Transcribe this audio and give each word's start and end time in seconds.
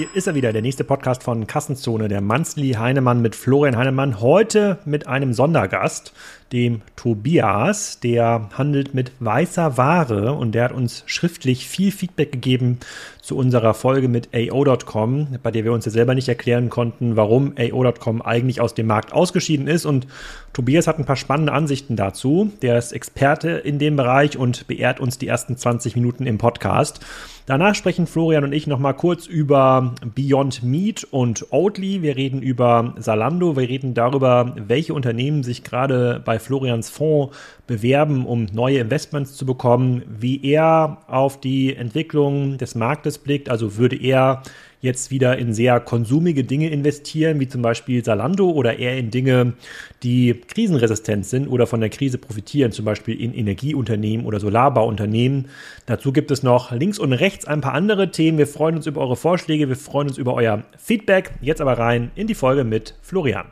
Hier 0.00 0.08
ist 0.14 0.26
er 0.26 0.34
wieder, 0.34 0.54
der 0.54 0.62
nächste 0.62 0.82
Podcast 0.82 1.22
von 1.22 1.46
Kassenzone, 1.46 2.08
der 2.08 2.22
Manzli 2.22 2.72
Heinemann 2.72 3.20
mit 3.20 3.36
Florian 3.36 3.76
Heinemann. 3.76 4.18
Heute 4.22 4.78
mit 4.86 5.06
einem 5.06 5.34
Sondergast, 5.34 6.14
dem 6.52 6.82
Tobias. 6.96 8.00
Der 8.00 8.48
handelt 8.54 8.94
mit 8.94 9.12
weißer 9.20 9.76
Ware 9.76 10.32
und 10.32 10.52
der 10.54 10.64
hat 10.64 10.72
uns 10.72 11.04
schriftlich 11.06 11.66
viel 11.66 11.92
Feedback 11.92 12.32
gegeben 12.32 12.78
zu 13.22 13.36
unserer 13.36 13.74
Folge 13.74 14.08
mit 14.08 14.30
AO.com, 14.34 15.38
bei 15.42 15.52
der 15.52 15.64
wir 15.64 15.72
uns 15.72 15.84
ja 15.84 15.92
selber 15.92 16.16
nicht 16.16 16.28
erklären 16.28 16.68
konnten, 16.68 17.14
warum 17.14 17.54
AO.com 17.56 18.22
eigentlich 18.22 18.60
aus 18.60 18.74
dem 18.74 18.88
Markt 18.88 19.12
ausgeschieden 19.12 19.68
ist. 19.68 19.84
Und 19.84 20.08
Tobias 20.52 20.88
hat 20.88 20.98
ein 20.98 21.04
paar 21.04 21.14
spannende 21.14 21.52
Ansichten 21.52 21.94
dazu. 21.94 22.50
Der 22.60 22.76
ist 22.76 22.90
Experte 22.90 23.50
in 23.50 23.78
dem 23.78 23.94
Bereich 23.94 24.36
und 24.36 24.66
beehrt 24.66 24.98
uns 24.98 25.16
die 25.16 25.28
ersten 25.28 25.56
20 25.56 25.94
Minuten 25.94 26.26
im 26.26 26.38
Podcast. 26.38 26.98
Danach 27.46 27.76
sprechen 27.76 28.08
Florian 28.08 28.42
und 28.42 28.52
ich 28.52 28.66
nochmal 28.66 28.94
kurz 28.94 29.26
über 29.26 29.94
Beyond 30.14 30.64
Meat 30.64 31.04
und 31.04 31.46
Oatly. 31.52 32.02
Wir 32.02 32.16
reden 32.16 32.42
über 32.42 32.94
Salando. 32.98 33.56
Wir 33.56 33.68
reden 33.68 33.94
darüber, 33.94 34.54
welche 34.56 34.92
Unternehmen 34.92 35.44
sich 35.44 35.62
gerade 35.62 36.20
bei 36.24 36.39
Florians 36.40 36.90
Fonds 36.90 37.36
bewerben, 37.66 38.26
um 38.26 38.46
neue 38.52 38.78
Investments 38.78 39.36
zu 39.36 39.46
bekommen, 39.46 40.02
wie 40.08 40.44
er 40.44 40.98
auf 41.06 41.40
die 41.40 41.76
Entwicklung 41.76 42.58
des 42.58 42.74
Marktes 42.74 43.18
blickt. 43.18 43.48
Also 43.48 43.76
würde 43.76 43.96
er 43.96 44.42
jetzt 44.80 45.10
wieder 45.10 45.38
in 45.38 45.52
sehr 45.52 45.78
konsumige 45.80 46.44
Dinge 46.44 46.70
investieren, 46.70 47.38
wie 47.40 47.48
zum 47.48 47.62
Beispiel 47.62 48.04
Salando, 48.04 48.50
oder 48.50 48.78
eher 48.78 48.96
in 48.96 49.10
Dinge, 49.10 49.54
die 50.02 50.34
krisenresistent 50.34 51.26
sind 51.26 51.48
oder 51.48 51.66
von 51.66 51.80
der 51.80 51.90
Krise 51.90 52.18
profitieren, 52.18 52.72
zum 52.72 52.84
Beispiel 52.84 53.20
in 53.20 53.34
Energieunternehmen 53.34 54.26
oder 54.26 54.40
Solarbauunternehmen. 54.40 55.48
Dazu 55.86 56.12
gibt 56.12 56.30
es 56.30 56.42
noch 56.42 56.72
links 56.72 56.98
und 56.98 57.12
rechts 57.12 57.44
ein 57.44 57.60
paar 57.60 57.74
andere 57.74 58.10
Themen. 58.10 58.38
Wir 58.38 58.46
freuen 58.46 58.76
uns 58.76 58.86
über 58.86 59.00
eure 59.00 59.16
Vorschläge, 59.16 59.68
wir 59.68 59.76
freuen 59.76 60.08
uns 60.08 60.18
über 60.18 60.34
euer 60.34 60.64
Feedback. 60.78 61.32
Jetzt 61.40 61.60
aber 61.60 61.78
rein 61.78 62.10
in 62.14 62.26
die 62.26 62.34
Folge 62.34 62.64
mit 62.64 62.94
Florian. 63.02 63.46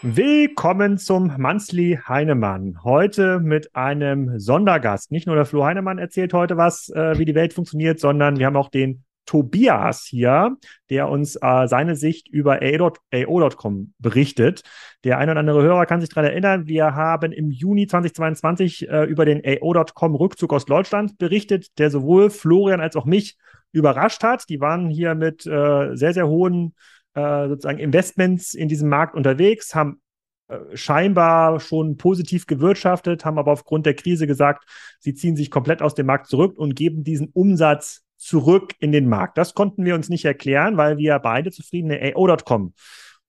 Willkommen 0.00 0.96
zum 0.96 1.32
Manzli 1.38 1.98
Heinemann. 2.06 2.84
Heute 2.84 3.40
mit 3.40 3.74
einem 3.74 4.38
Sondergast. 4.38 5.10
Nicht 5.10 5.26
nur 5.26 5.34
der 5.34 5.44
Flo 5.44 5.64
Heinemann 5.64 5.98
erzählt 5.98 6.32
heute 6.34 6.56
was, 6.56 6.88
äh, 6.90 7.18
wie 7.18 7.24
die 7.24 7.34
Welt 7.34 7.52
funktioniert, 7.52 7.98
sondern 7.98 8.38
wir 8.38 8.46
haben 8.46 8.56
auch 8.56 8.68
den 8.68 9.02
Tobias 9.26 10.04
hier, 10.04 10.56
der 10.88 11.08
uns 11.08 11.34
äh, 11.34 11.66
seine 11.66 11.96
Sicht 11.96 12.28
über 12.28 12.60
AO.com 12.62 13.92
berichtet. 13.98 14.62
Der 15.02 15.18
ein 15.18 15.30
oder 15.30 15.40
andere 15.40 15.62
Hörer 15.64 15.84
kann 15.84 16.00
sich 16.00 16.10
daran 16.10 16.30
erinnern, 16.30 16.68
wir 16.68 16.94
haben 16.94 17.32
im 17.32 17.50
Juni 17.50 17.88
2022 17.88 18.88
äh, 18.88 19.02
über 19.02 19.24
den 19.24 19.42
AO.com 19.44 20.14
Rückzug 20.14 20.52
aus 20.52 20.64
Deutschland 20.64 21.18
berichtet, 21.18 21.76
der 21.78 21.90
sowohl 21.90 22.30
Florian 22.30 22.80
als 22.80 22.94
auch 22.94 23.04
mich 23.04 23.36
überrascht 23.72 24.22
hat. 24.22 24.48
Die 24.48 24.60
waren 24.60 24.90
hier 24.90 25.16
mit 25.16 25.44
äh, 25.44 25.96
sehr, 25.96 26.14
sehr 26.14 26.28
hohen 26.28 26.74
äh, 27.18 27.48
sozusagen 27.48 27.78
Investments 27.78 28.54
in 28.54 28.68
diesem 28.68 28.88
Markt 28.88 29.14
unterwegs, 29.14 29.74
haben 29.74 30.00
äh, 30.48 30.76
scheinbar 30.76 31.60
schon 31.60 31.96
positiv 31.96 32.46
gewirtschaftet, 32.46 33.24
haben 33.24 33.38
aber 33.38 33.52
aufgrund 33.52 33.86
der 33.86 33.94
Krise 33.94 34.26
gesagt, 34.26 34.64
sie 35.00 35.14
ziehen 35.14 35.36
sich 35.36 35.50
komplett 35.50 35.82
aus 35.82 35.94
dem 35.94 36.06
Markt 36.06 36.28
zurück 36.28 36.56
und 36.58 36.76
geben 36.76 37.04
diesen 37.04 37.28
Umsatz 37.32 38.04
zurück 38.16 38.74
in 38.80 38.92
den 38.92 39.08
Markt. 39.08 39.36
Das 39.36 39.54
konnten 39.54 39.84
wir 39.84 39.94
uns 39.94 40.08
nicht 40.08 40.24
erklären, 40.24 40.76
weil 40.76 40.98
wir 40.98 41.18
beide 41.18 41.50
zufriedene 41.50 42.14
AO.com 42.14 42.74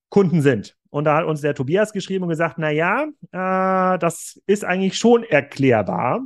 Kunden 0.10 0.42
sind. 0.42 0.76
Und 0.92 1.06
da 1.06 1.18
hat 1.18 1.26
uns 1.26 1.42
der 1.42 1.54
Tobias 1.54 1.94
geschrieben 1.94 2.23
und 2.23 2.30
gesagt, 2.30 2.56
na 2.58 2.72
ja, 2.72 3.04
äh, 3.32 4.00
das 4.00 4.42
ist 4.48 4.66
eigentlich 4.66 4.98
schon 4.98 5.23
erklärbar. 5.23 6.22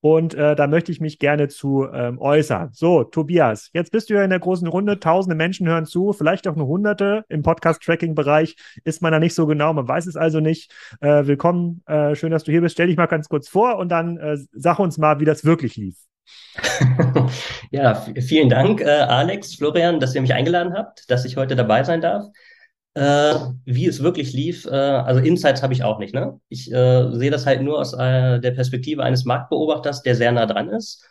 Und 0.00 0.34
äh, 0.34 0.54
da 0.54 0.66
möchte 0.66 0.92
ich 0.92 1.00
mich 1.00 1.18
gerne 1.18 1.48
zu 1.48 1.86
ähm, 1.92 2.18
äußern. 2.18 2.70
So, 2.72 3.04
Tobias, 3.04 3.70
jetzt 3.72 3.90
bist 3.90 4.10
du 4.10 4.14
ja 4.14 4.22
in 4.22 4.30
der 4.30 4.38
großen 4.38 4.68
Runde. 4.68 5.00
Tausende 5.00 5.34
Menschen 5.34 5.66
hören 5.68 5.86
zu, 5.86 6.12
vielleicht 6.12 6.46
auch 6.46 6.54
nur 6.56 6.66
Hunderte. 6.66 7.24
Im 7.28 7.42
Podcast-Tracking-Bereich 7.42 8.56
ist 8.84 9.02
man 9.02 9.12
da 9.12 9.18
nicht 9.18 9.34
so 9.34 9.46
genau. 9.46 9.72
Man 9.72 9.88
weiß 9.88 10.06
es 10.06 10.16
also 10.16 10.40
nicht. 10.40 10.72
Äh, 11.00 11.26
willkommen, 11.26 11.82
äh, 11.86 12.14
schön, 12.14 12.30
dass 12.30 12.44
du 12.44 12.52
hier 12.52 12.60
bist. 12.60 12.74
Stell 12.74 12.86
dich 12.86 12.96
mal 12.96 13.06
ganz 13.06 13.28
kurz 13.28 13.48
vor 13.48 13.78
und 13.78 13.88
dann 13.88 14.18
äh, 14.18 14.36
sag 14.52 14.78
uns 14.78 14.98
mal, 14.98 15.18
wie 15.20 15.24
das 15.24 15.44
wirklich 15.44 15.76
lief. 15.76 15.96
ja, 17.70 17.94
vielen 17.94 18.48
Dank, 18.48 18.80
äh, 18.80 18.84
Alex, 18.84 19.54
Florian, 19.54 20.00
dass 20.00 20.14
ihr 20.14 20.20
mich 20.20 20.34
eingeladen 20.34 20.74
habt, 20.74 21.10
dass 21.10 21.24
ich 21.24 21.36
heute 21.36 21.56
dabei 21.56 21.84
sein 21.84 22.00
darf. 22.00 22.26
Äh, 22.94 23.34
wie 23.64 23.86
es 23.86 24.02
wirklich 24.02 24.32
lief, 24.32 24.66
äh, 24.66 24.70
also 24.70 25.20
Insights 25.20 25.62
habe 25.62 25.72
ich 25.72 25.84
auch 25.84 25.98
nicht. 25.98 26.14
Ne? 26.14 26.40
Ich 26.48 26.72
äh, 26.72 27.10
sehe 27.12 27.30
das 27.30 27.46
halt 27.46 27.62
nur 27.62 27.78
aus 27.78 27.92
äh, 27.92 28.40
der 28.40 28.50
Perspektive 28.52 29.04
eines 29.04 29.24
Marktbeobachters, 29.24 30.02
der 30.02 30.16
sehr 30.16 30.32
nah 30.32 30.46
dran 30.46 30.68
ist. 30.70 31.04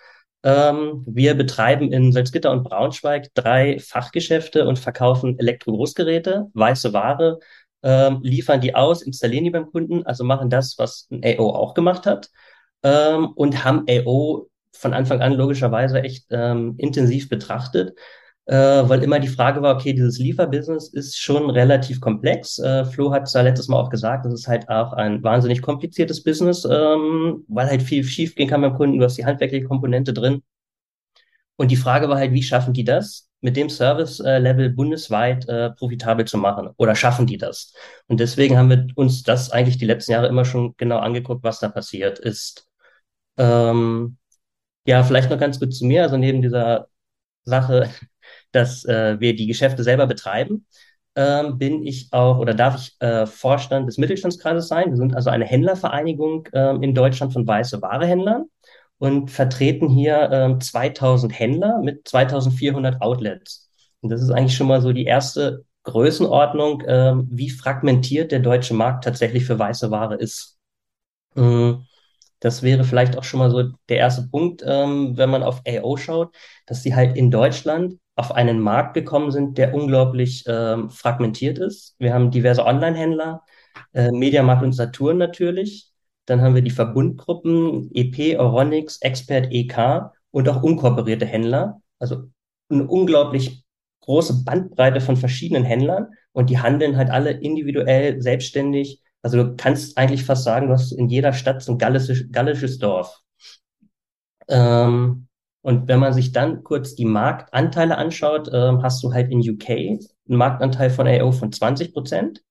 Ähm, 0.44 1.04
wir 1.08 1.34
betreiben 1.34 1.92
in 1.92 2.12
Salzgitter 2.12 2.52
und 2.52 2.64
Braunschweig 2.64 3.34
drei 3.34 3.80
Fachgeschäfte 3.80 4.68
und 4.68 4.80
verkaufen 4.80 5.40
Elektro-Großgeräte, 5.40 6.50
weiße 6.54 6.94
Ware, 6.94 7.40
ähm, 7.84 8.20
liefern 8.22 8.62
die 8.62 8.76
aus, 8.76 9.02
installieren 9.02 9.46
die 9.46 9.50
beim 9.52 9.72
Kunden, 9.72 10.06
also 10.06 10.24
machen 10.24 10.50
das, 10.50 10.78
was 10.78 11.08
ein 11.12 11.22
AO 11.24 11.50
auch 11.52 11.74
gemacht 11.74 12.06
hat 12.06 12.30
ähm, 12.84 13.30
und 13.36 13.64
haben 13.64 13.86
AO 13.90 14.50
von 14.74 14.94
Anfang 14.94 15.22
an 15.22 15.34
logischerweise 15.34 16.02
echt 16.02 16.28
ähm, 16.30 16.76
intensiv 16.78 17.30
betrachtet, 17.30 17.98
äh, 18.48 18.88
weil 18.90 19.04
immer 19.04 19.20
die 19.20 19.28
Frage 19.28 19.62
war, 19.62 19.76
okay, 19.76 19.94
dieses 19.94 20.20
Lieferbusiness 20.20 20.88
ist 20.90 21.20
schon 21.20 21.50
relativ 21.50 22.00
komplex. 22.00 22.60
Äh, 22.60 22.86
Flo 22.86 23.12
hat 23.12 23.24
es 23.24 23.34
ja 23.34 23.42
letztes 23.42 23.68
Mal 23.68 23.78
auch 23.78 23.90
gesagt, 23.90 24.26
das 24.26 24.34
ist 24.34 24.48
halt 24.48 24.70
auch 24.70 24.94
ein 24.94 25.22
wahnsinnig 25.22 25.62
kompliziertes 25.62 26.24
Business, 26.24 26.66
ähm, 26.66 27.44
weil 27.50 27.68
halt 27.68 27.84
viel 27.84 28.04
schief 28.06 28.36
gehen 28.36 28.50
kann 28.50 28.62
beim 28.62 28.76
Kunden, 28.76 29.00
du 29.00 29.06
hast 29.06 29.18
die 29.18 29.26
handwerkliche 29.26 29.66
Komponente 29.66 30.14
drin. 30.14 30.44
Und 31.58 31.72
die 31.72 31.76
Frage 31.76 32.08
war 32.08 32.18
halt, 32.18 32.32
wie 32.34 32.44
schaffen 32.44 32.74
die 32.74 32.84
das, 32.84 33.30
mit 33.42 33.58
dem 33.58 33.70
Service-Level 33.70 34.70
bundesweit 34.72 35.48
äh, 35.50 35.72
profitabel 35.72 36.26
zu 36.26 36.38
machen? 36.38 36.70
Oder 36.78 36.96
schaffen 36.96 37.26
die 37.28 37.38
das? 37.38 37.74
Und 38.08 38.20
deswegen 38.20 38.58
haben 38.58 38.70
wir 38.70 38.88
uns 38.96 39.24
das 39.24 39.52
eigentlich 39.52 39.78
die 39.78 39.86
letzten 39.86 40.14
Jahre 40.14 40.28
immer 40.28 40.46
schon 40.46 40.76
genau 40.78 41.00
angeguckt, 41.00 41.44
was 41.44 41.60
da 41.60 41.70
passiert 41.70 42.20
ist. 42.20 42.68
Ähm, 43.38 44.18
ja, 44.86 45.04
vielleicht 45.04 45.30
noch 45.30 45.40
ganz 45.40 45.60
kurz 45.60 45.80
zu 45.80 45.86
mir. 45.86 46.04
Also 46.04 46.18
neben 46.18 46.42
dieser 46.42 46.88
Sache, 47.46 47.90
dass 48.58 48.84
äh, 48.86 49.20
wir 49.20 49.36
die 49.36 49.48
Geschäfte 49.48 49.84
selber 49.84 50.08
betreiben, 50.08 50.66
ähm, 51.16 51.58
bin 51.58 51.84
ich 51.84 52.10
auch 52.12 52.38
oder 52.40 52.54
darf 52.54 52.78
ich 52.78 52.96
äh, 53.00 53.26
Vorstand 53.26 53.88
des 53.88 53.98
Mittelstandskreises 53.98 54.68
sein. 54.68 54.92
Wir 54.92 54.98
sind 54.98 55.16
also 55.16 55.30
eine 55.30 55.46
Händlervereinigung 55.46 56.48
äh, 56.54 56.76
in 56.76 56.94
Deutschland 56.94 57.34
von 57.34 57.48
weiße 57.48 57.82
Warehändlern 57.82 58.46
und 59.00 59.32
vertreten 59.32 59.90
hier 59.90 60.32
äh, 60.32 60.60
2000 60.60 61.38
Händler 61.38 61.80
mit 61.84 62.08
2400 62.08 63.02
Outlets. 63.02 63.70
Und 64.02 64.12
das 64.12 64.22
ist 64.22 64.32
eigentlich 64.32 64.56
schon 64.56 64.68
mal 64.68 64.82
so 64.82 64.94
die 64.94 65.06
erste 65.06 65.66
Größenordnung, 65.84 66.82
äh, 66.82 67.14
wie 67.30 67.50
fragmentiert 67.50 68.32
der 68.32 68.40
deutsche 68.40 68.74
Markt 68.74 69.04
tatsächlich 69.04 69.46
für 69.46 69.58
weiße 69.58 69.90
Ware 69.92 70.16
ist. 70.16 70.58
Mhm. 71.36 71.86
Das 72.40 72.62
wäre 72.62 72.84
vielleicht 72.84 73.18
auch 73.18 73.24
schon 73.24 73.40
mal 73.40 73.50
so 73.50 73.64
der 73.90 73.98
erste 73.98 74.28
Punkt, 74.30 74.64
ähm, 74.66 75.18
wenn 75.18 75.32
man 75.32 75.42
auf 75.42 75.62
AO 75.68 75.98
schaut, 75.98 76.36
dass 76.68 76.84
sie 76.84 76.94
halt 76.94 77.18
in 77.18 77.32
Deutschland 77.32 77.96
auf 78.18 78.32
einen 78.32 78.60
Markt 78.60 78.94
gekommen 78.94 79.32
sind, 79.32 79.58
der 79.58 79.74
unglaublich 79.74 80.44
ähm, 80.48 80.90
fragmentiert 80.90 81.58
ist. 81.60 81.96
Wir 82.00 82.14
haben 82.14 82.32
diverse 82.32 82.66
Online-Händler, 82.66 83.44
äh, 83.94 84.12
Mediamarkt 84.12 84.64
und 84.64 84.74
Saturn 84.74 85.18
natürlich. 85.18 85.92
Dann 86.26 86.42
haben 86.42 86.56
wir 86.56 86.62
die 86.62 86.72
Verbundgruppen 86.72 87.90
EP, 87.94 88.38
Euronics, 88.38 88.98
Expert, 89.02 89.48
EK 89.52 90.12
und 90.32 90.50
auch 90.50 90.62
unkooperierte 90.62 91.26
Händler. 91.26 91.82
Also 92.00 92.24
eine 92.70 92.88
unglaublich 92.88 93.64
große 94.02 94.44
Bandbreite 94.44 95.00
von 95.00 95.16
verschiedenen 95.16 95.64
Händlern 95.64 96.08
und 96.34 96.50
die 96.50 96.60
handeln 96.60 96.98
halt 96.98 97.10
alle 97.10 97.32
individuell, 97.32 98.22
selbstständig 98.22 99.02
also 99.28 99.44
du 99.44 99.56
kannst 99.58 99.98
eigentlich 99.98 100.24
fast 100.24 100.44
sagen, 100.44 100.68
du 100.68 100.74
hast 100.74 100.92
in 100.92 101.10
jeder 101.10 101.34
Stadt 101.34 101.62
so 101.62 101.74
ein 101.74 101.78
gallisches, 101.78 102.32
gallisches 102.32 102.80
Dorf. 102.80 103.22
Ähm, 104.48 105.27
und 105.68 105.90
wenn 105.90 106.00
man 106.00 106.14
sich 106.14 106.32
dann 106.32 106.64
kurz 106.64 106.96
die 106.96 107.04
Marktanteile 107.04 107.98
anschaut, 107.98 108.50
ähm, 108.54 108.84
hast 108.84 109.04
du 109.04 109.12
halt 109.12 109.30
in 109.30 109.42
UK 109.42 109.70
einen 109.70 110.00
Marktanteil 110.28 110.90
von 110.90 111.10
AO 111.10 111.34
von 111.34 111.52
20 111.52 111.92
Prozent 111.92 112.42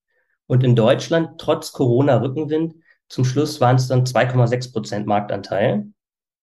und 0.47 0.63
in 0.63 0.77
Deutschland 0.77 1.41
trotz 1.41 1.73
Corona-Rückenwind 1.73 2.75
zum 3.09 3.25
Schluss 3.25 3.59
waren 3.59 3.77
es 3.77 3.89
dann 3.89 4.05
2,6 4.05 4.71
Prozent 4.71 5.07
Marktanteil. 5.07 5.87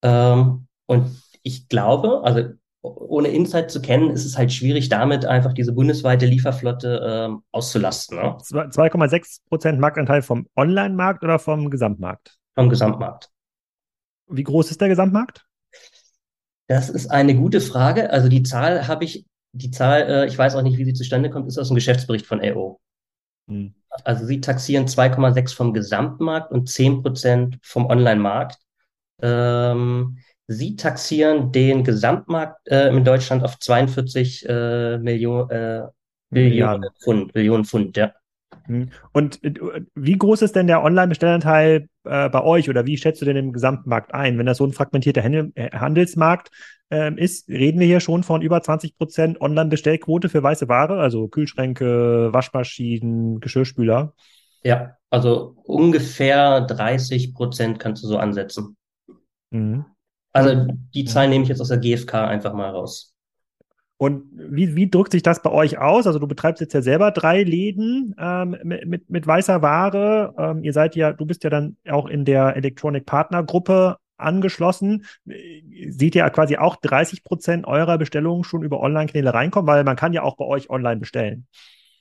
Ähm, 0.01 0.65
und 0.87 1.21
ich 1.43 1.67
glaube, 1.67 2.21
also 2.23 2.49
ohne 2.81 3.27
Insight 3.27 3.69
zu 3.69 3.79
kennen, 3.79 4.09
ist 4.09 4.25
es 4.25 4.35
halt 4.35 4.51
schwierig, 4.51 4.89
damit 4.89 5.27
einfach 5.27 5.53
diese 5.53 5.73
bundesweite 5.73 6.25
Lieferflotte 6.25 7.29
äh, 7.29 7.35
auszulasten. 7.51 8.17
Ne? 8.17 8.35
2,6 8.39 9.41
Prozent 9.47 9.79
Marktanteil 9.79 10.23
vom 10.23 10.47
Online-Markt 10.55 11.23
oder 11.23 11.37
vom 11.37 11.69
Gesamtmarkt? 11.69 12.35
Vom 12.55 12.69
Gesamtmarkt. 12.69 13.29
Wie 14.27 14.43
groß 14.43 14.71
ist 14.71 14.81
der 14.81 14.87
Gesamtmarkt? 14.87 15.45
Das 16.73 16.89
ist 16.89 17.11
eine 17.11 17.35
gute 17.35 17.61
Frage. 17.61 18.09
Also 18.09 18.29
die 18.29 18.41
Zahl 18.41 18.87
habe 18.87 19.05
ich, 19.05 19.27
die 19.51 19.69
Zahl, 19.69 20.01
äh, 20.09 20.25
ich 20.25 20.35
weiß 20.35 20.55
auch 20.55 20.63
nicht, 20.63 20.79
wie 20.79 20.85
sie 20.85 20.95
zustande 20.95 21.29
kommt, 21.29 21.47
ist 21.47 21.59
aus 21.59 21.67
dem 21.67 21.75
Geschäftsbericht 21.75 22.25
von 22.25 22.41
AO. 22.41 22.79
Hm. 23.47 23.75
Also 24.03 24.25
sie 24.25 24.41
taxieren 24.41 24.87
2,6 24.87 25.53
vom 25.53 25.73
Gesamtmarkt 25.73 26.51
und 26.51 26.67
10 26.67 27.03
Prozent 27.03 27.59
vom 27.61 27.85
Online-Markt. 27.85 28.57
Ähm, 29.21 30.17
Sie 30.47 30.75
taxieren 30.75 31.51
den 31.51 31.83
Gesamtmarkt 31.83 32.67
äh, 32.67 32.89
in 32.89 33.05
Deutschland 33.05 33.43
auf 33.43 33.59
42 33.59 34.49
äh, 34.49 34.97
Millionen, 34.97 35.49
äh, 35.51 35.83
Billionen 36.31 36.89
Pfund, 37.01 37.33
Billionen 37.33 37.65
Pfund, 37.65 37.95
ja. 37.95 38.13
Hm. 38.65 38.89
Und 39.11 39.43
äh, 39.43 39.53
wie 39.95 40.17
groß 40.17 40.41
ist 40.41 40.55
denn 40.55 40.67
der 40.67 40.83
Online-Bestellanteil 40.83 41.89
äh, 42.05 42.29
bei 42.29 42.43
euch 42.43 42.69
oder 42.69 42.85
wie 42.85 42.97
schätzt 42.97 43.21
du 43.21 43.25
denn 43.25 43.35
den 43.35 43.53
Gesamtmarkt 43.53 44.13
ein? 44.13 44.37
Wenn 44.37 44.45
das 44.45 44.57
so 44.57 44.65
ein 44.65 44.73
fragmentierter 44.73 45.23
äh, 45.23 45.71
Handelsmarkt 45.71 46.51
äh, 46.89 47.13
ist, 47.15 47.49
reden 47.49 47.79
wir 47.79 47.87
hier 47.87 47.99
schon 47.99 48.23
von 48.23 48.41
über 48.41 48.61
20 48.61 48.97
Prozent 48.97 49.41
Online-Bestellquote 49.41 50.29
für 50.29 50.43
weiße 50.43 50.67
Ware, 50.67 50.99
also 50.99 51.27
Kühlschränke, 51.27 52.29
Waschmaschinen, 52.31 53.39
Geschirrspüler? 53.39 54.13
Ja, 54.63 54.97
also 55.09 55.55
ungefähr 55.63 56.61
30 56.61 57.33
Prozent 57.33 57.79
kannst 57.79 58.03
du 58.03 58.07
so 58.07 58.17
ansetzen. 58.17 58.77
Mhm. 59.51 59.85
Also 60.31 60.67
die 60.93 61.05
Zahlen 61.05 61.29
nehme 61.29 61.43
ich 61.43 61.49
jetzt 61.49 61.61
aus 61.61 61.67
der 61.67 61.77
GfK 61.77 62.27
einfach 62.27 62.53
mal 62.53 62.69
raus. 62.69 63.12
Und 64.03 64.25
wie, 64.33 64.75
wie 64.75 64.89
drückt 64.89 65.13
sich 65.13 65.23
das 65.23 65.41
bei 65.41 65.49
euch 65.49 65.77
aus? 65.77 66.07
Also 66.07 66.19
du 66.19 66.27
betreibst 66.27 66.59
jetzt 66.59 66.73
ja 66.73 66.81
selber 66.81 67.11
drei 67.11 67.41
Läden 67.41 68.13
ähm, 68.19 68.57
mit, 68.61 68.85
mit, 68.85 69.09
mit 69.09 69.25
weißer 69.25 69.61
Ware. 69.61 70.33
Ähm, 70.37 70.61
ihr 70.61 70.73
seid 70.73 70.97
ja, 70.97 71.13
du 71.13 71.25
bist 71.25 71.45
ja 71.45 71.49
dann 71.49 71.77
auch 71.89 72.07
in 72.07 72.25
der 72.25 72.57
Electronic 72.57 73.05
Partner 73.05 73.45
Gruppe 73.45 73.95
angeschlossen. 74.17 75.05
Seht 75.87 76.15
ihr 76.15 76.29
quasi 76.31 76.57
auch 76.57 76.75
30 76.75 77.23
Prozent 77.23 77.65
eurer 77.65 77.97
Bestellungen 77.97 78.43
schon 78.43 78.63
über 78.63 78.81
Online-Kanäle 78.81 79.33
reinkommen? 79.33 79.67
Weil 79.67 79.85
man 79.85 79.95
kann 79.95 80.11
ja 80.11 80.23
auch 80.23 80.35
bei 80.35 80.43
euch 80.43 80.69
online 80.69 80.99
bestellen. 80.99 81.47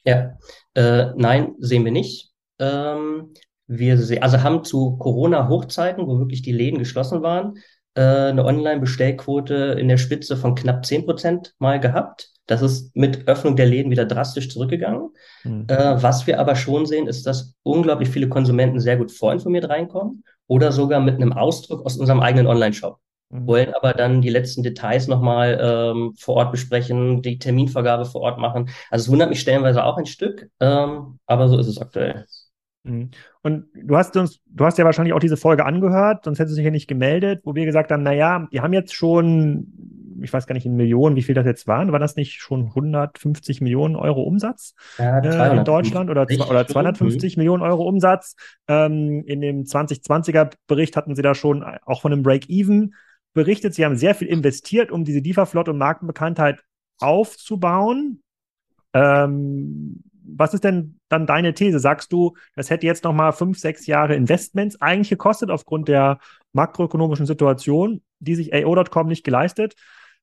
Ja, 0.04 0.32
äh, 0.74 1.12
nein, 1.14 1.54
sehen 1.60 1.84
wir 1.84 1.92
nicht. 1.92 2.32
Ähm, 2.58 3.32
wir 3.68 3.92
also 4.20 4.42
haben 4.42 4.64
zu 4.64 4.96
Corona-Hochzeiten, 4.96 6.04
wo 6.04 6.18
wirklich 6.18 6.42
die 6.42 6.50
Läden 6.50 6.80
geschlossen 6.80 7.22
waren, 7.22 7.58
eine 8.00 8.44
Online-Bestellquote 8.44 9.76
in 9.78 9.88
der 9.88 9.98
Spitze 9.98 10.36
von 10.36 10.54
knapp 10.54 10.84
10 10.84 11.04
Prozent 11.04 11.54
mal 11.58 11.78
gehabt. 11.80 12.30
Das 12.46 12.62
ist 12.62 12.94
mit 12.96 13.28
Öffnung 13.28 13.56
der 13.56 13.66
Läden 13.66 13.90
wieder 13.90 14.04
drastisch 14.04 14.50
zurückgegangen. 14.50 15.10
Mhm. 15.44 15.66
Äh, 15.68 16.02
was 16.02 16.26
wir 16.26 16.40
aber 16.40 16.56
schon 16.56 16.86
sehen, 16.86 17.06
ist, 17.06 17.26
dass 17.26 17.54
unglaublich 17.62 18.08
viele 18.08 18.28
Konsumenten 18.28 18.80
sehr 18.80 18.96
gut 18.96 19.12
vorinformiert 19.12 19.68
reinkommen 19.68 20.24
oder 20.46 20.72
sogar 20.72 21.00
mit 21.00 21.16
einem 21.16 21.32
Ausdruck 21.32 21.86
aus 21.86 21.96
unserem 21.96 22.20
eigenen 22.20 22.46
Online-Shop. 22.46 22.98
Mhm. 23.30 23.46
Wollen 23.46 23.74
aber 23.74 23.92
dann 23.94 24.20
die 24.22 24.30
letzten 24.30 24.62
Details 24.62 25.06
nochmal 25.06 25.58
ähm, 25.60 26.14
vor 26.18 26.36
Ort 26.36 26.52
besprechen, 26.52 27.22
die 27.22 27.38
Terminvergabe 27.38 28.04
vor 28.04 28.22
Ort 28.22 28.38
machen. 28.38 28.70
Also 28.90 29.04
es 29.04 29.10
wundert 29.10 29.30
mich 29.30 29.40
stellenweise 29.40 29.84
auch 29.84 29.96
ein 29.96 30.06
Stück, 30.06 30.50
ähm, 30.60 31.18
aber 31.26 31.48
so 31.48 31.58
ist 31.58 31.68
es 31.68 31.80
aktuell. 31.80 32.26
Mhm. 32.82 33.10
Und 33.42 33.66
du 33.74 33.96
hast 33.96 34.16
uns, 34.16 34.40
du 34.46 34.64
hast 34.64 34.78
ja 34.78 34.84
wahrscheinlich 34.84 35.14
auch 35.14 35.20
diese 35.20 35.36
Folge 35.36 35.64
angehört, 35.64 36.24
sonst 36.24 36.38
hättest 36.38 36.56
du 36.56 36.60
dich 36.60 36.64
ja 36.64 36.70
nicht 36.70 36.86
gemeldet, 36.86 37.40
wo 37.44 37.54
wir 37.54 37.64
gesagt 37.64 37.90
haben, 37.90 38.04
na 38.04 38.12
ja, 38.12 38.46
die 38.52 38.60
haben 38.60 38.72
jetzt 38.72 38.94
schon, 38.94 39.66
ich 40.22 40.32
weiß 40.32 40.46
gar 40.46 40.54
nicht 40.54 40.64
in 40.64 40.76
Millionen, 40.76 41.16
wie 41.16 41.22
viel 41.22 41.34
das 41.34 41.44
jetzt 41.44 41.66
waren, 41.66 41.90
war 41.90 41.98
das 41.98 42.14
nicht 42.14 42.40
schon 42.40 42.66
150 42.66 43.60
Millionen 43.60 43.96
Euro 43.96 44.22
Umsatz 44.22 44.74
ja, 44.96 45.18
äh, 45.18 45.56
in 45.56 45.64
Deutschland 45.64 46.08
oder, 46.08 46.22
oder 46.22 46.66
250 46.68 47.36
Millionen 47.36 47.64
Euro 47.64 47.82
Umsatz? 47.82 48.36
Ähm, 48.68 49.24
in 49.26 49.40
dem 49.40 49.64
2020er 49.64 50.52
Bericht 50.68 50.96
hatten 50.96 51.16
sie 51.16 51.22
da 51.22 51.34
schon 51.34 51.64
auch 51.64 52.02
von 52.02 52.12
einem 52.12 52.22
Break-Even 52.22 52.94
berichtet. 53.34 53.74
Sie 53.74 53.84
haben 53.84 53.96
sehr 53.96 54.14
viel 54.14 54.28
investiert, 54.28 54.92
um 54.92 55.04
diese 55.04 55.18
Lieferflotte 55.18 55.72
und 55.72 55.78
Markenbekanntheit 55.78 56.62
aufzubauen. 57.00 58.22
Ähm, 58.92 60.02
was 60.36 60.54
ist 60.54 60.64
denn 60.64 60.98
dann 61.08 61.26
deine 61.26 61.54
These? 61.54 61.78
Sagst 61.78 62.12
du, 62.12 62.36
das 62.54 62.70
hätte 62.70 62.86
jetzt 62.86 63.04
noch 63.04 63.12
mal 63.12 63.32
fünf, 63.32 63.58
sechs 63.58 63.86
Jahre 63.86 64.14
Investments 64.14 64.80
eigentlich 64.80 65.10
gekostet 65.10 65.50
aufgrund 65.50 65.88
der 65.88 66.18
makroökonomischen 66.52 67.26
Situation, 67.26 68.02
die 68.18 68.34
sich 68.34 68.54
AO.com 68.54 69.06
nicht 69.06 69.24
geleistet 69.24 69.74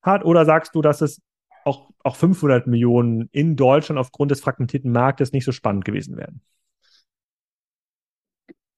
hat? 0.02 0.24
Oder 0.24 0.44
sagst 0.44 0.74
du, 0.74 0.82
dass 0.82 1.00
es 1.00 1.20
auch, 1.64 1.90
auch 2.02 2.16
500 2.16 2.66
Millionen 2.66 3.28
in 3.32 3.56
Deutschland 3.56 3.98
aufgrund 3.98 4.30
des 4.30 4.40
fragmentierten 4.40 4.92
Marktes 4.92 5.32
nicht 5.32 5.44
so 5.44 5.52
spannend 5.52 5.84
gewesen 5.84 6.16
wären? 6.16 6.40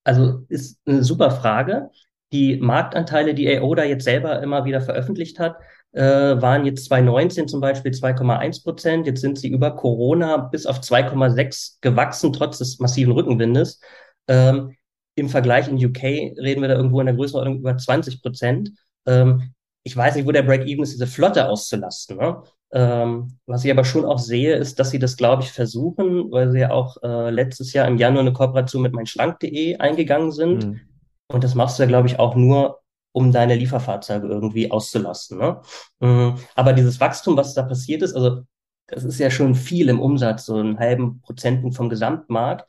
Also 0.03 0.45
ist 0.49 0.79
eine 0.85 1.03
super 1.03 1.31
Frage. 1.31 1.89
Die 2.33 2.57
Marktanteile, 2.57 3.33
die 3.33 3.57
AO 3.57 3.75
da 3.75 3.83
jetzt 3.83 4.03
selber 4.03 4.41
immer 4.41 4.65
wieder 4.65 4.81
veröffentlicht 4.81 5.39
hat, 5.39 5.55
äh, 5.91 6.01
waren 6.01 6.65
jetzt 6.65 6.85
2019 6.85 7.47
zum 7.47 7.61
Beispiel 7.61 7.91
2,1 7.91 8.63
Prozent. 8.63 9.05
Jetzt 9.05 9.21
sind 9.21 9.37
sie 9.37 9.49
über 9.49 9.75
Corona 9.75 10.37
bis 10.37 10.65
auf 10.65 10.81
2,6 10.81 11.77
gewachsen, 11.81 12.33
trotz 12.33 12.57
des 12.57 12.79
massiven 12.79 13.13
Rückenwindes. 13.13 13.79
Ähm, 14.27 14.75
Im 15.15 15.29
Vergleich 15.29 15.67
in 15.67 15.75
UK 15.75 16.01
reden 16.03 16.61
wir 16.61 16.69
da 16.69 16.75
irgendwo 16.75 16.99
in 16.99 17.05
der 17.05 17.15
Größenordnung 17.15 17.59
über 17.59 17.77
20 17.77 18.23
Prozent. 18.23 18.71
Ähm, 19.05 19.53
ich 19.83 19.95
weiß 19.95 20.15
nicht, 20.15 20.25
wo 20.25 20.31
der 20.31 20.43
Break-Even 20.43 20.83
ist, 20.83 20.93
diese 20.93 21.05
Flotte 21.05 21.47
auszulasten. 21.47 22.17
Ne? 22.17 22.41
Ähm, 22.71 23.37
was 23.45 23.63
ich 23.63 23.69
aber 23.69 23.83
schon 23.83 24.05
auch 24.05 24.17
sehe, 24.17 24.55
ist, 24.55 24.79
dass 24.79 24.89
sie 24.89 24.97
das, 24.97 25.17
glaube 25.17 25.43
ich, 25.43 25.51
versuchen, 25.51 26.31
weil 26.31 26.51
sie 26.51 26.61
ja 26.61 26.71
auch 26.71 26.97
äh, 27.03 27.29
letztes 27.29 27.73
Jahr 27.73 27.87
im 27.87 27.97
Januar 27.97 28.21
eine 28.21 28.33
Kooperation 28.33 28.81
mit 28.81 28.93
meinschlank.de 28.93 29.77
eingegangen 29.77 30.31
sind. 30.31 30.65
Mhm. 30.65 30.79
Und 31.27 31.43
das 31.43 31.55
machst 31.55 31.79
du 31.79 31.83
ja, 31.83 31.87
glaube 31.87 32.07
ich, 32.07 32.19
auch 32.19 32.35
nur, 32.35 32.83
um 33.13 33.31
deine 33.31 33.55
Lieferfahrzeuge 33.55 34.27
irgendwie 34.27 34.71
auszulasten. 34.71 35.37
Ne? 35.37 35.61
Mhm. 35.99 36.35
Aber 36.55 36.73
dieses 36.73 36.99
Wachstum, 36.99 37.37
was 37.37 37.53
da 37.53 37.63
passiert 37.63 38.01
ist, 38.01 38.15
also 38.15 38.41
das 38.87 39.03
ist 39.03 39.19
ja 39.19 39.29
schon 39.29 39.55
viel 39.55 39.87
im 39.89 40.01
Umsatz, 40.01 40.45
so 40.45 40.55
einen 40.55 40.79
halben 40.79 41.21
Prozenten 41.21 41.71
vom 41.71 41.89
Gesamtmarkt. 41.89 42.67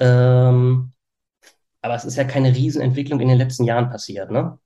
Ähm, 0.00 0.92
aber 1.82 1.94
es 1.94 2.04
ist 2.04 2.16
ja 2.16 2.24
keine 2.24 2.54
Riesenentwicklung 2.54 3.20
in 3.20 3.28
den 3.28 3.38
letzten 3.38 3.64
Jahren 3.64 3.90
passiert, 3.90 4.30
ne? 4.30 4.58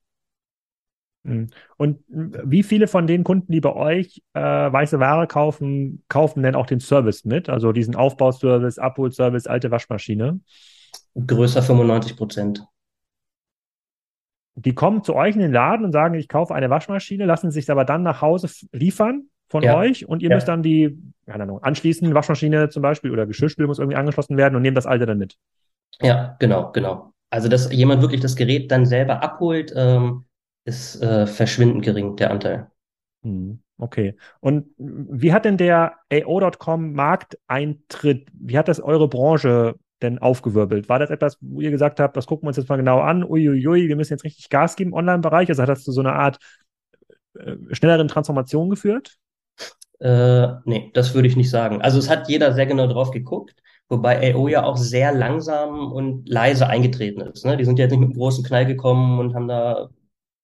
Mhm. 1.25 1.49
Und 1.77 1.99
wie 2.09 2.63
viele 2.63 2.87
von 2.87 3.07
den 3.07 3.25
Kunden, 3.25 3.53
die 3.53 3.61
bei 3.61 3.75
euch 3.75 4.23
äh, 4.35 4.41
weiße 4.41 5.01
Ware 5.01 5.27
kaufen, 5.27 6.05
kaufen 6.09 6.43
denn 6.43 6.55
auch 6.55 6.67
den 6.67 6.81
Service 6.81 7.25
mit? 7.25 7.49
Also 7.49 7.73
diesen 7.73 7.97
Aufbauservice, 7.97 8.79
Abholservice, 8.79 9.47
alte 9.47 9.71
Waschmaschine? 9.71 10.41
Größer 11.15 11.63
95 11.63 12.17
Prozent 12.17 12.67
die 14.57 14.75
kommen 14.75 15.05
zu 15.05 15.15
euch 15.15 15.35
in 15.35 15.43
den 15.43 15.53
Laden 15.53 15.85
und 15.85 15.93
sagen, 15.93 16.15
ich 16.15 16.29
kaufe 16.29 16.55
eine 16.55 16.71
Waschmaschine, 16.71 17.27
lassen 17.27 17.51
sich 17.51 17.71
aber 17.71 17.85
dann 17.85 18.03
nach 18.03 18.23
Hause 18.23 18.49
liefern 18.73 19.29
von 19.49 19.63
ja. 19.63 19.77
euch 19.77 20.09
und 20.09 20.23
ihr 20.23 20.31
ja. 20.31 20.37
müsst 20.37 20.49
dann 20.49 20.63
die, 20.63 20.99
keine 21.27 21.45
Ahnung, 21.45 21.63
anschließen, 21.63 22.15
Waschmaschine 22.15 22.71
zum 22.71 22.83
Beispiel 22.83 23.11
oder 23.11 23.27
Geschirrspül 23.27 23.67
muss 23.67 23.79
irgendwie 23.79 23.99
angeschlossen 23.99 24.37
werden 24.37 24.57
und 24.57 24.63
nehmt 24.63 24.77
das 24.77 24.87
alte 24.87 25.07
dann 25.07 25.19
mit. 25.19 25.37
Ja, 26.01 26.37
genau, 26.39 26.73
genau. 26.73 27.13
Also, 27.31 27.49
dass 27.49 27.71
jemand 27.73 28.01
wirklich 28.01 28.21
das 28.21 28.35
Gerät 28.35 28.71
dann 28.71 28.87
selber 28.87 29.23
abholt, 29.23 29.73
ähm, 29.77 30.25
ist 30.65 31.03
äh, 31.03 31.27
verschwindend 31.27 31.85
gering, 31.85 32.17
der 32.17 32.31
Anteil. 32.31 32.71
Hm, 33.23 33.61
okay. 33.79 34.17
Und 34.41 34.69
wie 34.79 35.33
hat 35.33 35.45
denn 35.45 35.59
der 35.59 35.97
AO.com 36.13 36.93
Markteintritt, 36.93 38.29
wie 38.33 38.57
hat 38.57 38.69
das 38.69 38.81
eure 38.81 39.09
Branche 39.09 39.77
denn 40.03 40.19
aufgewirbelt? 40.19 40.89
War 40.89 40.99
das 40.99 41.11
etwas, 41.11 41.39
wo 41.41 41.61
ihr 41.61 41.71
gesagt 41.71 42.01
habt, 42.01 42.17
das 42.17 42.27
gucken 42.27 42.45
wir 42.45 42.49
uns 42.49 42.57
jetzt 42.57 42.69
mal 42.69 42.77
genau 42.77 43.01
an, 43.01 43.25
uiuiui, 43.25 43.89
wir 43.89 43.97
müssen 43.97 44.13
jetzt 44.13 44.25
richtig 44.25 44.49
Gas 44.51 44.77
geben 44.77 44.91
im 44.91 44.95
Online-Bereich? 44.95 45.49
Also 45.49 45.63
hat 45.63 45.69
das 45.69 45.85
zu 45.85 45.93
so 45.93 46.01
einer 46.01 46.15
Art 46.15 46.39
äh, 47.35 47.57
schnelleren 47.71 48.09
Transformation 48.09 48.71
geführt? 48.71 49.17
Äh, 50.01 50.49
nee, 50.65 50.91
das 50.95 51.15
würde 51.15 51.29
ich 51.29 51.37
nicht 51.37 51.51
sagen. 51.51 51.81
Also 51.81 51.99
es 51.99 52.11
hat 52.11 52.29
jeder 52.29 52.53
sehr 52.53 52.67
genau 52.67 52.87
drauf 52.87 53.11
geguckt, 53.11 53.55
wobei 53.89 54.35
AO 54.35 54.49
ja 54.49 54.65
auch 54.65 54.77
sehr 54.77 55.13
langsam 55.13 55.93
und 55.93 56.29
leise 56.29 56.67
eingetreten 56.67 57.23
ist. 57.23 57.45
Ne? 57.47 57.57
Die 57.57 57.65
sind 57.65 57.79
ja 57.79 57.85
jetzt 57.85 57.93
nicht 57.93 58.01
mit 58.01 58.11
einem 58.11 58.19
großen 58.19 58.45
Knall 58.45 58.67
gekommen 58.67 59.19
und 59.19 59.35
haben 59.35 59.49
da 59.49 59.89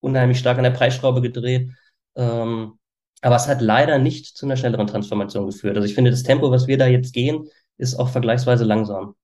unheimlich 0.01 0.39
stark 0.39 0.59
an 0.59 0.65
der 0.65 0.71
Preisschraube 0.71 1.21
gedreht. 1.21 1.71
Ähm, 2.17 2.79
aber 3.21 3.37
es 3.37 3.47
hat 3.47 3.61
leider 3.61 3.99
nicht 3.99 4.37
zu 4.37 4.47
einer 4.47 4.57
schnelleren 4.57 4.87
Transformation 4.87 5.47
geführt. 5.47 5.77
Also 5.77 5.87
ich 5.87 5.95
finde, 5.95 6.11
das 6.11 6.25
Tempo, 6.25 6.51
was 6.51 6.67
wir 6.67 6.79
da 6.79 6.87
jetzt 6.87 7.13
gehen, 7.15 7.49
ist 7.79 7.95
auch 7.95 8.09
vergleichsweise 8.09 8.65
langsam. 8.65 9.15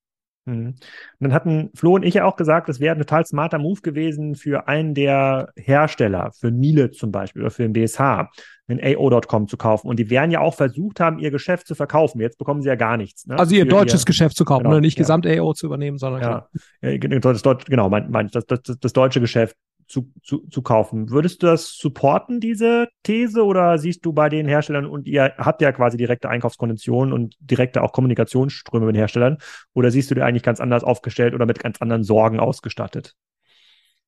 Mhm. 0.49 0.67
Und 0.69 0.76
dann 1.21 1.33
hatten 1.33 1.71
Flo 1.75 1.95
und 1.95 2.05
ich 2.05 2.14
ja 2.14 2.25
auch 2.25 2.37
gesagt, 2.37 2.69
es 2.69 2.81
wäre 2.81 2.95
ein 2.95 2.99
total 2.99 3.26
smarter 3.26 3.59
Move 3.59 3.81
gewesen 3.83 4.35
für 4.35 4.67
einen 4.67 4.95
der 4.95 5.52
Hersteller, 5.57 6.33
für 6.38 6.50
Miele 6.50 6.90
zum 6.90 7.12
Beispiel 7.12 7.43
oder 7.43 7.50
für 7.50 7.62
den 7.62 7.73
BSH, 7.75 8.31
den 8.69 8.81
AO.com 8.83 9.49
zu 9.49 9.57
kaufen. 9.57 9.88
Und 9.88 9.99
die 9.99 10.11
werden 10.11 10.31
ja 10.31 10.40
auch 10.40 10.55
versucht 10.55 11.00
haben, 11.00 11.19
ihr 11.19 11.31
Geschäft 11.31 11.67
zu 11.67 11.75
verkaufen. 11.75 12.21
Jetzt 12.21 12.38
bekommen 12.38 12.62
sie 12.62 12.69
ja 12.69 12.76
gar 12.76 12.97
nichts. 12.97 13.26
Ne? 13.26 13.38
Also 13.38 13.55
ihr 13.55 13.67
deutsches 13.67 14.02
ihr, 14.02 14.07
Geschäft 14.07 14.37
zu 14.37 14.45
kaufen, 14.45 14.64
genau, 14.64 14.76
ne? 14.76 14.81
nicht 14.81 14.97
ja. 14.97 15.02
gesamt 15.02 15.26
AO 15.26 15.52
zu 15.52 15.67
übernehmen, 15.67 15.99
sondern 15.99 16.23
ja. 16.23 16.49
Das, 17.21 17.43
das, 17.43 17.64
genau, 17.67 17.88
mein, 17.90 18.11
mein, 18.11 18.28
das, 18.28 18.47
das, 18.47 18.61
das 18.62 18.93
deutsche 18.93 19.21
Geschäft 19.21 19.57
zu, 19.88 20.12
zu, 20.23 20.47
zu 20.49 20.62
kaufen. 20.62 21.11
Würdest 21.11 21.42
du 21.42 21.47
das 21.47 21.73
supporten, 21.76 22.40
diese 22.40 22.88
These, 23.02 23.45
oder 23.45 23.78
siehst 23.78 24.04
du 24.04 24.12
bei 24.12 24.28
den 24.28 24.47
Herstellern 24.47 24.87
und 24.87 25.07
ihr 25.07 25.35
habt 25.38 25.62
ja 25.62 25.73
quasi 25.73 25.97
direkte 25.97 26.28
Einkaufskonditionen 26.28 27.12
und 27.12 27.35
direkte 27.40 27.83
auch 27.83 27.92
Kommunikationsströme 27.92 28.87
mit 28.87 28.95
den 28.95 29.00
Herstellern, 29.00 29.38
oder 29.75 29.90
siehst 29.90 30.11
du 30.11 30.14
dir 30.14 30.25
eigentlich 30.25 30.42
ganz 30.42 30.61
anders 30.61 30.85
aufgestellt 30.85 31.35
oder 31.35 31.47
mit 31.47 31.59
ganz 31.59 31.80
anderen 31.80 32.04
Sorgen 32.04 32.38
ausgestattet? 32.38 33.14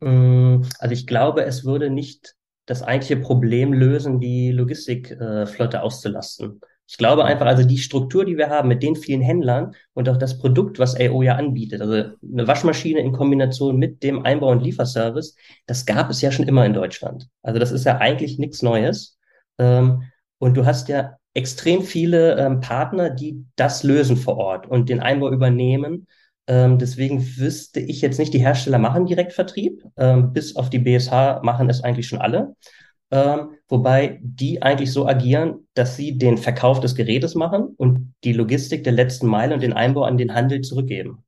Mm, 0.00 0.62
also 0.78 0.92
ich 0.92 1.06
glaube, 1.06 1.44
es 1.44 1.64
würde 1.64 1.90
nicht 1.90 2.34
das 2.66 2.82
eigentliche 2.82 3.16
Problem 3.16 3.72
lösen, 3.72 4.20
die 4.20 4.52
Logistikflotte 4.52 5.82
auszulasten, 5.82 6.60
Ich 6.90 6.96
glaube 6.96 7.24
einfach, 7.24 7.46
also 7.46 7.62
die 7.62 7.78
Struktur, 7.78 8.24
die 8.24 8.36
wir 8.36 8.50
haben 8.50 8.66
mit 8.66 8.82
den 8.82 8.96
vielen 8.96 9.20
Händlern 9.20 9.76
und 9.94 10.08
auch 10.08 10.16
das 10.16 10.38
Produkt, 10.38 10.80
was 10.80 10.98
AO 10.98 11.22
ja 11.22 11.36
anbietet, 11.36 11.80
also 11.80 11.92
eine 11.94 12.48
Waschmaschine 12.48 12.98
in 12.98 13.12
Kombination 13.12 13.76
mit 13.76 14.02
dem 14.02 14.26
Einbau- 14.26 14.50
und 14.50 14.64
Lieferservice, 14.64 15.36
das 15.66 15.86
gab 15.86 16.10
es 16.10 16.20
ja 16.20 16.32
schon 16.32 16.48
immer 16.48 16.66
in 16.66 16.74
Deutschland. 16.74 17.28
Also 17.42 17.60
das 17.60 17.70
ist 17.70 17.84
ja 17.84 17.98
eigentlich 17.98 18.40
nichts 18.40 18.62
Neues. 18.62 19.16
Ähm, 19.58 20.02
und 20.38 20.56
du 20.56 20.66
hast 20.66 20.88
ja 20.88 21.16
extrem 21.32 21.82
viele 21.82 22.36
ähm, 22.36 22.60
Partner, 22.60 23.10
die 23.10 23.44
das 23.54 23.84
lösen 23.84 24.16
vor 24.16 24.36
Ort 24.38 24.66
und 24.66 24.88
den 24.88 24.98
Einbau 24.98 25.30
übernehmen. 25.30 26.08
Ähm, 26.48 26.78
deswegen 26.78 27.24
wüsste 27.36 27.78
ich 27.78 28.00
jetzt 28.00 28.18
nicht, 28.18 28.34
die 28.34 28.40
Hersteller 28.40 28.78
machen 28.78 29.06
Direktvertrieb. 29.06 29.84
bis 30.32 30.56
auf 30.56 30.70
die 30.70 30.80
BSH 30.80 31.42
machen 31.44 31.70
es 31.70 31.84
eigentlich 31.84 32.08
schon 32.08 32.20
alle 32.20 32.56
ähm, 33.10 33.50
wobei 33.68 34.20
die 34.22 34.62
eigentlich 34.62 34.92
so 34.92 35.06
agieren, 35.06 35.66
dass 35.74 35.96
sie 35.96 36.16
den 36.16 36.38
Verkauf 36.38 36.80
des 36.80 36.94
Gerätes 36.94 37.34
machen 37.34 37.74
und 37.76 38.14
die 38.24 38.32
Logistik 38.32 38.84
der 38.84 38.92
letzten 38.92 39.26
Meile 39.26 39.54
und 39.54 39.62
den 39.62 39.72
Einbau 39.72 40.04
an 40.04 40.16
den 40.16 40.34
Handel 40.34 40.60
zurückgeben. 40.60 41.24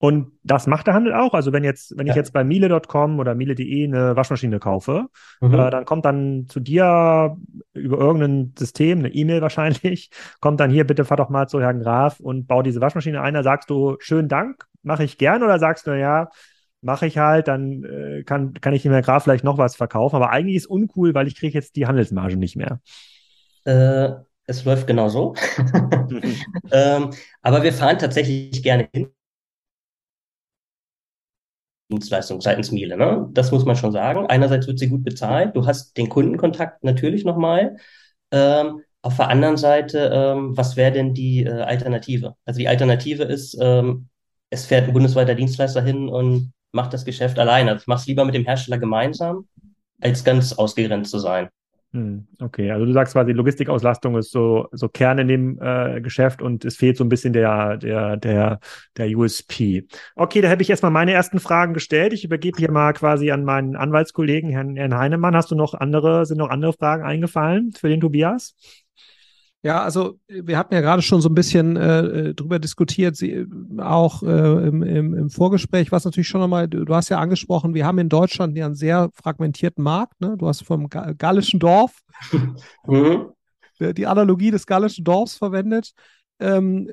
Und 0.00 0.30
das 0.44 0.68
macht 0.68 0.86
der 0.86 0.94
Handel 0.94 1.12
auch. 1.12 1.34
Also 1.34 1.52
wenn 1.52 1.64
jetzt, 1.64 1.98
wenn 1.98 2.06
ja. 2.06 2.12
ich 2.12 2.16
jetzt 2.16 2.32
bei 2.32 2.44
Miele.com 2.44 3.18
oder 3.18 3.34
Miele.de 3.34 3.84
eine 3.84 4.14
Waschmaschine 4.14 4.60
kaufe, 4.60 5.06
mhm. 5.40 5.54
äh, 5.54 5.70
dann 5.70 5.84
kommt 5.84 6.04
dann 6.04 6.46
zu 6.48 6.60
dir 6.60 7.36
über 7.72 7.98
irgendein 7.98 8.54
System, 8.56 9.00
eine 9.00 9.08
E-Mail 9.08 9.42
wahrscheinlich, 9.42 10.10
kommt 10.40 10.60
dann 10.60 10.70
hier, 10.70 10.86
bitte 10.86 11.04
fahr 11.04 11.16
doch 11.16 11.30
mal 11.30 11.48
zu 11.48 11.60
Herrn 11.60 11.80
Graf 11.80 12.20
und 12.20 12.46
bau 12.46 12.62
diese 12.62 12.80
Waschmaschine 12.80 13.20
ein. 13.20 13.34
Da 13.34 13.42
sagst 13.42 13.70
du, 13.70 13.96
schönen 13.98 14.28
Dank, 14.28 14.66
mache 14.82 15.02
ich 15.02 15.18
gern 15.18 15.42
oder 15.42 15.58
sagst 15.58 15.88
du, 15.88 15.98
ja, 15.98 16.28
mache 16.80 17.06
ich 17.06 17.18
halt, 17.18 17.48
dann 17.48 17.84
äh, 17.84 18.22
kann, 18.24 18.54
kann 18.54 18.72
ich 18.72 18.82
dem 18.82 18.92
Herr 18.92 19.02
Graf 19.02 19.24
vielleicht 19.24 19.44
noch 19.44 19.58
was 19.58 19.76
verkaufen. 19.76 20.16
Aber 20.16 20.30
eigentlich 20.30 20.56
ist 20.56 20.66
uncool, 20.66 21.14
weil 21.14 21.26
ich 21.26 21.36
kriege 21.36 21.54
jetzt 21.54 21.76
die 21.76 21.86
Handelsmarge 21.86 22.36
nicht 22.36 22.56
mehr. 22.56 22.80
Äh, 23.64 24.10
es 24.46 24.64
läuft 24.64 24.86
genau 24.86 25.08
so. 25.08 25.34
ähm, 26.72 27.10
aber 27.42 27.62
wir 27.62 27.72
fahren 27.72 27.98
tatsächlich 27.98 28.62
gerne 28.62 28.88
hin. 28.92 29.10
Dienstleistung 31.90 32.40
seitens 32.40 32.70
Miele, 32.70 32.96
ne? 32.96 33.28
Das 33.32 33.50
muss 33.50 33.64
man 33.64 33.76
schon 33.76 33.92
sagen. 33.92 34.26
Einerseits 34.26 34.66
wird 34.66 34.78
sie 34.78 34.88
gut 34.88 35.04
bezahlt, 35.04 35.56
du 35.56 35.66
hast 35.66 35.96
den 35.96 36.08
Kundenkontakt 36.10 36.84
natürlich 36.84 37.24
nochmal. 37.24 37.76
Ähm, 38.30 38.82
auf 39.00 39.16
der 39.16 39.28
anderen 39.28 39.56
Seite, 39.56 40.10
ähm, 40.12 40.56
was 40.56 40.76
wäre 40.76 40.92
denn 40.92 41.14
die 41.14 41.44
äh, 41.44 41.62
Alternative? 41.62 42.36
Also 42.44 42.58
die 42.58 42.68
Alternative 42.68 43.22
ist, 43.22 43.56
ähm, 43.60 44.08
es 44.50 44.66
fährt 44.66 44.86
ein 44.86 44.92
bundesweiter 44.92 45.34
Dienstleister 45.34 45.82
hin 45.82 46.08
und 46.08 46.52
macht 46.72 46.92
das 46.92 47.04
Geschäft 47.04 47.38
alleine. 47.38 47.72
Also 47.72 47.82
ich 47.82 47.86
mache 47.86 48.00
es 48.00 48.06
lieber 48.06 48.24
mit 48.24 48.34
dem 48.34 48.44
Hersteller 48.44 48.78
gemeinsam, 48.78 49.46
als 50.00 50.24
ganz 50.24 50.52
ausgegrenzt 50.52 51.10
zu 51.10 51.18
sein. 51.18 51.48
Hm, 51.92 52.26
okay, 52.40 52.70
also 52.70 52.84
du 52.84 52.92
sagst 52.92 53.14
quasi, 53.14 53.32
Logistikauslastung 53.32 54.18
ist 54.18 54.30
so, 54.30 54.68
so 54.72 54.90
Kern 54.90 55.18
in 55.18 55.28
dem 55.28 55.58
äh, 55.58 56.02
Geschäft 56.02 56.42
und 56.42 56.66
es 56.66 56.76
fehlt 56.76 56.98
so 56.98 57.04
ein 57.04 57.08
bisschen 57.08 57.32
der, 57.32 57.78
der, 57.78 58.18
der, 58.18 58.60
der 58.98 59.08
USP. 59.16 59.86
Okay, 60.14 60.42
da 60.42 60.50
habe 60.50 60.60
ich 60.60 60.68
erstmal 60.68 60.92
meine 60.92 61.12
ersten 61.12 61.40
Fragen 61.40 61.72
gestellt. 61.72 62.12
Ich 62.12 62.24
übergebe 62.24 62.58
hier 62.58 62.70
mal 62.70 62.92
quasi 62.92 63.30
an 63.30 63.42
meinen 63.42 63.74
Anwaltskollegen, 63.74 64.50
Herrn, 64.50 64.76
Herrn 64.76 64.98
Heinemann. 64.98 65.34
Hast 65.34 65.50
du 65.50 65.54
noch 65.54 65.72
andere, 65.72 66.26
sind 66.26 66.36
noch 66.36 66.50
andere 66.50 66.74
Fragen 66.74 67.04
eingefallen 67.04 67.72
für 67.72 67.88
den 67.88 68.00
Tobias? 68.00 68.54
Ja, 69.68 69.82
also 69.82 70.18
wir 70.28 70.56
hatten 70.56 70.72
ja 70.72 70.80
gerade 70.80 71.02
schon 71.02 71.20
so 71.20 71.28
ein 71.28 71.34
bisschen 71.34 71.76
äh, 71.76 72.00
äh, 72.00 72.34
drüber 72.34 72.58
diskutiert, 72.58 73.16
sie, 73.16 73.44
auch 73.76 74.22
äh, 74.22 74.66
im, 74.66 74.82
im, 74.82 75.12
im 75.12 75.28
Vorgespräch, 75.28 75.92
was 75.92 76.06
natürlich 76.06 76.26
schon 76.26 76.40
nochmal, 76.40 76.68
du, 76.68 76.86
du 76.86 76.94
hast 76.94 77.10
ja 77.10 77.18
angesprochen, 77.18 77.74
wir 77.74 77.84
haben 77.84 77.98
in 77.98 78.08
Deutschland 78.08 78.56
ja 78.56 78.64
einen 78.64 78.74
sehr 78.74 79.10
fragmentierten 79.12 79.84
Markt. 79.84 80.22
Ne? 80.22 80.36
Du 80.38 80.48
hast 80.48 80.62
vom 80.62 80.88
gallischen 80.88 81.60
Dorf 81.60 82.00
mhm. 82.86 83.26
die 83.78 84.06
Analogie 84.06 84.50
des 84.50 84.64
gallischen 84.64 85.04
Dorfs 85.04 85.36
verwendet. 85.36 85.92
Ähm, 86.40 86.90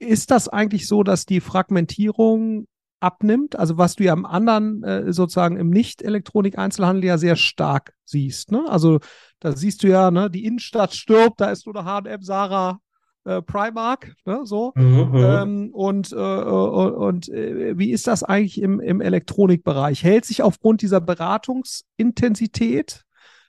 ist 0.00 0.32
das 0.32 0.48
eigentlich 0.48 0.88
so, 0.88 1.04
dass 1.04 1.24
die 1.24 1.40
Fragmentierung 1.40 2.66
abnimmt, 2.98 3.56
also 3.56 3.78
was 3.78 3.94
du 3.94 4.02
ja 4.02 4.12
am 4.12 4.26
anderen 4.26 4.82
äh, 4.82 5.12
sozusagen 5.12 5.56
im 5.56 5.70
Nicht-Elektronik-Einzelhandel 5.70 7.04
ja 7.04 7.16
sehr 7.16 7.36
stark 7.36 7.94
siehst. 8.04 8.50
Ne? 8.50 8.64
Also 8.68 8.98
da 9.40 9.56
siehst 9.56 9.82
du 9.82 9.88
ja, 9.88 10.10
ne, 10.10 10.30
die 10.30 10.44
Innenstadt 10.44 10.94
stirbt, 10.94 11.40
da 11.40 11.50
ist 11.50 11.66
nur 11.66 11.74
noch 11.74 11.84
H&M, 11.84 12.22
Sarah, 12.22 12.80
äh, 13.24 13.42
Primark, 13.42 14.14
ne, 14.24 14.40
so. 14.44 14.72
Mhm, 14.74 15.10
mhm. 15.10 15.16
ähm, 15.16 15.70
und 15.72 16.12
äh, 16.12 16.16
und, 16.16 16.94
und 16.94 17.28
äh, 17.28 17.78
wie 17.78 17.90
ist 17.90 18.06
das 18.06 18.22
eigentlich 18.22 18.60
im, 18.60 18.80
im 18.80 19.00
Elektronikbereich? 19.00 20.02
Hält 20.02 20.24
sich 20.24 20.42
aufgrund 20.42 20.82
dieser 20.82 21.00
Beratungsintensität, 21.00 23.04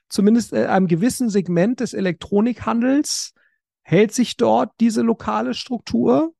zumindest 0.08 0.52
in 0.52 0.66
einem 0.66 0.86
gewissen 0.86 1.30
Segment 1.30 1.80
des 1.80 1.94
Elektronikhandels, 1.94 3.32
hält 3.82 4.12
sich 4.12 4.36
dort 4.36 4.72
diese 4.80 5.02
lokale 5.02 5.54
Struktur? 5.54 6.32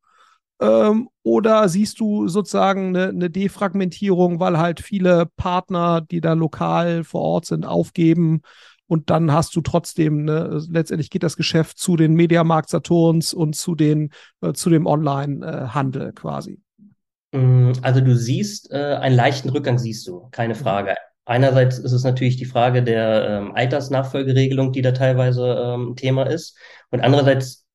Ähm, 0.60 1.08
oder 1.22 1.68
siehst 1.70 2.00
du 2.00 2.28
sozusagen 2.28 2.88
eine, 2.88 3.08
eine, 3.08 3.30
Defragmentierung, 3.30 4.40
weil 4.40 4.58
halt 4.58 4.80
viele 4.80 5.24
Partner, 5.36 6.02
die 6.02 6.20
da 6.20 6.34
lokal 6.34 7.02
vor 7.02 7.22
Ort 7.22 7.46
sind, 7.46 7.64
aufgeben 7.64 8.42
und 8.90 9.08
dann 9.08 9.32
hast 9.32 9.54
du 9.54 9.60
trotzdem, 9.60 10.24
ne, 10.24 10.60
letztendlich 10.68 11.10
geht 11.10 11.22
das 11.22 11.36
Geschäft 11.36 11.78
zu 11.78 11.96
den 11.96 12.14
Mediamarkt 12.14 12.70
Saturns 12.70 13.32
und 13.32 13.54
zu 13.54 13.76
den, 13.76 14.10
äh, 14.40 14.52
zu 14.52 14.68
dem 14.68 14.86
Online-Handel 14.86 16.12
quasi. 16.12 16.58
Mm, 17.30 17.70
also 17.82 18.00
du 18.00 18.16
siehst, 18.16 18.72
äh, 18.72 18.96
einen 18.96 19.14
leichten 19.14 19.48
Rückgang 19.50 19.78
siehst 19.78 20.08
du, 20.08 20.28
keine 20.32 20.56
Frage. 20.56 20.96
Einerseits 21.24 21.78
ist 21.78 21.92
es 21.92 22.02
natürlich 22.02 22.36
die 22.36 22.46
Frage 22.46 22.82
der 22.82 23.28
ähm, 23.28 23.52
Altersnachfolgeregelung, 23.54 24.72
die 24.72 24.82
da 24.82 24.90
teilweise 24.90 25.46
ähm, 25.46 25.94
Thema 25.94 26.24
ist. 26.24 26.58
Und 26.90 27.00
andererseits 27.00 27.66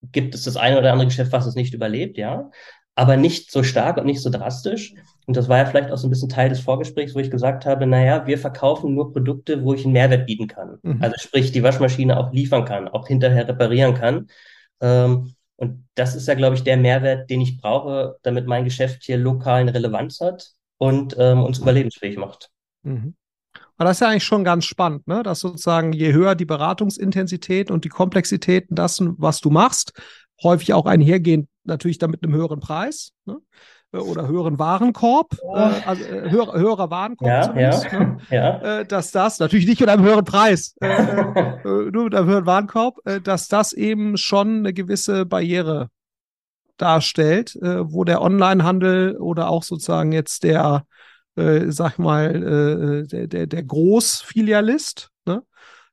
gibt 0.00 0.34
es 0.34 0.44
das 0.44 0.56
eine 0.56 0.78
oder 0.78 0.90
andere 0.90 1.08
Geschäft, 1.08 1.32
was 1.32 1.44
es 1.44 1.54
nicht 1.54 1.74
überlebt, 1.74 2.16
ja, 2.16 2.50
aber 2.94 3.18
nicht 3.18 3.52
so 3.52 3.62
stark 3.62 3.98
und 3.98 4.06
nicht 4.06 4.22
so 4.22 4.30
drastisch. 4.30 4.94
Und 5.26 5.36
das 5.36 5.48
war 5.48 5.58
ja 5.58 5.66
vielleicht 5.66 5.90
auch 5.90 5.98
so 5.98 6.06
ein 6.06 6.10
bisschen 6.10 6.28
Teil 6.28 6.48
des 6.48 6.60
Vorgesprächs, 6.60 7.14
wo 7.14 7.20
ich 7.20 7.30
gesagt 7.30 7.64
habe, 7.64 7.86
naja, 7.86 8.26
wir 8.26 8.38
verkaufen 8.38 8.94
nur 8.94 9.12
Produkte, 9.12 9.62
wo 9.62 9.72
ich 9.74 9.84
einen 9.84 9.92
Mehrwert 9.92 10.26
bieten 10.26 10.48
kann. 10.48 10.78
Mhm. 10.82 10.98
Also 11.00 11.14
sprich, 11.18 11.52
die 11.52 11.62
Waschmaschine 11.62 12.18
auch 12.18 12.32
liefern 12.32 12.64
kann, 12.64 12.88
auch 12.88 13.06
hinterher 13.06 13.46
reparieren 13.46 13.94
kann. 13.94 14.28
Ähm, 14.80 15.34
und 15.56 15.86
das 15.94 16.16
ist 16.16 16.26
ja, 16.26 16.34
glaube 16.34 16.56
ich, 16.56 16.64
der 16.64 16.76
Mehrwert, 16.76 17.30
den 17.30 17.40
ich 17.40 17.60
brauche, 17.60 18.16
damit 18.22 18.46
mein 18.46 18.64
Geschäft 18.64 19.04
hier 19.04 19.16
lokal 19.16 19.60
eine 19.60 19.74
Relevanz 19.74 20.20
hat 20.20 20.50
und 20.78 21.14
ähm, 21.18 21.44
uns 21.44 21.60
überlebensfähig 21.60 22.16
macht. 22.16 22.50
Mhm. 22.82 23.14
Aber 23.76 23.88
das 23.88 23.98
ist 23.98 24.00
ja 24.00 24.08
eigentlich 24.08 24.24
schon 24.24 24.44
ganz 24.44 24.64
spannend, 24.64 25.06
ne? 25.06 25.22
dass 25.22 25.40
sozusagen 25.40 25.92
je 25.92 26.12
höher 26.12 26.34
die 26.34 26.44
Beratungsintensität 26.44 27.70
und 27.70 27.84
die 27.84 27.88
Komplexität 27.88 28.66
dessen, 28.70 29.14
was 29.18 29.40
du 29.40 29.50
machst, 29.50 29.92
häufig 30.42 30.72
auch 30.72 30.86
einhergehend 30.86 31.48
natürlich 31.64 31.98
damit 31.98 32.22
einem 32.22 32.34
höheren 32.34 32.60
Preis 32.60 33.12
ne? 33.24 33.38
Äh, 33.92 33.98
oder 33.98 34.26
höheren 34.28 34.58
Warenkorb, 34.58 35.36
oh. 35.42 35.56
äh, 35.56 35.72
also 35.84 36.04
äh, 36.04 36.30
höher, 36.30 36.52
höherer 36.54 36.90
Warenkorb 36.90 37.30
ja, 37.30 37.42
zumindest, 37.42 37.84
ja, 37.92 37.98
ne? 37.98 38.18
ja. 38.30 38.80
Äh, 38.80 38.86
dass 38.86 39.10
das 39.10 39.38
natürlich 39.38 39.66
nicht 39.66 39.80
mit 39.80 39.88
einem 39.88 40.04
höheren 40.04 40.24
Preis, 40.24 40.74
äh, 40.80 41.60
nur 41.64 42.04
mit 42.04 42.14
einem 42.14 42.28
höheren 42.28 42.46
Warenkorb, 42.46 42.98
dass 43.24 43.48
das 43.48 43.72
eben 43.72 44.16
schon 44.16 44.58
eine 44.58 44.72
gewisse 44.72 45.26
Barriere 45.26 45.88
darstellt, 46.78 47.56
wo 47.60 48.02
der 48.02 48.22
Onlinehandel 48.22 49.16
oder 49.18 49.48
auch 49.48 49.62
sozusagen 49.62 50.10
jetzt 50.10 50.42
der 50.42 50.84
sag 51.34 51.98
mal, 51.98 53.06
äh, 53.10 53.26
der, 53.26 53.46
der, 53.46 53.62
Großfilialist, 53.62 55.08
ne? 55.24 55.42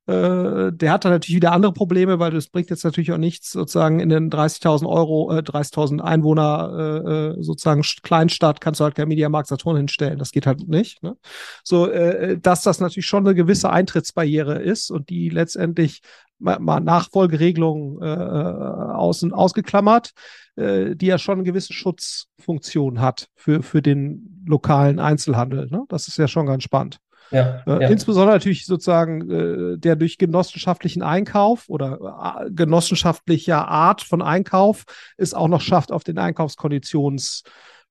Äh, 0.10 0.74
der 0.74 0.92
hat 0.92 1.06
dann 1.06 1.12
natürlich 1.12 1.36
wieder 1.36 1.52
andere 1.52 1.72
Probleme, 1.72 2.18
weil 2.18 2.32
das 2.32 2.48
bringt 2.48 2.72
jetzt 2.72 2.84
natürlich 2.84 3.12
auch 3.12 3.20
nichts, 3.20 3.52
sozusagen 3.52 4.00
in 4.00 4.10
den 4.10 4.32
30.000 4.32 4.88
Euro, 4.88 5.32
äh, 5.32 5.44
30.000 5.44 6.02
Einwohner 6.02 7.04
äh, 7.06 7.40
äh, 7.40 7.44
sozusagen 7.44 7.84
Kleinstadt 8.02 8.60
kannst 8.60 8.80
du 8.80 8.86
halt 8.86 8.96
kein 8.96 9.08
Mediamarkt 9.08 9.50
Saturn 9.50 9.78
hinstellen. 9.78 10.18
Das 10.18 10.32
geht 10.32 10.48
halt 10.48 10.68
nicht. 10.68 11.04
Ne? 11.04 11.16
So, 11.64 11.88
äh, 11.88 12.40
dass 12.40 12.64
das 12.64 12.80
natürlich 12.80 13.06
schon 13.06 13.26
eine 13.26 13.36
gewisse 13.36 13.70
Eintrittsbarriere 13.70 14.60
ist 14.60 14.90
und 14.90 15.10
die 15.10 15.30
letztendlich 15.30 16.02
mal 16.40 16.80
Nachfolgeregelungen 16.80 18.02
äh, 18.02 18.06
außen 18.06 19.34
ausgeklammert, 19.34 20.14
äh, 20.56 20.96
die 20.96 21.08
ja 21.08 21.20
schon 21.20 21.36
eine 21.36 21.44
gewisse 21.44 21.74
Schutzfunktion 21.74 23.00
hat 23.00 23.28
für, 23.36 23.62
für 23.62 23.82
den 23.82 24.44
lokalen 24.48 25.00
Einzelhandel. 25.00 25.68
Ne? 25.70 25.84
Das 25.90 26.08
ist 26.08 26.18
ja 26.18 26.28
schon 26.28 26.48
ganz 26.48 26.64
spannend. 26.64 27.00
Ja, 27.32 27.64
äh, 27.68 27.84
ja. 27.84 27.90
Insbesondere 27.90 28.36
natürlich 28.36 28.66
sozusagen 28.66 29.30
äh, 29.30 29.78
der 29.78 29.96
durch 29.96 30.18
genossenschaftlichen 30.18 31.04
Einkauf 31.04 31.70
oder 31.70 32.42
äh, 32.46 32.52
genossenschaftlicher 32.52 33.68
Art 33.68 34.02
von 34.02 34.22
Einkauf 34.22 34.86
es 35.18 35.34
auch 35.34 35.48
noch 35.48 35.62
schafft, 35.62 35.92
auf 35.92 36.04
den 36.04 36.18
Einkaufskonditions 36.18 37.44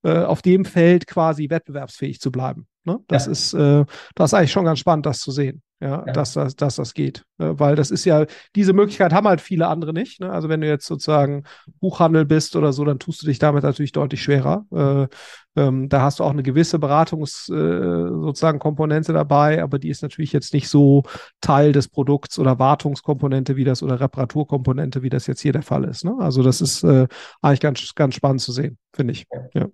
äh, 0.03 0.23
auf 0.23 0.43
dem 0.43 0.65
Feld 0.65 1.07
quasi 1.07 1.51
wettbewerbsfähig 1.51 2.21
zu 2.21 2.31
bleiben. 2.31 2.67
Ne? 2.89 2.99
Das 3.07 3.27
ja. 3.27 3.33
ist 3.33 3.55
äh, 3.55 3.85
das 4.15 4.31
ist 4.31 4.35
eigentlich 4.35 4.53
schon 4.53 4.65
ganz 4.65 4.79
spannend, 4.79 5.07
das 5.07 5.21
zu 5.21 5.31
sehen. 5.31 5.63
ja, 5.81 6.05
ja. 6.07 6.13
Dass, 6.13 6.33
das, 6.33 6.57
dass 6.57 6.77
das 6.77 6.95
geht. 6.95 7.25
Ne? 7.39 7.59
Weil 7.61 7.77
das 7.77 7.91
ist 7.91 8.05
ja, 8.05 8.27
diese 8.57 8.73
Möglichkeit 8.73 9.13
haben 9.13 9.29
halt 9.29 9.41
viele 9.41 9.69
andere 9.69 9.93
nicht. 9.93 10.21
Ne? 10.21 10.31
Also 10.31 10.49
wenn 10.49 10.61
du 10.61 10.67
jetzt 10.67 10.87
sozusagen 10.87 11.45
Buchhandel 11.81 12.25
bist 12.25 12.57
oder 12.57 12.73
so, 12.73 12.85
dann 12.85 12.99
tust 12.99 13.23
du 13.23 13.27
dich 13.27 13.39
damit 13.39 13.63
natürlich 13.63 13.93
deutlich 13.93 14.23
schwerer. 14.23 14.65
Äh, 14.73 15.07
ähm, 15.57 15.89
da 15.89 16.03
hast 16.03 16.19
du 16.19 16.25
auch 16.25 16.31
eine 16.31 16.43
gewisse 16.43 16.79
Beratungs 16.79 17.49
äh, 17.49 17.53
sozusagen 17.53 18.59
Komponente 18.59 19.13
dabei, 19.13 19.63
aber 19.63 19.79
die 19.79 19.91
ist 19.91 20.03
natürlich 20.03 20.33
jetzt 20.33 20.53
nicht 20.55 20.69
so 20.69 21.03
Teil 21.41 21.73
des 21.73 21.89
Produkts 21.89 22.39
oder 22.39 22.59
Wartungskomponente 22.59 23.57
wie 23.57 23.65
das 23.65 23.83
oder 23.83 24.01
Reparaturkomponente, 24.01 25.03
wie 25.03 25.11
das 25.11 25.27
jetzt 25.27 25.41
hier 25.41 25.53
der 25.53 25.63
Fall 25.63 25.85
ist. 25.85 26.05
Ne? 26.05 26.15
Also 26.19 26.43
das 26.43 26.61
ist 26.61 26.83
äh, 26.85 27.07
eigentlich 27.43 27.61
ganz, 27.61 27.95
ganz 27.95 28.15
spannend 28.15 28.41
zu 28.41 28.53
sehen, 28.53 28.79
finde 28.93 29.13
ich. 29.13 29.27
Ja. 29.55 29.67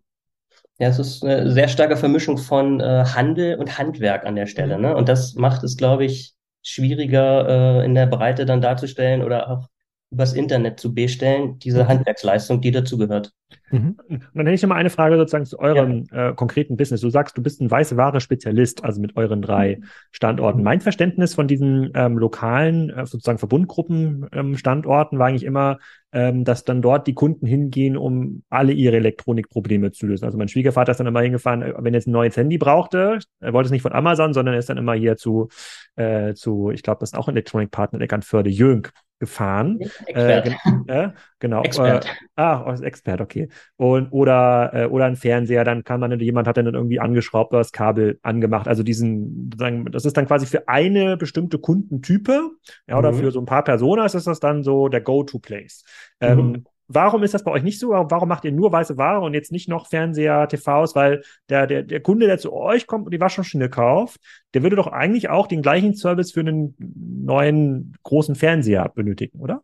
Ja, 0.78 0.88
es 0.88 0.98
ist 0.98 1.24
eine 1.24 1.52
sehr 1.52 1.68
starke 1.68 1.96
Vermischung 1.96 2.36
von 2.36 2.80
äh, 2.80 3.04
Handel 3.04 3.56
und 3.56 3.78
Handwerk 3.78 4.26
an 4.26 4.34
der 4.34 4.46
Stelle. 4.46 4.76
Mhm. 4.76 4.82
Ne? 4.82 4.96
Und 4.96 5.08
das 5.08 5.34
macht 5.34 5.62
es, 5.62 5.76
glaube 5.76 6.04
ich, 6.04 6.34
schwieriger 6.62 7.80
äh, 7.80 7.84
in 7.84 7.94
der 7.94 8.06
Breite 8.06 8.46
dann 8.46 8.60
darzustellen 8.60 9.22
oder 9.22 9.50
auch 9.50 9.68
übers 10.10 10.32
Internet 10.32 10.78
zu 10.78 10.94
bestellen, 10.94 11.58
diese 11.58 11.84
mhm. 11.84 11.88
Handwerksleistung, 11.88 12.60
die 12.60 12.70
dazugehört. 12.70 13.32
Mhm. 13.70 13.96
Dann 14.08 14.46
hätte 14.46 14.52
ich 14.52 14.62
noch 14.62 14.68
mal 14.68 14.76
eine 14.76 14.90
Frage 14.90 15.16
sozusagen 15.16 15.44
zu 15.44 15.58
eurem 15.58 16.04
ja. 16.12 16.30
äh, 16.30 16.34
konkreten 16.34 16.76
Business. 16.76 17.00
Du 17.00 17.10
sagst, 17.10 17.36
du 17.36 17.42
bist 17.42 17.60
ein 17.60 17.70
weiße 17.70 17.96
Ware 17.96 18.20
Spezialist, 18.20 18.84
also 18.84 19.00
mit 19.00 19.16
euren 19.16 19.42
drei 19.42 19.76
mhm. 19.76 19.84
Standorten. 20.12 20.62
Mein 20.62 20.80
Verständnis 20.80 21.34
von 21.34 21.48
diesen 21.48 21.90
ähm, 21.94 22.18
lokalen 22.18 22.90
äh, 22.90 23.06
sozusagen 23.06 23.38
Verbundgruppen 23.38 24.26
ähm, 24.32 24.56
Standorten 24.56 25.18
war 25.18 25.26
eigentlich 25.26 25.44
immer, 25.44 25.78
ähm, 26.12 26.44
dass 26.44 26.64
dann 26.64 26.82
dort 26.82 27.06
die 27.06 27.14
Kunden 27.14 27.46
hingehen, 27.46 27.96
um 27.96 28.44
alle 28.48 28.72
ihre 28.72 28.96
Elektronikprobleme 28.96 29.90
zu 29.90 30.06
lösen. 30.06 30.24
Also 30.24 30.38
mein 30.38 30.48
Schwiegervater 30.48 30.92
ist 30.92 30.98
dann 30.98 31.08
immer 31.08 31.22
hingefahren, 31.22 31.62
äh, 31.62 31.74
wenn 31.78 31.94
er 31.94 31.98
jetzt 31.98 32.06
ein 32.06 32.12
neues 32.12 32.36
Handy 32.36 32.58
brauchte, 32.58 33.18
er 33.40 33.52
wollte 33.52 33.66
es 33.66 33.72
nicht 33.72 33.82
von 33.82 33.92
Amazon, 33.92 34.32
sondern 34.32 34.54
er 34.54 34.60
ist 34.60 34.68
dann 34.68 34.78
immer 34.78 34.94
hier 34.94 35.16
zu, 35.16 35.48
äh, 35.96 36.34
zu 36.34 36.70
ich 36.70 36.82
glaube, 36.82 37.00
das 37.00 37.10
ist 37.10 37.18
auch 37.18 37.28
ein 37.28 37.34
Elektronikpartner 37.34 37.98
in 37.98 38.04
Eckernförde, 38.04 38.50
Jönk 38.50 38.92
gefahren. 39.18 39.80
Expert. 40.06 40.46
Äh, 40.46 40.52
äh, 41.04 41.10
genau. 41.38 41.62
Expert. 41.62 42.06
Äh, 42.06 42.08
ah, 42.36 42.76
Expert, 42.82 43.20
okay. 43.20 43.48
Und, 43.76 44.08
oder, 44.10 44.70
äh, 44.74 44.86
oder 44.86 45.06
ein 45.06 45.16
Fernseher, 45.16 45.64
dann 45.64 45.84
kann 45.84 46.00
man, 46.00 46.18
jemand 46.20 46.48
hat 46.48 46.56
dann 46.56 46.66
irgendwie 46.66 47.00
angeschraubt 47.00 47.52
oder 47.52 47.60
das 47.60 47.72
Kabel 47.72 48.18
angemacht. 48.22 48.68
Also 48.68 48.82
diesen, 48.82 49.50
sagen, 49.56 49.90
das 49.90 50.04
ist 50.04 50.16
dann 50.16 50.26
quasi 50.26 50.46
für 50.46 50.68
eine 50.68 51.16
bestimmte 51.16 51.58
Kundentype, 51.58 52.50
ja, 52.86 52.98
oder 52.98 53.12
mhm. 53.12 53.16
für 53.16 53.30
so 53.30 53.40
ein 53.40 53.46
paar 53.46 53.64
Personen 53.64 54.04
ist 54.04 54.14
das 54.14 54.40
dann 54.40 54.62
so 54.62 54.88
der 54.88 55.00
Go-to-Place. 55.00 55.84
Ähm, 56.20 56.38
mhm. 56.38 56.64
Warum 56.88 57.22
ist 57.22 57.34
das 57.34 57.44
bei 57.44 57.50
euch 57.50 57.62
nicht 57.62 57.80
so? 57.80 57.90
Warum 57.90 58.28
macht 58.28 58.44
ihr 58.44 58.52
nur 58.52 58.72
weiße 58.72 58.96
Ware 58.96 59.20
und 59.20 59.34
jetzt 59.34 59.52
nicht 59.52 59.68
noch 59.68 59.86
Fernseher, 59.86 60.48
TVs? 60.48 60.94
Weil 60.94 61.22
der, 61.48 61.66
der, 61.66 61.82
der 61.82 62.00
Kunde, 62.00 62.26
der 62.26 62.38
zu 62.38 62.52
euch 62.52 62.86
kommt 62.86 63.06
und 63.06 63.14
die 63.14 63.20
Waschmaschine 63.20 63.70
kauft, 63.70 64.20
der 64.52 64.62
würde 64.62 64.76
doch 64.76 64.88
eigentlich 64.88 65.30
auch 65.30 65.46
den 65.46 65.62
gleichen 65.62 65.94
Service 65.94 66.32
für 66.32 66.40
einen 66.40 66.76
neuen 66.78 67.94
großen 68.02 68.34
Fernseher 68.34 68.90
benötigen, 68.94 69.40
oder? 69.40 69.62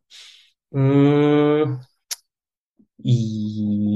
Mmh, 0.71 1.81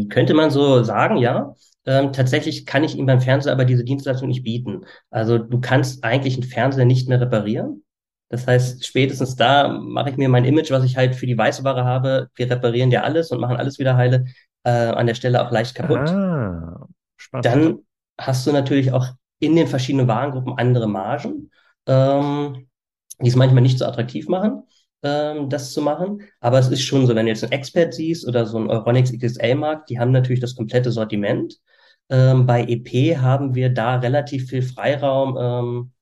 könnte 0.09 0.35
man 0.35 0.51
so 0.51 0.83
sagen, 0.83 1.17
ja. 1.17 1.55
Ähm, 1.87 2.13
tatsächlich 2.13 2.65
kann 2.65 2.83
ich 2.83 2.97
ihm 2.97 3.07
beim 3.07 3.21
Fernseher 3.21 3.53
aber 3.53 3.67
diese 3.67 3.85
Dienstleistung 3.85 4.29
nicht 4.29 4.43
bieten. 4.43 4.87
Also 5.11 5.39
du 5.39 5.61
kannst 5.61 6.03
eigentlich 6.03 6.35
einen 6.35 6.45
Fernseher 6.45 6.87
nicht 6.87 7.09
mehr 7.09 7.21
reparieren. 7.21 7.84
Das 8.35 8.49
heißt, 8.49 8.85
spätestens 8.85 9.37
da 9.37 9.69
mache 9.69 10.11
ich 10.11 10.17
mir 10.17 10.29
mein 10.29 10.45
Image, 10.45 10.73
was 10.73 10.83
ich 10.83 10.97
halt 10.97 11.15
für 11.15 11.25
die 11.25 11.39
weiße 11.39 11.63
Ware 11.63 11.85
habe. 11.85 12.31
Wir 12.35 12.51
reparieren 12.51 12.91
ja 12.91 13.05
alles 13.05 13.31
und 13.31 13.39
machen 13.39 13.57
alles 13.57 13.79
wieder 13.79 13.97
heile, 13.97 14.25
äh, 14.65 14.71
an 14.71 15.07
der 15.07 15.15
Stelle 15.15 15.41
auch 15.41 15.53
leicht 15.53 15.77
kaputt. 15.77 16.09
Ah, 16.09 16.85
spannend. 17.17 17.47
Dann 17.47 17.79
hast 18.19 18.45
du 18.45 18.51
natürlich 18.51 18.91
auch 18.91 19.07
in 19.39 19.55
den 19.55 19.69
verschiedenen 19.69 20.09
Warengruppen 20.09 20.59
andere 20.59 20.89
Margen, 20.89 21.53
ähm, 21.87 22.67
die 23.21 23.29
es 23.29 23.37
manchmal 23.37 23.63
nicht 23.63 23.79
so 23.79 23.85
attraktiv 23.85 24.27
machen, 24.27 24.65
ähm, 25.05 25.49
das 25.49 25.73
zu 25.73 25.81
machen. 25.81 26.23
Aber 26.41 26.59
es 26.59 26.67
ist 26.67 26.83
schon 26.83 27.07
so, 27.07 27.15
wenn 27.15 27.27
du 27.27 27.31
jetzt 27.31 27.45
einen 27.45 27.53
Expert 27.53 27.95
siehst 27.95 28.27
oder 28.27 28.47
so 28.47 28.57
einen 28.57 28.69
Euronix 28.69 29.13
XL-Markt, 29.17 29.91
die 29.91 30.01
haben 30.01 30.11
natürlich 30.11 30.41
das 30.41 30.57
komplette 30.57 30.91
Sortiment. 30.91 31.55
Ähm, 32.11 32.47
bei 32.47 32.65
EP 32.65 33.17
haben 33.17 33.55
wir 33.55 33.71
da 33.71 33.95
relativ 33.95 34.49
viel 34.49 34.63
Freiraum, 34.63 35.39
ähm, 35.41 35.93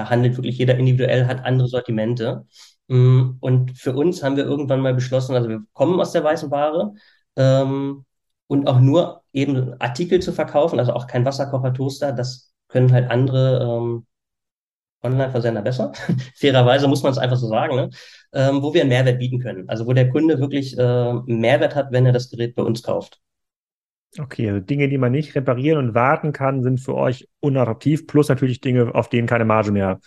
da 0.00 0.10
handelt 0.10 0.36
wirklich 0.36 0.58
jeder 0.58 0.76
individuell, 0.76 1.26
hat 1.26 1.44
andere 1.44 1.68
Sortimente. 1.68 2.46
Mm, 2.88 3.32
und 3.40 3.78
für 3.78 3.94
uns 3.94 4.22
haben 4.22 4.36
wir 4.36 4.44
irgendwann 4.44 4.80
mal 4.80 4.94
beschlossen, 4.94 5.34
also 5.34 5.48
wir 5.48 5.60
kommen 5.74 6.00
aus 6.00 6.12
der 6.12 6.24
weißen 6.24 6.50
Ware 6.50 6.94
ähm, 7.36 8.04
und 8.46 8.66
auch 8.68 8.80
nur 8.80 9.22
eben 9.32 9.74
Artikel 9.80 10.20
zu 10.20 10.32
verkaufen, 10.32 10.78
also 10.78 10.92
auch 10.92 11.06
kein 11.06 11.24
Wasserkocher, 11.24 11.72
Toaster, 11.74 12.12
das 12.12 12.52
können 12.68 12.92
halt 12.92 13.10
andere 13.10 13.62
ähm, 13.62 14.06
Online-Versender 15.02 15.62
besser. 15.62 15.92
Fairerweise 16.36 16.88
muss 16.88 17.02
man 17.02 17.12
es 17.12 17.18
einfach 17.18 17.36
so 17.36 17.48
sagen, 17.48 17.76
ne? 17.76 17.90
ähm, 18.32 18.62
wo 18.62 18.74
wir 18.74 18.82
einen 18.82 18.90
Mehrwert 18.90 19.18
bieten 19.18 19.40
können. 19.40 19.68
Also 19.68 19.86
wo 19.86 19.92
der 19.92 20.10
Kunde 20.10 20.38
wirklich 20.40 20.76
äh, 20.78 20.82
einen 20.82 21.40
Mehrwert 21.40 21.74
hat, 21.74 21.92
wenn 21.92 22.06
er 22.06 22.12
das 22.12 22.30
Gerät 22.30 22.54
bei 22.54 22.62
uns 22.62 22.82
kauft. 22.82 23.20
Okay, 24.18 24.48
also 24.48 24.60
Dinge, 24.60 24.88
die 24.88 24.98
man 24.98 25.12
nicht 25.12 25.34
reparieren 25.34 25.78
und 25.78 25.94
warten 25.94 26.32
kann, 26.32 26.62
sind 26.62 26.80
für 26.80 26.94
euch 26.94 27.28
unattraktiv, 27.38 28.06
plus 28.06 28.28
natürlich 28.28 28.60
Dinge, 28.60 28.94
auf 28.94 29.08
denen 29.08 29.28
keine 29.28 29.44
Marge 29.44 29.70
mehr 29.70 30.00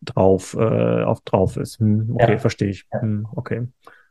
drauf, 0.00 0.54
äh, 0.54 1.02
auf, 1.02 1.20
drauf 1.22 1.56
ist. 1.56 1.80
Hm, 1.80 2.12
okay, 2.14 2.32
ja. 2.32 2.38
verstehe 2.38 2.68
ich. 2.68 2.84
Hm, 2.90 3.26
okay. 3.34 3.66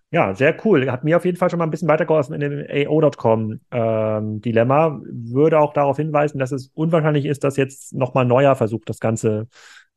Ja, 0.10 0.34
sehr 0.34 0.56
cool. 0.66 0.90
Hat 0.90 1.04
mir 1.04 1.18
auf 1.18 1.26
jeden 1.26 1.38
Fall 1.38 1.50
schon 1.50 1.60
mal 1.60 1.66
ein 1.66 1.72
bisschen 1.72 1.90
weitergeholfen 1.90 2.34
in 2.34 2.40
dem 2.40 2.88
AO.com 2.90 3.60
ähm, 3.72 4.42
Dilemma. 4.42 5.02
Würde 5.04 5.60
auch 5.60 5.74
darauf 5.74 5.98
hinweisen, 5.98 6.40
dass 6.40 6.54
es 6.54 6.72
unwahrscheinlich 6.74 7.26
ist, 7.26 7.44
dass 7.44 7.58
jetzt 7.58 7.94
nochmal 7.94 8.26
neuer 8.26 8.56
versucht, 8.56 8.90
das 8.90 9.02
Ganze 9.02 9.48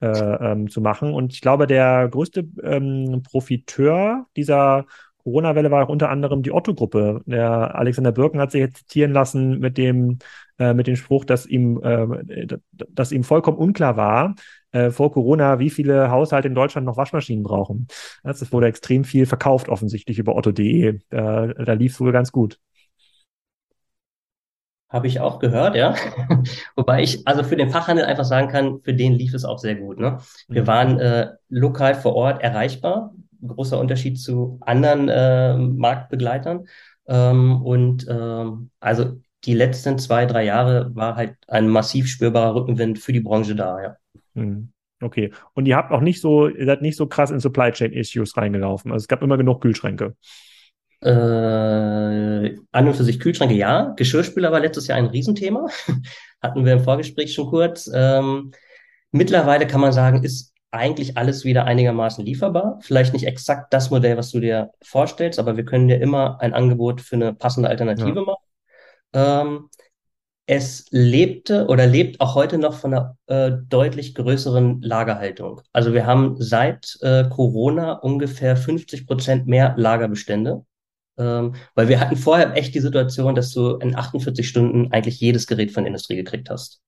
äh, 0.00 0.08
ähm, 0.08 0.68
zu 0.68 0.80
machen. 0.80 1.12
Und 1.12 1.32
ich 1.32 1.40
glaube, 1.40 1.68
der 1.68 2.08
größte 2.08 2.44
ähm, 2.62 3.22
Profiteur 3.22 4.26
dieser 4.36 4.86
Corona-Welle 5.22 5.70
war 5.70 5.84
auch 5.84 5.88
unter 5.88 6.10
anderem 6.10 6.42
die 6.42 6.52
Otto-Gruppe. 6.52 7.22
Der 7.26 7.74
Alexander 7.74 8.12
Birken 8.12 8.40
hat 8.40 8.50
sich 8.50 8.60
jetzt 8.60 8.76
zitieren 8.78 9.12
lassen 9.12 9.58
mit 9.58 9.78
dem, 9.78 10.18
äh, 10.58 10.74
mit 10.74 10.86
dem 10.86 10.96
Spruch, 10.96 11.24
dass 11.24 11.46
ihm, 11.46 11.80
äh, 11.82 12.46
dass 12.88 13.12
ihm 13.12 13.24
vollkommen 13.24 13.58
unklar 13.58 13.96
war, 13.96 14.34
äh, 14.72 14.90
vor 14.90 15.12
Corona, 15.12 15.58
wie 15.58 15.70
viele 15.70 16.10
Haushalte 16.10 16.48
in 16.48 16.54
Deutschland 16.54 16.86
noch 16.86 16.96
Waschmaschinen 16.96 17.42
brauchen. 17.42 17.88
Das 18.22 18.52
wurde 18.52 18.66
extrem 18.66 19.04
viel 19.04 19.26
verkauft, 19.26 19.68
offensichtlich 19.68 20.18
über 20.18 20.36
otto.de. 20.36 21.00
Da, 21.10 21.46
da 21.48 21.72
lief 21.72 21.92
es 21.92 22.00
wohl 22.00 22.12
ganz 22.12 22.32
gut. 22.32 22.58
Habe 24.88 25.06
ich 25.06 25.20
auch 25.20 25.38
gehört, 25.38 25.76
ja. 25.76 25.94
Wobei 26.76 27.02
ich 27.02 27.26
also 27.26 27.44
für 27.44 27.56
den 27.56 27.70
Fachhandel 27.70 28.04
einfach 28.04 28.24
sagen 28.24 28.48
kann, 28.48 28.80
für 28.82 28.92
den 28.92 29.12
lief 29.12 29.34
es 29.34 29.44
auch 29.44 29.58
sehr 29.58 29.76
gut. 29.76 30.00
Ne? 30.00 30.18
Wir 30.48 30.62
mhm. 30.62 30.66
waren 30.66 30.98
äh, 30.98 31.28
lokal 31.48 31.94
vor 31.94 32.16
Ort 32.16 32.42
erreichbar 32.42 33.14
großer 33.46 33.78
Unterschied 33.78 34.18
zu 34.18 34.58
anderen 34.60 35.08
äh, 35.08 35.56
Marktbegleitern. 35.56 36.66
Ähm, 37.08 37.62
und 37.62 38.06
ähm, 38.08 38.70
also 38.80 39.20
die 39.44 39.54
letzten 39.54 39.98
zwei, 39.98 40.26
drei 40.26 40.44
Jahre 40.44 40.94
war 40.94 41.16
halt 41.16 41.36
ein 41.48 41.68
massiv 41.68 42.08
spürbarer 42.08 42.54
Rückenwind 42.54 42.98
für 42.98 43.12
die 43.12 43.20
Branche 43.20 43.54
da, 43.54 43.82
ja. 43.82 43.96
Hm. 44.34 44.72
Okay. 45.02 45.32
Und 45.54 45.66
ihr 45.66 45.76
habt 45.76 45.92
auch 45.92 46.02
nicht 46.02 46.20
so, 46.20 46.48
ihr 46.48 46.66
seid 46.66 46.82
nicht 46.82 46.96
so 46.96 47.06
krass 47.06 47.30
in 47.30 47.40
Supply 47.40 47.72
Chain 47.72 47.92
Issues 47.92 48.36
reingelaufen. 48.36 48.92
Also 48.92 49.04
es 49.04 49.08
gab 49.08 49.22
immer 49.22 49.38
genug 49.38 49.62
Kühlschränke. 49.62 50.14
Äh, 51.02 52.56
an 52.72 52.86
und 52.86 52.94
für 52.94 53.04
sich 53.04 53.18
Kühlschränke, 53.18 53.54
ja. 53.54 53.94
Geschirrspüler 53.96 54.52
war 54.52 54.60
letztes 54.60 54.86
Jahr 54.86 54.98
ein 54.98 55.06
Riesenthema. 55.06 55.66
Hatten 56.42 56.64
wir 56.66 56.74
im 56.74 56.84
Vorgespräch 56.84 57.32
schon 57.32 57.48
kurz. 57.48 57.90
Ähm, 57.92 58.52
mittlerweile 59.10 59.66
kann 59.66 59.80
man 59.80 59.92
sagen, 59.92 60.22
ist 60.22 60.49
eigentlich 60.70 61.16
alles 61.16 61.44
wieder 61.44 61.64
einigermaßen 61.64 62.24
lieferbar. 62.24 62.78
Vielleicht 62.82 63.12
nicht 63.12 63.26
exakt 63.26 63.72
das 63.72 63.90
Modell, 63.90 64.16
was 64.16 64.30
du 64.30 64.40
dir 64.40 64.70
vorstellst, 64.82 65.38
aber 65.38 65.56
wir 65.56 65.64
können 65.64 65.88
dir 65.88 66.00
immer 66.00 66.40
ein 66.40 66.54
Angebot 66.54 67.00
für 67.00 67.16
eine 67.16 67.34
passende 67.34 67.68
Alternative 67.68 68.14
ja. 68.14 68.22
machen. 68.22 68.44
Ähm, 69.12 69.70
es 70.46 70.86
lebte 70.90 71.66
oder 71.68 71.86
lebt 71.86 72.20
auch 72.20 72.34
heute 72.34 72.58
noch 72.58 72.74
von 72.74 72.92
einer 72.92 73.16
äh, 73.26 73.52
deutlich 73.68 74.16
größeren 74.16 74.82
Lagerhaltung. 74.82 75.60
Also 75.72 75.92
wir 75.92 76.06
haben 76.06 76.36
seit 76.40 76.98
äh, 77.02 77.28
Corona 77.28 77.92
ungefähr 77.92 78.56
50 78.56 79.06
Prozent 79.06 79.46
mehr 79.46 79.74
Lagerbestände, 79.76 80.64
ähm, 81.18 81.54
weil 81.76 81.88
wir 81.88 82.00
hatten 82.00 82.16
vorher 82.16 82.56
echt 82.56 82.74
die 82.74 82.80
Situation, 82.80 83.36
dass 83.36 83.52
du 83.52 83.76
in 83.76 83.94
48 83.94 84.48
Stunden 84.48 84.90
eigentlich 84.92 85.20
jedes 85.20 85.46
Gerät 85.46 85.70
von 85.70 85.84
der 85.84 85.88
Industrie 85.88 86.16
gekriegt 86.16 86.50
hast. 86.50 86.80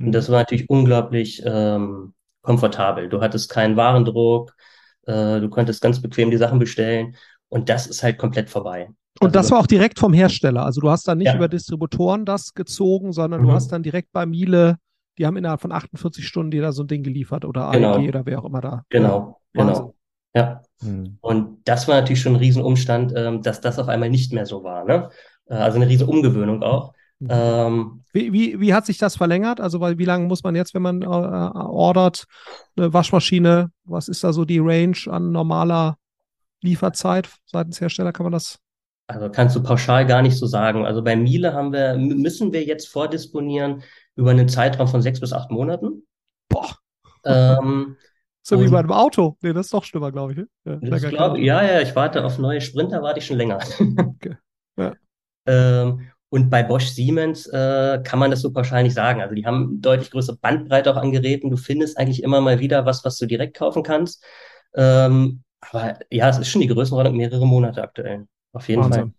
Und 0.00 0.06
mhm. 0.06 0.12
das 0.12 0.28
war 0.28 0.40
natürlich 0.40 0.68
unglaublich 0.68 1.42
ähm, 1.44 2.14
komfortabel. 2.42 3.08
Du 3.08 3.20
hattest 3.20 3.50
keinen 3.50 3.76
Warendruck, 3.76 4.54
äh, 5.06 5.40
du 5.40 5.48
konntest 5.48 5.82
ganz 5.82 6.00
bequem 6.00 6.30
die 6.30 6.36
Sachen 6.36 6.58
bestellen 6.58 7.16
und 7.48 7.68
das 7.68 7.86
ist 7.86 8.02
halt 8.02 8.18
komplett 8.18 8.50
vorbei. 8.50 8.90
Und 9.20 9.34
das 9.34 9.46
also 9.46 9.54
war 9.54 9.62
auch 9.62 9.66
direkt 9.66 9.98
vom 9.98 10.12
Hersteller. 10.12 10.64
Also 10.64 10.80
du 10.80 10.90
hast 10.90 11.08
dann 11.08 11.18
nicht 11.18 11.28
ja. 11.28 11.36
über 11.36 11.48
Distributoren 11.48 12.24
das 12.24 12.54
gezogen, 12.54 13.12
sondern 13.12 13.42
mhm. 13.42 13.46
du 13.46 13.52
hast 13.52 13.72
dann 13.72 13.82
direkt 13.82 14.12
bei 14.12 14.26
Miele, 14.26 14.76
die 15.18 15.26
haben 15.26 15.36
innerhalb 15.36 15.60
von 15.60 15.72
48 15.72 16.26
Stunden 16.26 16.52
dir 16.52 16.62
da 16.62 16.72
so 16.72 16.84
ein 16.84 16.86
Ding 16.86 17.02
geliefert 17.02 17.44
oder 17.44 17.70
genau. 17.72 17.96
AEG 17.96 18.08
oder 18.08 18.26
wer 18.26 18.38
auch 18.38 18.44
immer 18.44 18.60
da. 18.60 18.84
Genau, 18.88 19.40
ja, 19.54 19.64
genau. 19.64 19.94
Ja. 20.34 20.62
Mhm. 20.82 21.18
Und 21.20 21.58
das 21.64 21.88
war 21.88 21.96
natürlich 21.96 22.20
schon 22.20 22.34
ein 22.34 22.38
Riesenumstand, 22.38 23.12
ähm, 23.16 23.42
dass 23.42 23.60
das 23.60 23.78
auf 23.78 23.88
einmal 23.88 24.10
nicht 24.10 24.32
mehr 24.32 24.46
so 24.46 24.62
war. 24.62 24.84
Ne? 24.84 25.08
Äh, 25.46 25.54
also 25.54 25.76
eine 25.76 25.88
riesen 25.88 26.08
Umgewöhnung 26.08 26.62
auch. 26.62 26.92
Mhm. 27.20 27.28
Ähm, 27.30 28.04
wie, 28.12 28.32
wie, 28.32 28.60
wie 28.60 28.74
hat 28.74 28.86
sich 28.86 28.98
das 28.98 29.16
verlängert? 29.16 29.60
Also 29.60 29.80
wie 29.80 30.04
lange 30.04 30.26
muss 30.26 30.42
man 30.44 30.54
jetzt, 30.54 30.74
wenn 30.74 30.82
man 30.82 31.02
äh, 31.02 31.06
ordert, 31.06 32.24
eine 32.76 32.92
Waschmaschine, 32.92 33.70
was 33.84 34.08
ist 34.08 34.22
da 34.22 34.32
so 34.32 34.44
die 34.44 34.60
Range 34.60 34.96
an 35.06 35.32
normaler 35.32 35.96
Lieferzeit 36.62 37.28
seitens 37.46 37.80
Hersteller? 37.80 38.12
Kann 38.12 38.24
man 38.24 38.32
das? 38.32 38.58
Also 39.08 39.30
kannst 39.30 39.56
du 39.56 39.62
pauschal 39.62 40.06
gar 40.06 40.22
nicht 40.22 40.36
so 40.36 40.46
sagen. 40.46 40.84
Also 40.84 41.02
bei 41.02 41.16
Miele 41.16 41.54
haben 41.54 41.72
wir, 41.72 41.96
müssen 41.96 42.52
wir 42.52 42.64
jetzt 42.64 42.88
vordisponieren 42.88 43.82
über 44.16 44.30
einen 44.30 44.48
Zeitraum 44.48 44.86
von 44.86 45.02
sechs 45.02 45.18
bis 45.18 45.32
acht 45.32 45.50
Monaten. 45.50 46.06
Boah. 46.48 46.76
Ähm, 47.24 47.96
so 48.42 48.60
wie 48.60 48.68
bei 48.68 48.78
einem 48.78 48.92
Auto. 48.92 49.36
Nee, 49.40 49.54
das 49.54 49.66
ist 49.66 49.74
doch 49.74 49.84
schlimmer, 49.84 50.12
glaube 50.12 50.32
ich. 50.32 50.38
Ne? 50.38 50.48
Ja, 50.82 50.98
glaub, 50.98 51.38
ja, 51.38 51.62
ja, 51.62 51.80
ich 51.80 51.96
warte 51.96 52.24
auf 52.24 52.38
neue 52.38 52.60
Sprinter, 52.60 53.02
warte 53.02 53.18
ich 53.18 53.26
schon 53.26 53.38
länger. 53.38 53.58
okay. 53.98 54.36
Ja. 54.76 54.94
Ähm, 55.46 56.08
und 56.30 56.50
bei 56.50 56.62
Bosch 56.62 56.88
Siemens 56.88 57.46
äh, 57.46 58.00
kann 58.04 58.18
man 58.18 58.30
das 58.30 58.42
so 58.42 58.52
pauschal 58.52 58.82
nicht 58.82 58.94
sagen. 58.94 59.22
Also 59.22 59.34
die 59.34 59.46
haben 59.46 59.80
deutlich 59.80 60.10
größere 60.10 60.36
Bandbreite 60.36 60.92
auch 60.92 61.00
an 61.00 61.12
Geräten. 61.12 61.50
Du 61.50 61.56
findest 61.56 61.96
eigentlich 61.96 62.22
immer 62.22 62.40
mal 62.40 62.60
wieder 62.60 62.84
was, 62.84 63.04
was 63.04 63.16
du 63.16 63.26
direkt 63.26 63.56
kaufen 63.56 63.82
kannst. 63.82 64.22
Ähm, 64.74 65.42
aber 65.60 65.98
ja, 66.10 66.28
es 66.28 66.38
ist 66.38 66.48
schon 66.48 66.60
die 66.60 66.68
Größenordnung 66.68 67.16
mehrere 67.16 67.46
Monate 67.46 67.82
aktuell. 67.82 68.26
Auf 68.52 68.68
jeden 68.68 68.82
Wahnsinn. 68.82 69.02
Fall. 69.02 69.17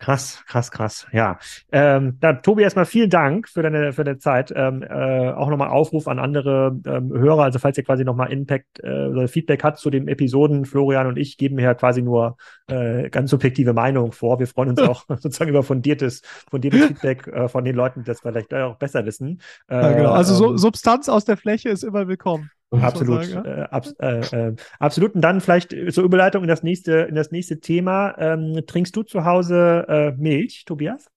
Krass, 0.00 0.42
krass, 0.46 0.70
krass. 0.70 1.06
Ja. 1.12 1.38
Ähm, 1.70 2.16
dann, 2.20 2.42
Tobi, 2.42 2.62
erstmal 2.62 2.86
vielen 2.86 3.10
Dank 3.10 3.46
für 3.50 3.62
deine, 3.62 3.92
für 3.92 4.02
deine 4.02 4.16
Zeit. 4.16 4.50
Ähm, 4.56 4.82
äh, 4.82 5.30
auch 5.30 5.50
nochmal 5.50 5.68
Aufruf 5.68 6.08
an 6.08 6.18
andere 6.18 6.74
ähm, 6.86 7.12
Hörer. 7.12 7.44
Also, 7.44 7.58
falls 7.58 7.76
ihr 7.76 7.84
quasi 7.84 8.02
nochmal 8.02 8.32
Impact 8.32 8.80
äh, 8.82 9.08
oder 9.08 9.28
Feedback 9.28 9.62
hat 9.62 9.78
zu 9.78 9.90
den 9.90 10.08
Episoden, 10.08 10.64
Florian 10.64 11.06
und 11.06 11.18
ich 11.18 11.36
geben 11.36 11.58
hier 11.58 11.74
quasi 11.74 12.00
nur 12.00 12.38
äh, 12.68 13.10
ganz 13.10 13.30
subjektive 13.30 13.74
Meinungen 13.74 14.12
vor. 14.12 14.38
Wir 14.38 14.46
freuen 14.46 14.70
uns 14.70 14.80
auch 14.88 15.04
sozusagen 15.06 15.50
über 15.50 15.62
fundiertes, 15.62 16.22
fundiertes 16.50 16.86
Feedback 16.86 17.26
äh, 17.26 17.48
von 17.48 17.66
den 17.66 17.76
Leuten, 17.76 18.00
die 18.00 18.06
das 18.06 18.20
vielleicht 18.20 18.54
auch 18.54 18.76
besser 18.76 19.04
wissen. 19.04 19.42
ja, 19.70 19.92
genau. 19.92 20.12
Also, 20.12 20.34
so, 20.34 20.50
ähm, 20.52 20.56
Substanz 20.56 21.10
aus 21.10 21.26
der 21.26 21.36
Fläche 21.36 21.68
ist 21.68 21.84
immer 21.84 22.08
willkommen. 22.08 22.50
Absolut, 22.70 23.24
sagen, 23.24 23.44
ja? 23.46 23.64
äh, 23.64 23.68
abs 23.70 23.92
äh, 23.98 24.48
äh, 24.48 24.56
absolut. 24.78 25.14
Und 25.14 25.22
dann 25.22 25.40
vielleicht 25.40 25.74
zur 25.92 26.04
Überleitung 26.04 26.42
in 26.42 26.48
das 26.48 26.62
nächste, 26.62 26.92
in 27.00 27.14
das 27.14 27.30
nächste 27.30 27.60
Thema. 27.60 28.14
Ähm, 28.18 28.62
trinkst 28.66 28.94
du 28.94 29.02
zu 29.02 29.24
Hause 29.24 29.86
äh, 29.88 30.12
Milch, 30.12 30.64
Tobias? 30.64 31.10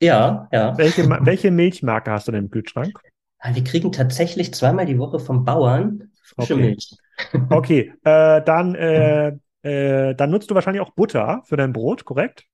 Ja, 0.00 0.48
ja. 0.52 0.76
Welche, 0.76 1.08
welche 1.20 1.50
Milchmarke 1.50 2.10
hast 2.10 2.28
du 2.28 2.32
denn 2.32 2.44
im 2.44 2.50
Kühlschrank? 2.50 2.98
Ah, 3.38 3.54
wir 3.54 3.62
kriegen 3.62 3.92
tatsächlich 3.92 4.52
zweimal 4.54 4.86
die 4.86 4.98
Woche 4.98 5.18
vom 5.18 5.44
Bauern 5.44 6.10
frische 6.22 6.54
okay. 6.54 6.62
Milch. 6.62 6.90
okay, 7.50 7.92
äh, 8.02 8.42
dann, 8.42 8.74
äh, 8.74 9.36
äh, 9.62 10.14
dann 10.14 10.30
nutzt 10.30 10.50
du 10.50 10.54
wahrscheinlich 10.54 10.82
auch 10.82 10.90
Butter 10.94 11.42
für 11.44 11.56
dein 11.56 11.72
Brot, 11.72 12.04
korrekt? 12.04 12.44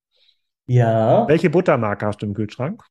Ja. 0.66 1.26
Welche 1.26 1.48
Buttermarke 1.48 2.06
hast 2.06 2.22
du 2.22 2.26
im 2.26 2.34
Kühlschrank? 2.34 2.82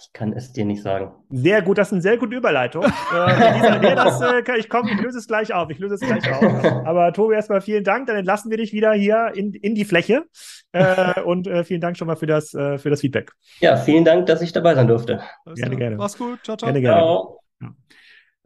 Ich 0.00 0.12
kann 0.12 0.32
es 0.32 0.52
dir 0.52 0.64
nicht 0.64 0.82
sagen. 0.82 1.12
Sehr 1.30 1.62
gut, 1.62 1.78
das 1.78 1.88
ist 1.88 1.92
eine 1.92 2.02
sehr 2.02 2.16
gute 2.16 2.34
Überleitung. 2.36 2.84
äh, 3.14 3.78
nee, 3.78 3.94
das, 3.94 4.20
äh, 4.20 4.42
ich 4.58 4.68
komme, 4.68 4.90
ich 4.90 5.00
löse 5.00 5.18
es 5.18 5.26
gleich 5.26 5.52
auf. 5.52 5.70
Ich 5.70 5.78
löse 5.78 5.94
es 5.94 6.00
gleich 6.00 6.32
auf. 6.32 6.42
Aber 6.86 7.12
Tobi, 7.12 7.34
erstmal 7.34 7.60
vielen 7.60 7.84
Dank. 7.84 8.06
Dann 8.06 8.16
entlassen 8.16 8.50
wir 8.50 8.56
dich 8.56 8.72
wieder 8.72 8.92
hier 8.92 9.32
in, 9.34 9.52
in 9.52 9.74
die 9.74 9.84
Fläche. 9.84 10.24
Äh, 10.72 11.20
und 11.20 11.46
äh, 11.46 11.64
vielen 11.64 11.80
Dank 11.80 11.96
schon 11.96 12.06
mal 12.06 12.16
für 12.16 12.26
das, 12.26 12.54
äh, 12.54 12.78
für 12.78 12.90
das 12.90 13.00
Feedback. 13.00 13.32
Ja, 13.60 13.76
vielen 13.76 14.04
Dank, 14.04 14.26
dass 14.26 14.40
ich 14.42 14.52
dabei 14.52 14.74
sein 14.74 14.88
durfte. 14.88 15.20
Gerne, 15.54 15.76
gerne. 15.76 15.96
Mach's 15.96 16.16
gut. 16.16 16.38
Ciao, 16.44 16.56
ciao. 16.56 16.68
Gerne, 16.68 16.80
gerne. 16.80 17.00
Ciao. 17.00 17.40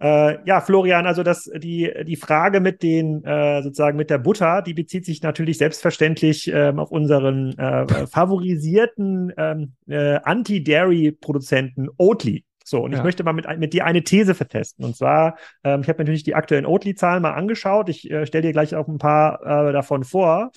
Äh, 0.00 0.38
ja, 0.44 0.60
Florian, 0.60 1.06
also 1.06 1.22
das, 1.22 1.50
die, 1.56 1.92
die 2.06 2.16
Frage 2.16 2.60
mit 2.60 2.82
den, 2.82 3.24
äh, 3.24 3.62
sozusagen 3.62 3.96
mit 3.96 4.10
der 4.10 4.18
Butter, 4.18 4.60
die 4.60 4.74
bezieht 4.74 5.04
sich 5.04 5.22
natürlich 5.22 5.58
selbstverständlich 5.58 6.48
ähm, 6.48 6.78
auf 6.78 6.90
unseren 6.90 7.56
äh, 7.58 8.06
favorisierten 8.06 9.32
ähm, 9.36 9.74
äh, 9.86 10.18
Anti-Dairy-Produzenten 10.22 11.88
Oatly. 11.96 12.44
So, 12.64 12.82
und 12.82 12.92
ja. 12.92 12.98
ich 12.98 13.04
möchte 13.04 13.22
mal 13.24 13.34
mit, 13.34 13.46
mit 13.58 13.72
dir 13.72 13.84
eine 13.84 14.02
These 14.02 14.34
vertesten. 14.34 14.84
Und 14.84 14.96
zwar, 14.96 15.36
ähm, 15.62 15.82
ich 15.82 15.88
habe 15.88 15.98
natürlich 15.98 16.24
die 16.24 16.34
aktuellen 16.34 16.66
Oatly-Zahlen 16.66 17.22
mal 17.22 17.34
angeschaut. 17.34 17.88
Ich 17.88 18.10
äh, 18.10 18.26
stelle 18.26 18.42
dir 18.42 18.52
gleich 18.52 18.74
auch 18.74 18.88
ein 18.88 18.98
paar 18.98 19.68
äh, 19.68 19.72
davon 19.72 20.02
vor. 20.02 20.50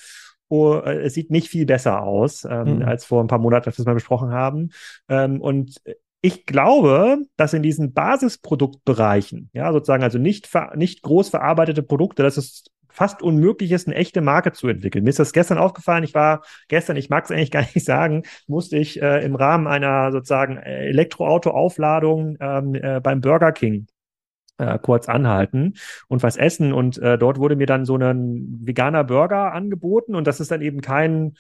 Oh, 0.50 0.76
äh, 0.76 1.02
es 1.02 1.14
sieht 1.14 1.30
nicht 1.30 1.50
viel 1.50 1.66
besser 1.66 2.04
aus 2.04 2.46
ähm, 2.46 2.78
mhm. 2.78 2.82
als 2.84 3.04
vor 3.04 3.22
ein 3.22 3.28
paar 3.28 3.40
Monaten, 3.40 3.68
als 3.68 3.78
wir 3.78 3.82
es 3.82 3.86
mal 3.86 3.94
besprochen 3.94 4.32
haben. 4.32 4.70
Ähm, 5.10 5.42
und 5.42 5.76
ich 6.22 6.46
glaube, 6.46 7.20
dass 7.36 7.54
in 7.54 7.64
diesen 7.64 7.94
Basisproduktbereichen, 7.94 9.50
ja, 9.54 9.72
sozusagen 9.72 10.04
also 10.04 10.18
nicht, 10.18 10.50
nicht 10.76 11.02
groß 11.04 11.30
verarbeitete 11.30 11.84
Produkte, 11.84 12.24
dass 12.24 12.38
es 12.38 12.66
fast 12.90 13.22
unmöglich 13.22 13.72
ist, 13.72 13.88
eine 13.88 13.96
echte 13.96 14.22
Marke 14.22 14.54
zu 14.54 14.68
entwickeln. 14.68 15.04
Mir 15.04 15.12
ist 15.12 15.20
das 15.20 15.32
gestern 15.32 15.60
aufgefallen. 15.60 16.04
Ich 16.04 16.16
war 16.16 16.42
gestern, 16.68 16.98
ich 16.98 17.12
mag 17.12 17.26
es 17.26 17.32
eigentlich 17.32 17.52
gar 17.58 17.62
nicht 17.62 17.86
sagen, 17.86 18.24
musste 18.48 18.78
ich 18.78 19.00
äh, 19.00 19.24
im 19.24 19.36
Rahmen 19.36 19.68
einer 19.68 20.12
sozusagen 20.12 20.58
Elektroauto-Aufladung 20.58 22.38
ähm, 22.40 22.74
äh, 22.74 23.00
beim 23.00 23.22
Burger 23.22 23.52
King 23.52 23.86
äh, 24.58 24.80
kurz 24.80 25.08
anhalten 25.08 25.76
und 26.08 26.24
was 26.24 26.38
essen. 26.38 26.74
Und 26.74 26.98
äh, 26.98 27.20
dort 27.20 27.38
wurde 27.38 27.56
mir 27.56 27.68
dann 27.68 27.86
so 27.86 27.96
ein 27.96 28.62
veganer 28.64 29.04
Burger 29.04 29.54
angeboten 29.54 30.16
und 30.16 30.26
das 30.26 30.40
ist 30.40 30.50
dann 30.50 30.64
eben 30.64 30.82
kein 30.82 31.36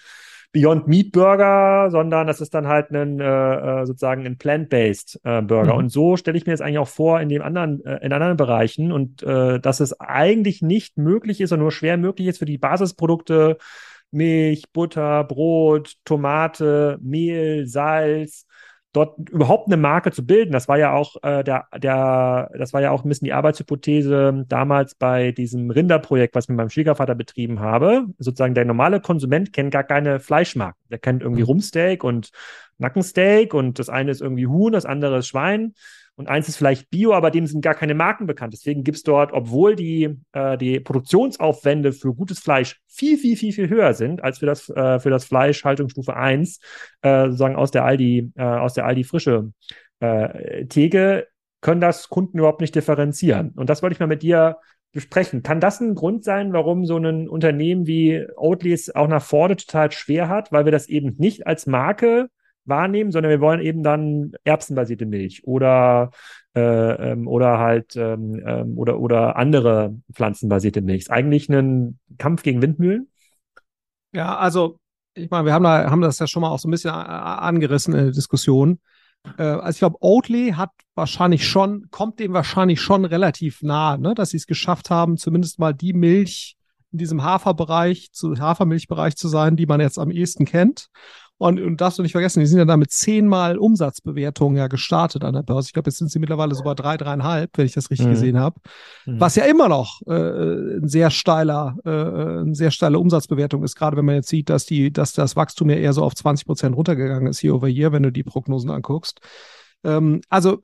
Beyond 0.53 0.87
Meat 0.87 1.11
Burger, 1.11 1.91
sondern 1.91 2.25
das 2.25 2.41
ist 2.41 2.53
dann 2.53 2.67
halt 2.67 2.89
ein 2.91 3.19
äh, 3.19 3.81
äh, 3.81 3.85
sozusagen 3.85 4.25
ein 4.25 4.37
plant-based 4.37 5.19
äh, 5.23 5.41
Burger. 5.41 5.73
Mhm. 5.73 5.79
Und 5.79 5.89
so 5.89 6.17
stelle 6.17 6.37
ich 6.37 6.45
mir 6.45 6.53
jetzt 6.53 6.61
eigentlich 6.61 6.79
auch 6.79 6.87
vor 6.87 7.19
in 7.19 7.29
den 7.29 7.41
anderen, 7.41 7.85
äh, 7.85 7.97
in 8.03 8.13
anderen 8.13 8.37
Bereichen 8.37 8.91
und 8.91 9.21
äh, 9.23 9.59
dass 9.59 9.79
es 9.79 9.99
eigentlich 9.99 10.61
nicht 10.61 10.97
möglich 10.97 11.41
ist 11.41 11.51
oder 11.51 11.61
nur 11.61 11.71
schwer 11.71 11.97
möglich 11.97 12.27
ist 12.27 12.39
für 12.39 12.45
die 12.45 12.57
Basisprodukte 12.57 13.57
Milch, 14.11 14.63
Butter, 14.71 15.25
Brot, 15.25 15.95
Tomate, 16.05 16.97
Mehl, 17.01 17.67
Salz, 17.67 18.46
dort 18.93 19.29
überhaupt 19.29 19.67
eine 19.67 19.77
Marke 19.77 20.11
zu 20.11 20.25
bilden. 20.25 20.51
Das 20.51 20.67
war 20.67 20.77
ja 20.77 20.93
auch 20.93 21.15
äh, 21.23 21.43
der, 21.43 21.67
der, 21.77 22.49
das 22.57 22.73
war 22.73 22.81
ja 22.81 22.91
auch 22.91 23.03
ein 23.03 23.09
bisschen 23.09 23.25
die 23.25 23.33
Arbeitshypothese 23.33 24.45
damals 24.47 24.95
bei 24.95 25.31
diesem 25.31 25.69
Rinderprojekt, 25.69 26.35
was 26.35 26.45
ich 26.45 26.49
mit 26.49 26.57
meinem 26.57 26.69
Schwiegervater 26.69 27.15
betrieben 27.15 27.59
habe. 27.59 28.05
Sozusagen 28.17 28.53
der 28.53 28.65
normale 28.65 29.01
Konsument 29.01 29.53
kennt 29.53 29.71
gar 29.71 29.83
keine 29.83 30.19
Fleischmarken. 30.19 30.81
Der 30.89 30.99
kennt 30.99 31.21
irgendwie 31.21 31.43
mhm. 31.43 31.47
Rumsteak 31.47 32.03
und 32.03 32.31
Nackensteak 32.77 33.53
und 33.53 33.79
das 33.79 33.89
eine 33.89 34.11
ist 34.11 34.21
irgendwie 34.21 34.47
Huhn, 34.47 34.71
das 34.71 34.85
andere 34.85 35.19
ist 35.19 35.27
Schwein 35.27 35.73
und 36.17 36.27
eins 36.27 36.47
ist 36.49 36.57
vielleicht 36.57 36.89
Bio, 36.89 37.13
aber 37.13 37.29
dem 37.29 37.45
sind 37.45 37.61
gar 37.61 37.75
keine 37.75 37.93
Marken 37.93 38.25
bekannt. 38.25 38.51
Deswegen 38.51 38.83
gibt 38.83 38.97
es 38.97 39.03
dort, 39.03 39.33
obwohl 39.33 39.75
die, 39.75 40.15
äh, 40.33 40.57
die 40.57 40.79
Produktionsaufwände 40.79 41.93
für 41.93 42.13
gutes 42.13 42.39
Fleisch 42.39 42.81
viel, 42.87 43.19
viel, 43.19 43.37
viel, 43.37 43.53
viel 43.53 43.69
höher 43.69 43.93
sind 43.93 44.23
als 44.23 44.39
für 44.39 44.47
das, 44.47 44.67
äh, 44.69 44.99
für 44.99 45.11
das 45.11 45.25
Fleisch 45.25 45.63
Haltungsstufe 45.63 46.15
1, 46.15 46.59
äh, 47.03 47.25
sozusagen 47.25 47.55
aus 47.55 47.69
der 47.69 47.85
Aldi, 47.85 48.31
äh, 48.35 48.41
aus 48.41 48.73
der 48.73 48.87
Aldi 48.87 49.03
frische 49.03 49.51
äh, 49.99 50.65
Theke, 50.65 51.27
können 51.61 51.81
das 51.81 52.09
Kunden 52.09 52.39
überhaupt 52.39 52.61
nicht 52.61 52.73
differenzieren. 52.73 53.51
Und 53.55 53.69
das 53.69 53.83
wollte 53.83 53.93
ich 53.93 53.99
mal 53.99 54.07
mit 54.07 54.23
dir 54.23 54.57
besprechen. 54.91 55.43
Kann 55.43 55.59
das 55.59 55.79
ein 55.81 55.93
Grund 55.93 56.23
sein, 56.23 56.51
warum 56.51 56.85
so 56.85 56.97
ein 56.97 57.29
Unternehmen 57.29 57.85
wie 57.85 58.25
Oatly 58.35 58.73
es 58.73 58.95
auch 58.95 59.07
nach 59.07 59.21
vorne 59.21 59.55
total 59.55 59.91
schwer 59.91 60.29
hat, 60.29 60.51
weil 60.51 60.65
wir 60.65 60.71
das 60.71 60.87
eben 60.87 61.13
nicht 61.19 61.45
als 61.45 61.67
Marke 61.67 62.29
wahrnehmen, 62.67 63.11
sondern 63.11 63.29
wir 63.29 63.41
wollen 63.41 63.61
eben 63.61 63.83
dann 63.83 64.33
erbsenbasierte 64.43 65.05
Milch 65.05 65.45
oder 65.45 66.11
äh, 66.55 67.11
ähm, 67.11 67.27
oder 67.27 67.59
halt 67.59 67.95
ähm, 67.95 68.41
ähm, 68.45 68.77
oder 68.77 68.99
oder 68.99 69.35
andere 69.35 69.95
pflanzenbasierte 70.11 70.81
Milch. 70.81 71.01
Ist 71.01 71.11
eigentlich 71.11 71.49
ein 71.49 71.99
Kampf 72.17 72.43
gegen 72.43 72.61
Windmühlen? 72.61 73.09
Ja, 74.13 74.37
also 74.37 74.79
ich 75.13 75.29
meine, 75.29 75.45
wir 75.45 75.53
haben 75.53 75.63
da 75.63 75.89
haben 75.89 76.01
das 76.01 76.19
ja 76.19 76.27
schon 76.27 76.41
mal 76.41 76.49
auch 76.49 76.59
so 76.59 76.67
ein 76.67 76.71
bisschen 76.71 76.91
angerissen 76.91 77.93
in 77.93 78.05
der 78.05 78.13
Diskussion. 78.13 78.79
Äh, 79.37 79.43
also 79.43 79.69
ich 79.69 79.79
glaube, 79.79 79.97
Oatly 80.01 80.53
hat 80.55 80.71
wahrscheinlich 80.95 81.47
schon, 81.47 81.89
kommt 81.91 82.19
dem 82.19 82.33
wahrscheinlich 82.33 82.81
schon 82.81 83.05
relativ 83.05 83.61
nah, 83.61 83.97
ne, 83.97 84.15
dass 84.15 84.31
sie 84.31 84.37
es 84.37 84.47
geschafft 84.47 84.89
haben, 84.89 85.17
zumindest 85.17 85.59
mal 85.59 85.73
die 85.73 85.93
Milch 85.93 86.55
in 86.91 86.99
diesem 86.99 87.23
Haferbereich, 87.23 88.11
zu 88.11 88.37
Hafermilchbereich 88.37 89.15
zu 89.15 89.27
sein, 89.27 89.57
die 89.57 89.65
man 89.65 89.81
jetzt 89.81 89.99
am 89.99 90.11
ehesten 90.11 90.45
kennt. 90.45 90.89
Und, 91.39 91.61
und 91.61 91.79
darfst 91.79 91.99
du 91.99 92.03
nicht 92.03 92.13
vergessen, 92.13 92.39
die 92.39 92.47
sind 92.47 92.57
ja 92.57 92.65
da 92.65 92.77
mit 92.77 92.91
zehnmal 92.91 93.57
Umsatzbewertungen 93.57 94.57
ja 94.57 94.67
gestartet 94.67 95.23
an 95.23 95.35
der 95.35 95.43
Börse. 95.43 95.67
Ich 95.67 95.73
glaube, 95.73 95.89
jetzt 95.89 95.99
sind 95.99 96.09
sie 96.09 96.17
mittlerweile 96.17 96.55
so 96.55 96.63
bei 96.63 96.73
drei, 96.73 96.97
dreieinhalb, 96.97 97.57
wenn 97.57 97.65
ich 97.67 97.73
das 97.73 97.91
richtig 97.91 98.07
mhm. 98.07 98.11
gesehen 98.11 98.39
habe. 98.39 98.59
Mhm. 99.05 99.19
Was 99.19 99.35
ja 99.35 99.45
immer 99.45 99.69
noch 99.69 100.01
äh, 100.07 100.77
ein 100.77 100.87
sehr 100.87 101.11
steiler, 101.11 101.77
äh, 101.85 101.89
eine 101.89 102.55
sehr 102.55 102.71
steile 102.71 102.97
Umsatzbewertung 102.97 103.63
ist, 103.63 103.75
gerade 103.75 103.97
wenn 103.97 104.05
man 104.05 104.15
jetzt 104.15 104.29
sieht, 104.29 104.49
dass 104.49 104.65
die, 104.65 104.91
dass 104.91 105.13
das 105.13 105.35
Wachstum 105.35 105.69
ja 105.69 105.75
eher 105.75 105.93
so 105.93 106.03
auf 106.03 106.15
20 106.15 106.47
Prozent 106.47 106.75
runtergegangen 106.75 107.27
ist 107.27 107.39
hier 107.39 107.53
over 107.53 107.67
hier, 107.67 107.91
wenn 107.91 108.03
du 108.03 108.11
die 108.11 108.23
Prognosen 108.23 108.71
anguckst 108.71 109.21
ähm, 109.87 110.21
also 110.27 110.61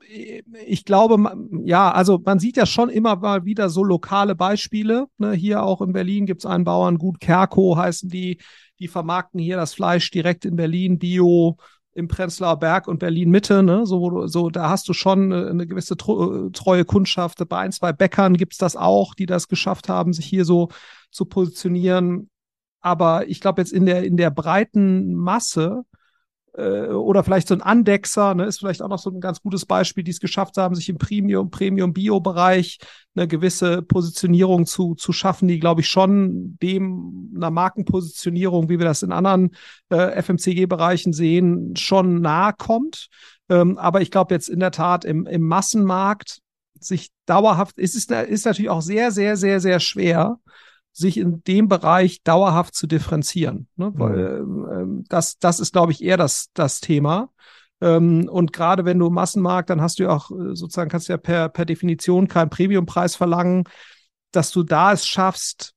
ich 0.66 0.84
glaube, 0.84 1.16
ja, 1.64 1.90
also 1.90 2.20
man 2.22 2.38
sieht 2.38 2.58
ja 2.58 2.66
schon 2.66 2.90
immer 2.90 3.16
mal 3.16 3.46
wieder 3.46 3.70
so 3.70 3.82
lokale 3.82 4.34
Beispiele. 4.34 5.06
Ne? 5.16 5.32
Hier 5.32 5.62
auch 5.62 5.80
in 5.80 5.94
Berlin 5.94 6.26
gibt 6.26 6.42
es 6.42 6.46
einen 6.46 6.64
Bauern, 6.64 6.98
Gut 6.98 7.20
Kerko 7.20 7.76
heißen 7.76 8.10
die, 8.10 8.38
die 8.78 8.88
vermarkten 8.88 9.40
hier 9.40 9.56
das 9.56 9.72
Fleisch 9.72 10.10
direkt 10.10 10.44
in 10.44 10.56
Berlin, 10.56 10.98
Bio, 10.98 11.56
im 11.94 12.06
Prenzlauer 12.06 12.58
Berg 12.58 12.86
und 12.86 12.98
Berlin 12.98 13.30
Mitte, 13.30 13.62
ne? 13.62 13.86
So, 13.86 14.26
so, 14.26 14.50
da 14.50 14.68
hast 14.68 14.88
du 14.88 14.92
schon 14.92 15.32
eine, 15.32 15.48
eine 15.48 15.66
gewisse 15.66 15.96
treue 15.96 16.84
Kundschaft. 16.84 17.48
Bei 17.48 17.58
ein, 17.58 17.72
zwei 17.72 17.92
Bäckern 17.92 18.36
gibt's 18.36 18.58
das 18.58 18.76
auch, 18.76 19.14
die 19.14 19.26
das 19.26 19.48
geschafft 19.48 19.88
haben, 19.88 20.12
sich 20.12 20.26
hier 20.26 20.44
so 20.44 20.68
zu 21.10 21.24
positionieren. 21.24 22.28
Aber 22.80 23.28
ich 23.28 23.40
glaube, 23.40 23.62
jetzt 23.62 23.72
in 23.72 23.86
der, 23.86 24.04
in 24.04 24.18
der 24.18 24.30
breiten 24.30 25.14
Masse 25.14 25.84
äh, 26.56 26.86
oder 26.86 27.24
vielleicht 27.24 27.48
so 27.48 27.54
ein 27.54 27.62
Andexer, 27.62 28.34
ne, 28.34 28.44
ist 28.44 28.58
vielleicht 28.58 28.82
auch 28.82 28.88
noch 28.88 28.98
so 28.98 29.10
ein 29.10 29.20
ganz 29.20 29.42
gutes 29.42 29.66
Beispiel, 29.66 30.04
die 30.04 30.10
es 30.10 30.20
geschafft 30.20 30.56
haben, 30.56 30.74
sich 30.74 30.88
im 30.88 30.98
Premium, 30.98 31.50
Premium-Bio-Bereich 31.50 32.78
eine 33.16 33.28
gewisse 33.28 33.82
Positionierung 33.82 34.66
zu, 34.66 34.94
zu 34.94 35.12
schaffen, 35.12 35.48
die, 35.48 35.58
glaube 35.58 35.80
ich, 35.80 35.88
schon 35.88 36.56
dem 36.62 37.32
einer 37.34 37.50
Markenpositionierung, 37.50 38.68
wie 38.68 38.78
wir 38.78 38.86
das 38.86 39.02
in 39.02 39.12
anderen 39.12 39.54
äh, 39.90 40.22
FMCG-Bereichen 40.22 41.12
sehen, 41.12 41.74
schon 41.76 42.20
nahe 42.20 42.52
kommt. 42.56 43.08
Ähm, 43.48 43.76
aber 43.78 44.00
ich 44.00 44.10
glaube 44.10 44.34
jetzt 44.34 44.48
in 44.48 44.60
der 44.60 44.70
Tat 44.70 45.04
im, 45.04 45.26
im 45.26 45.42
Massenmarkt 45.42 46.38
sich 46.78 47.10
dauerhaft, 47.26 47.78
es 47.78 47.94
ist, 47.94 48.10
ist 48.10 48.46
natürlich 48.46 48.70
auch 48.70 48.82
sehr, 48.82 49.10
sehr, 49.10 49.36
sehr, 49.36 49.60
sehr 49.60 49.80
schwer, 49.80 50.38
sich 50.94 51.18
in 51.18 51.42
dem 51.42 51.68
Bereich 51.68 52.22
dauerhaft 52.22 52.74
zu 52.74 52.86
differenzieren. 52.86 53.68
Ne? 53.76 53.90
Mhm. 53.90 53.98
Weil 53.98 54.44
ähm, 54.46 55.04
das, 55.08 55.38
das 55.38 55.60
ist, 55.60 55.72
glaube 55.72 55.92
ich, 55.92 56.02
eher 56.02 56.16
das, 56.16 56.50
das 56.54 56.80
Thema. 56.80 57.28
Ähm, 57.80 58.28
und 58.30 58.52
gerade 58.52 58.84
wenn 58.84 58.98
du 58.98 59.10
Massenmarkt, 59.10 59.68
dann 59.70 59.82
hast 59.82 59.98
du 59.98 60.04
ja 60.04 60.10
auch 60.10 60.30
äh, 60.30 60.54
sozusagen, 60.54 60.88
kannst 60.88 61.08
du 61.08 61.12
ja 61.12 61.18
per, 61.18 61.48
per 61.48 61.64
Definition 61.64 62.28
keinen 62.28 62.48
Premiumpreis 62.48 63.16
verlangen, 63.16 63.64
dass 64.30 64.52
du 64.52 64.62
da 64.62 64.92
es 64.92 65.06
schaffst, 65.06 65.74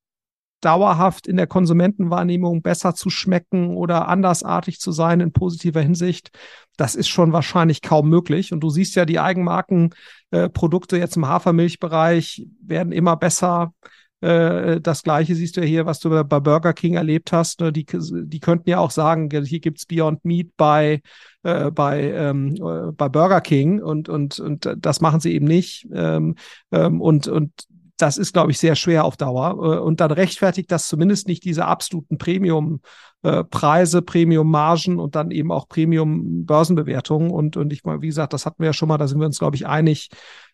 dauerhaft 0.62 1.28
in 1.28 1.38
der 1.38 1.48
Konsumentenwahrnehmung 1.48 2.62
besser 2.62 2.96
zu 2.96 3.10
schmecken 3.10 3.76
oder 3.76 4.08
andersartig 4.08 4.80
zu 4.80 4.92
sein 4.92 5.20
in 5.20 5.32
positiver 5.32 5.82
Hinsicht, 5.82 6.32
das 6.78 6.96
ist 6.96 7.08
schon 7.08 7.34
wahrscheinlich 7.34 7.82
kaum 7.82 8.10
möglich. 8.10 8.54
Und 8.54 8.62
du 8.62 8.70
siehst 8.70 8.96
ja, 8.96 9.06
die 9.06 9.20
Eigenmarkenprodukte 9.20 10.98
äh, 10.98 11.00
jetzt 11.00 11.18
im 11.18 11.28
Hafermilchbereich 11.28 12.48
werden 12.62 12.92
immer 12.92 13.18
besser. 13.18 13.74
Äh, 14.22 14.82
das 14.82 15.04
gleiche 15.04 15.36
siehst 15.36 15.58
du 15.58 15.62
ja 15.62 15.68
hier, 15.68 15.86
was 15.86 16.00
du 16.00 16.10
bei 16.10 16.40
Burger 16.40 16.74
King 16.74 16.96
erlebt 16.96 17.32
hast. 17.32 17.62
Ne? 17.62 17.72
Die, 17.72 17.86
die 17.86 18.40
könnten 18.40 18.70
ja 18.70 18.80
auch 18.80 18.92
sagen, 18.92 19.30
hier 19.30 19.60
gibt's 19.60 19.86
Beyond 19.86 20.26
Meat 20.26 20.50
bei, 20.58 21.02
äh, 21.44 21.72
bei, 21.72 22.12
ähm, 22.12 22.56
äh, 22.56 22.92
bei 22.92 23.10
Burger 23.10 23.42
King 23.42 23.82
und, 23.82 24.10
und, 24.10 24.40
und 24.40 24.76
das 24.78 25.02
machen 25.02 25.20
sie 25.20 25.34
eben 25.34 25.46
nicht. 25.46 25.88
Ähm, 25.94 26.36
ähm, 26.72 27.02
und, 27.02 27.28
und 27.28 27.52
das 27.98 28.18
ist, 28.18 28.34
glaube 28.34 28.52
ich, 28.52 28.60
sehr 28.60 28.76
schwer 28.76 29.06
auf 29.06 29.18
Dauer. 29.18 29.52
Äh, 29.52 29.80
und 29.80 30.00
dann 30.00 30.12
rechtfertigt 30.12 30.72
das 30.72 30.88
zumindest 30.88 31.28
nicht 31.28 31.44
diese 31.44 31.66
absoluten 31.66 32.18
Premium-Preise, 32.18 34.02
Premium-Margen 34.02 35.00
und 35.00 35.16
dann 35.16 35.32
eben 35.32 35.52
auch 35.52 35.68
Premium-Börsenbewertungen. 35.68 37.32
Und, 37.32 37.58
und 37.58 37.74
ich 37.74 37.84
mal, 37.84 38.02
wie 38.02 38.08
gesagt, 38.08 38.34
das 38.34 38.46
hatten 38.46 38.64
wir 38.64 38.68
ja 38.68 38.74
schon 38.74 38.88
mal, 38.88 38.98
da 38.98 39.08
sind 39.08 39.20
wir 39.20 39.26
uns, 39.26 39.40
glaube 39.40 39.56
ich, 39.56 39.68
einig. 39.68 40.10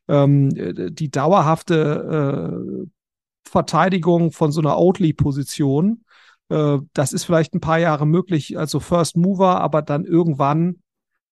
Ähm, 0.10 0.50
die 0.94 1.12
dauerhafte 1.12 2.84
äh, 2.84 2.88
Verteidigung 3.46 4.32
von 4.32 4.52
so 4.52 4.62
einer 4.62 4.78
Oatly-Position. 4.78 6.04
Äh, 6.50 6.80
das 6.94 7.14
ist 7.14 7.24
vielleicht 7.24 7.54
ein 7.54 7.62
paar 7.62 7.80
Jahre 7.80 8.06
möglich, 8.06 8.58
also 8.58 8.80
First 8.80 9.18
Mover, 9.18 9.62
aber 9.62 9.82
dann 9.82 10.06
irgendwann, 10.06 10.82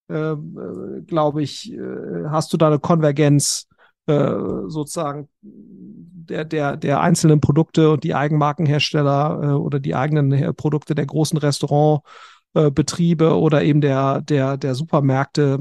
äh, 0.08 0.32
äh 0.32 1.02
glaube 1.06 1.42
ich, 1.42 1.72
äh, 1.72 2.24
hast 2.28 2.52
du 2.52 2.56
da 2.56 2.68
eine 2.68 2.78
Konvergenz 2.78 3.68
sozusagen 4.04 5.28
der, 5.42 6.44
der, 6.44 6.76
der 6.76 7.00
einzelnen 7.00 7.40
Produkte 7.40 7.88
und 7.88 8.02
die 8.02 8.16
Eigenmarkenhersteller 8.16 9.60
oder 9.60 9.78
die 9.78 9.94
eigenen 9.94 10.56
Produkte 10.56 10.96
der 10.96 11.06
großen 11.06 11.38
Restaurantbetriebe 11.38 13.38
oder 13.38 13.62
eben 13.62 13.80
der, 13.80 14.20
der, 14.22 14.56
der 14.56 14.74
Supermärkte 14.74 15.60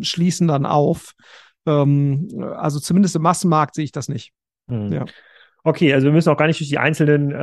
schließen 0.00 0.46
dann 0.46 0.64
auf. 0.64 1.14
Ähm, 1.66 2.28
also 2.56 2.78
zumindest 2.78 3.16
im 3.16 3.22
Massenmarkt 3.22 3.74
sehe 3.74 3.84
ich 3.84 3.92
das 3.92 4.08
nicht. 4.08 4.32
Mhm. 4.68 4.92
Ja. 4.92 5.04
Okay, 5.62 5.92
also 5.92 6.06
wir 6.06 6.12
müssen 6.12 6.30
auch 6.30 6.38
gar 6.38 6.46
nicht 6.46 6.58
durch 6.58 6.70
die 6.70 6.78
einzelnen, 6.78 7.32
äh, 7.32 7.36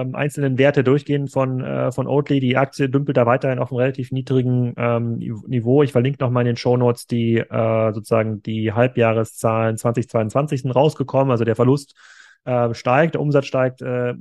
ähm, 0.00 0.14
einzelnen 0.16 0.58
Werte 0.58 0.82
durchgehen 0.82 1.28
von, 1.28 1.60
äh, 1.62 1.92
von 1.92 2.08
Oatly. 2.08 2.40
Die 2.40 2.56
Aktie 2.56 2.88
dümpelt 2.88 3.16
da 3.16 3.26
weiterhin 3.26 3.60
auf 3.60 3.70
einem 3.70 3.78
relativ 3.78 4.10
niedrigen 4.10 4.74
ähm, 4.76 5.18
Niveau. 5.46 5.82
Ich 5.84 5.92
verlinke 5.92 6.22
nochmal 6.22 6.42
in 6.42 6.48
den 6.48 6.56
Show 6.56 6.76
Notes 6.76 7.06
die 7.06 7.38
äh, 7.38 7.92
sozusagen 7.92 8.42
die 8.42 8.72
Halbjahreszahlen 8.72 9.76
2022 9.76 10.62
sind 10.62 10.72
rausgekommen. 10.72 11.30
Also 11.30 11.44
der 11.44 11.54
Verlust 11.54 11.94
äh, 12.44 12.74
steigt, 12.74 13.14
der 13.14 13.20
Umsatz 13.20 13.46
steigt 13.46 13.82
äh, 13.82 14.14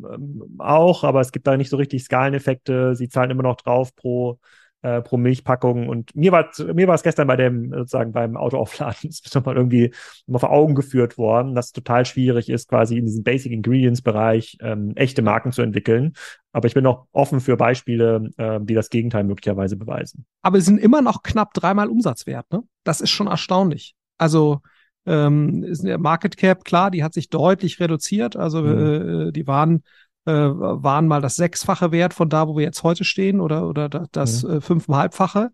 auch, 0.60 1.04
aber 1.04 1.22
es 1.22 1.32
gibt 1.32 1.48
da 1.48 1.58
nicht 1.58 1.70
so 1.70 1.78
richtig 1.78 2.04
Skaleneffekte. 2.04 2.96
Sie 2.96 3.10
zahlen 3.10 3.32
immer 3.32 3.44
noch 3.44 3.58
drauf 3.58 3.96
pro 3.96 4.38
äh, 4.82 5.02
pro 5.02 5.18
Milchpackung. 5.18 5.90
Und 5.90 6.16
mir 6.16 6.32
war 6.32 6.50
mir 6.74 6.88
war 6.88 6.96
es 6.96 7.04
gestern 7.04 7.28
bei 7.28 7.36
dem 7.36 7.72
sozusagen 7.72 8.12
beim 8.12 8.38
Autoaufladen 8.38 9.10
ist 9.10 9.36
nochmal 9.36 9.56
irgendwie 9.56 9.94
mal 10.28 10.40
vor 10.40 10.52
Augen 10.52 10.76
geführt 10.76 11.18
worden, 11.18 11.56
dass 11.56 11.68
es 11.68 11.72
total 11.74 12.06
schwierig 12.06 12.50
ist, 12.50 12.70
quasi 12.70 12.98
in 12.98 13.06
diesem 13.06 13.24
Basic 13.24 13.52
Ingredients 13.52 14.02
Bereich 14.02 14.58
ähm, 14.62 14.94
echte 14.96 15.22
Marken 15.22 15.52
zu 15.52 15.62
entwickeln. 15.62 16.14
Aber 16.52 16.68
ich 16.68 16.74
bin 16.74 16.86
auch 16.86 17.06
offen 17.12 17.42
für 17.42 17.58
Beispiele, 17.58 18.30
äh, 18.38 18.60
die 18.62 18.74
das 18.74 18.90
Gegenteil 18.90 19.24
möglicherweise 19.24 19.76
beweisen. 19.76 20.26
Aber 20.42 20.58
es 20.58 20.66
sind 20.66 20.80
immer 20.80 21.02
noch 21.02 21.24
knapp 21.24 21.54
dreimal 21.54 21.90
Umsatzwert. 21.90 22.46
Ne? 22.52 22.64
Das 22.84 23.02
ist 23.02 23.12
schon 23.12 23.28
erstaunlich. 23.28 23.96
Also 24.18 24.62
ähm, 25.06 25.64
ist 25.64 25.84
der 25.84 25.98
Market 25.98 26.38
Cap 26.38 26.64
klar, 26.66 26.92
die 26.92 27.04
hat 27.04 27.14
sich 27.14 27.30
deutlich 27.30 27.80
reduziert. 27.80 28.36
Also 28.36 28.62
mhm. 28.62 29.28
äh, 29.28 29.32
die 29.32 29.48
waren 29.48 29.84
äh, 30.30 30.84
waren 30.84 31.08
mal 31.08 31.22
das 31.22 31.36
sechsfache 31.36 31.92
Wert 31.92 32.14
von 32.14 32.30
da, 32.30 32.48
wo 32.48 32.56
wir 32.56 32.64
jetzt 32.64 32.84
heute 32.84 33.04
stehen, 33.04 33.40
oder, 33.40 33.68
oder 33.68 33.90
das 33.90 34.44
mhm. 34.44 34.52
äh, 34.52 34.62
fünfeinhalbfache 34.62 35.52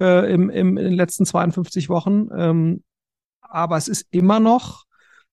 äh, 0.00 0.32
im, 0.32 0.50
im, 0.50 0.76
in 0.76 0.84
den 0.84 0.94
letzten 0.94 1.24
52 1.24 1.88
Wochen. 1.88 2.28
Ähm, 2.36 2.82
aber 3.40 3.76
es 3.76 3.88
ist 3.88 4.06
immer 4.10 4.40
noch 4.40 4.84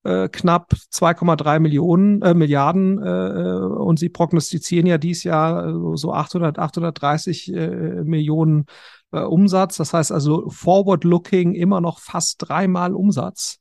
äh, 0.04 0.30
knapp 0.30 0.74
2,3 0.92 1.60
Millionen 1.60 2.22
äh, 2.22 2.34
Milliarden 2.34 3.02
äh, 3.02 3.66
und 3.66 4.00
sie 4.00 4.10
prognostizieren 4.10 4.86
ja 4.86 4.98
dies 4.98 5.24
Jahr 5.24 5.68
äh, 5.68 5.98
so 5.98 6.14
800 6.14 6.60
830 6.60 7.54
äh, 7.54 8.04
Millionen 8.04 8.66
äh, 9.12 9.22
Umsatz. 9.22 9.78
Das 9.78 9.94
heißt 9.94 10.12
also 10.12 10.50
forward-looking 10.50 11.54
immer 11.56 11.82
noch 11.82 12.00
fast 12.00 12.36
dreimal 12.40 12.94
Umsatz. 12.94 13.60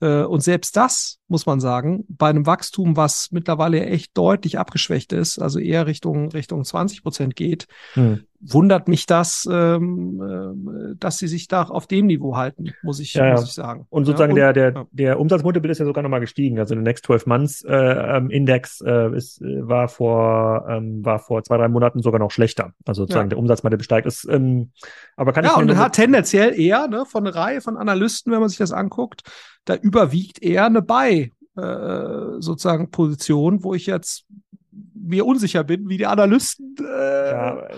Äh, 0.00 0.24
und 0.24 0.42
selbst 0.42 0.76
das, 0.76 1.18
muss 1.28 1.46
man 1.46 1.58
sagen, 1.58 2.04
bei 2.08 2.28
einem 2.28 2.46
Wachstum, 2.46 2.96
was 2.96 3.30
mittlerweile 3.32 3.84
echt 3.86 4.16
deutlich 4.16 4.58
abgeschwächt 4.58 5.12
ist, 5.12 5.38
also 5.38 5.58
eher 5.58 5.86
Richtung, 5.86 6.30
Richtung 6.30 6.64
20 6.64 7.02
Prozent 7.02 7.34
geht, 7.34 7.66
hm. 7.94 8.24
wundert 8.40 8.88
mich 8.88 9.06
das, 9.06 9.48
ähm, 9.50 10.20
äh, 10.20 10.96
dass 10.98 11.16
sie 11.16 11.28
sich 11.28 11.48
da 11.48 11.62
auf 11.62 11.86
dem 11.86 12.06
Niveau 12.06 12.36
halten, 12.36 12.74
muss 12.82 13.00
ich, 13.00 13.14
ja, 13.14 13.32
muss 13.32 13.44
ich 13.44 13.54
sagen. 13.54 13.86
Und 13.88 14.04
sozusagen 14.04 14.36
ja, 14.36 14.48
und, 14.48 14.56
der, 14.56 14.72
der, 14.72 14.86
der 14.90 15.18
Umsatzmultiple 15.18 15.72
ist 15.72 15.78
ja 15.78 15.86
sogar 15.86 16.02
nochmal 16.02 16.20
gestiegen. 16.20 16.58
Also 16.58 16.74
der 16.74 16.82
Next 16.82 17.06
12 17.06 17.26
Months 17.26 17.64
äh, 17.64 17.74
ähm, 17.74 18.28
Index 18.28 18.82
äh, 18.82 19.16
ist, 19.16 19.40
äh, 19.40 19.66
war 19.66 19.88
vor, 19.88 20.66
ähm, 20.68 21.02
war 21.06 21.20
vor 21.20 21.42
zwei, 21.42 21.56
drei 21.56 21.68
Monaten 21.68 22.02
sogar 22.02 22.20
noch 22.20 22.30
schlechter. 22.30 22.74
Also 22.84 23.02
sozusagen 23.02 23.26
ja. 23.26 23.30
der 23.30 23.38
Umsatzmultiple 23.38 23.84
steigt. 23.84 24.06
Ist, 24.06 24.28
ähm, 24.28 24.72
aber 25.16 25.32
kann 25.32 25.44
ja, 25.44 25.52
ich 25.52 25.56
und 25.56 25.74
hat 25.78 25.94
tendenziell 25.94 26.58
eher, 26.58 26.86
ne, 26.86 27.06
von 27.06 27.26
einer 27.26 27.34
Reihe 27.34 27.62
von 27.62 27.78
Analysten, 27.78 28.30
wenn 28.30 28.40
man 28.40 28.50
sich 28.50 28.58
das 28.58 28.72
anguckt, 28.72 29.22
da 29.64 29.76
überwiegt 29.76 30.42
eher 30.42 30.66
eine 30.66 30.82
Buy, 30.82 31.23
äh, 31.56 32.40
sozusagen 32.40 32.90
Position, 32.90 33.62
wo 33.62 33.74
ich 33.74 33.86
jetzt 33.86 34.26
mir 34.94 35.26
unsicher 35.26 35.64
bin, 35.64 35.88
wie 35.88 35.98
die 35.98 36.06
Analysten. 36.06 36.76
Äh, 36.80 37.30
ja, 37.30 37.68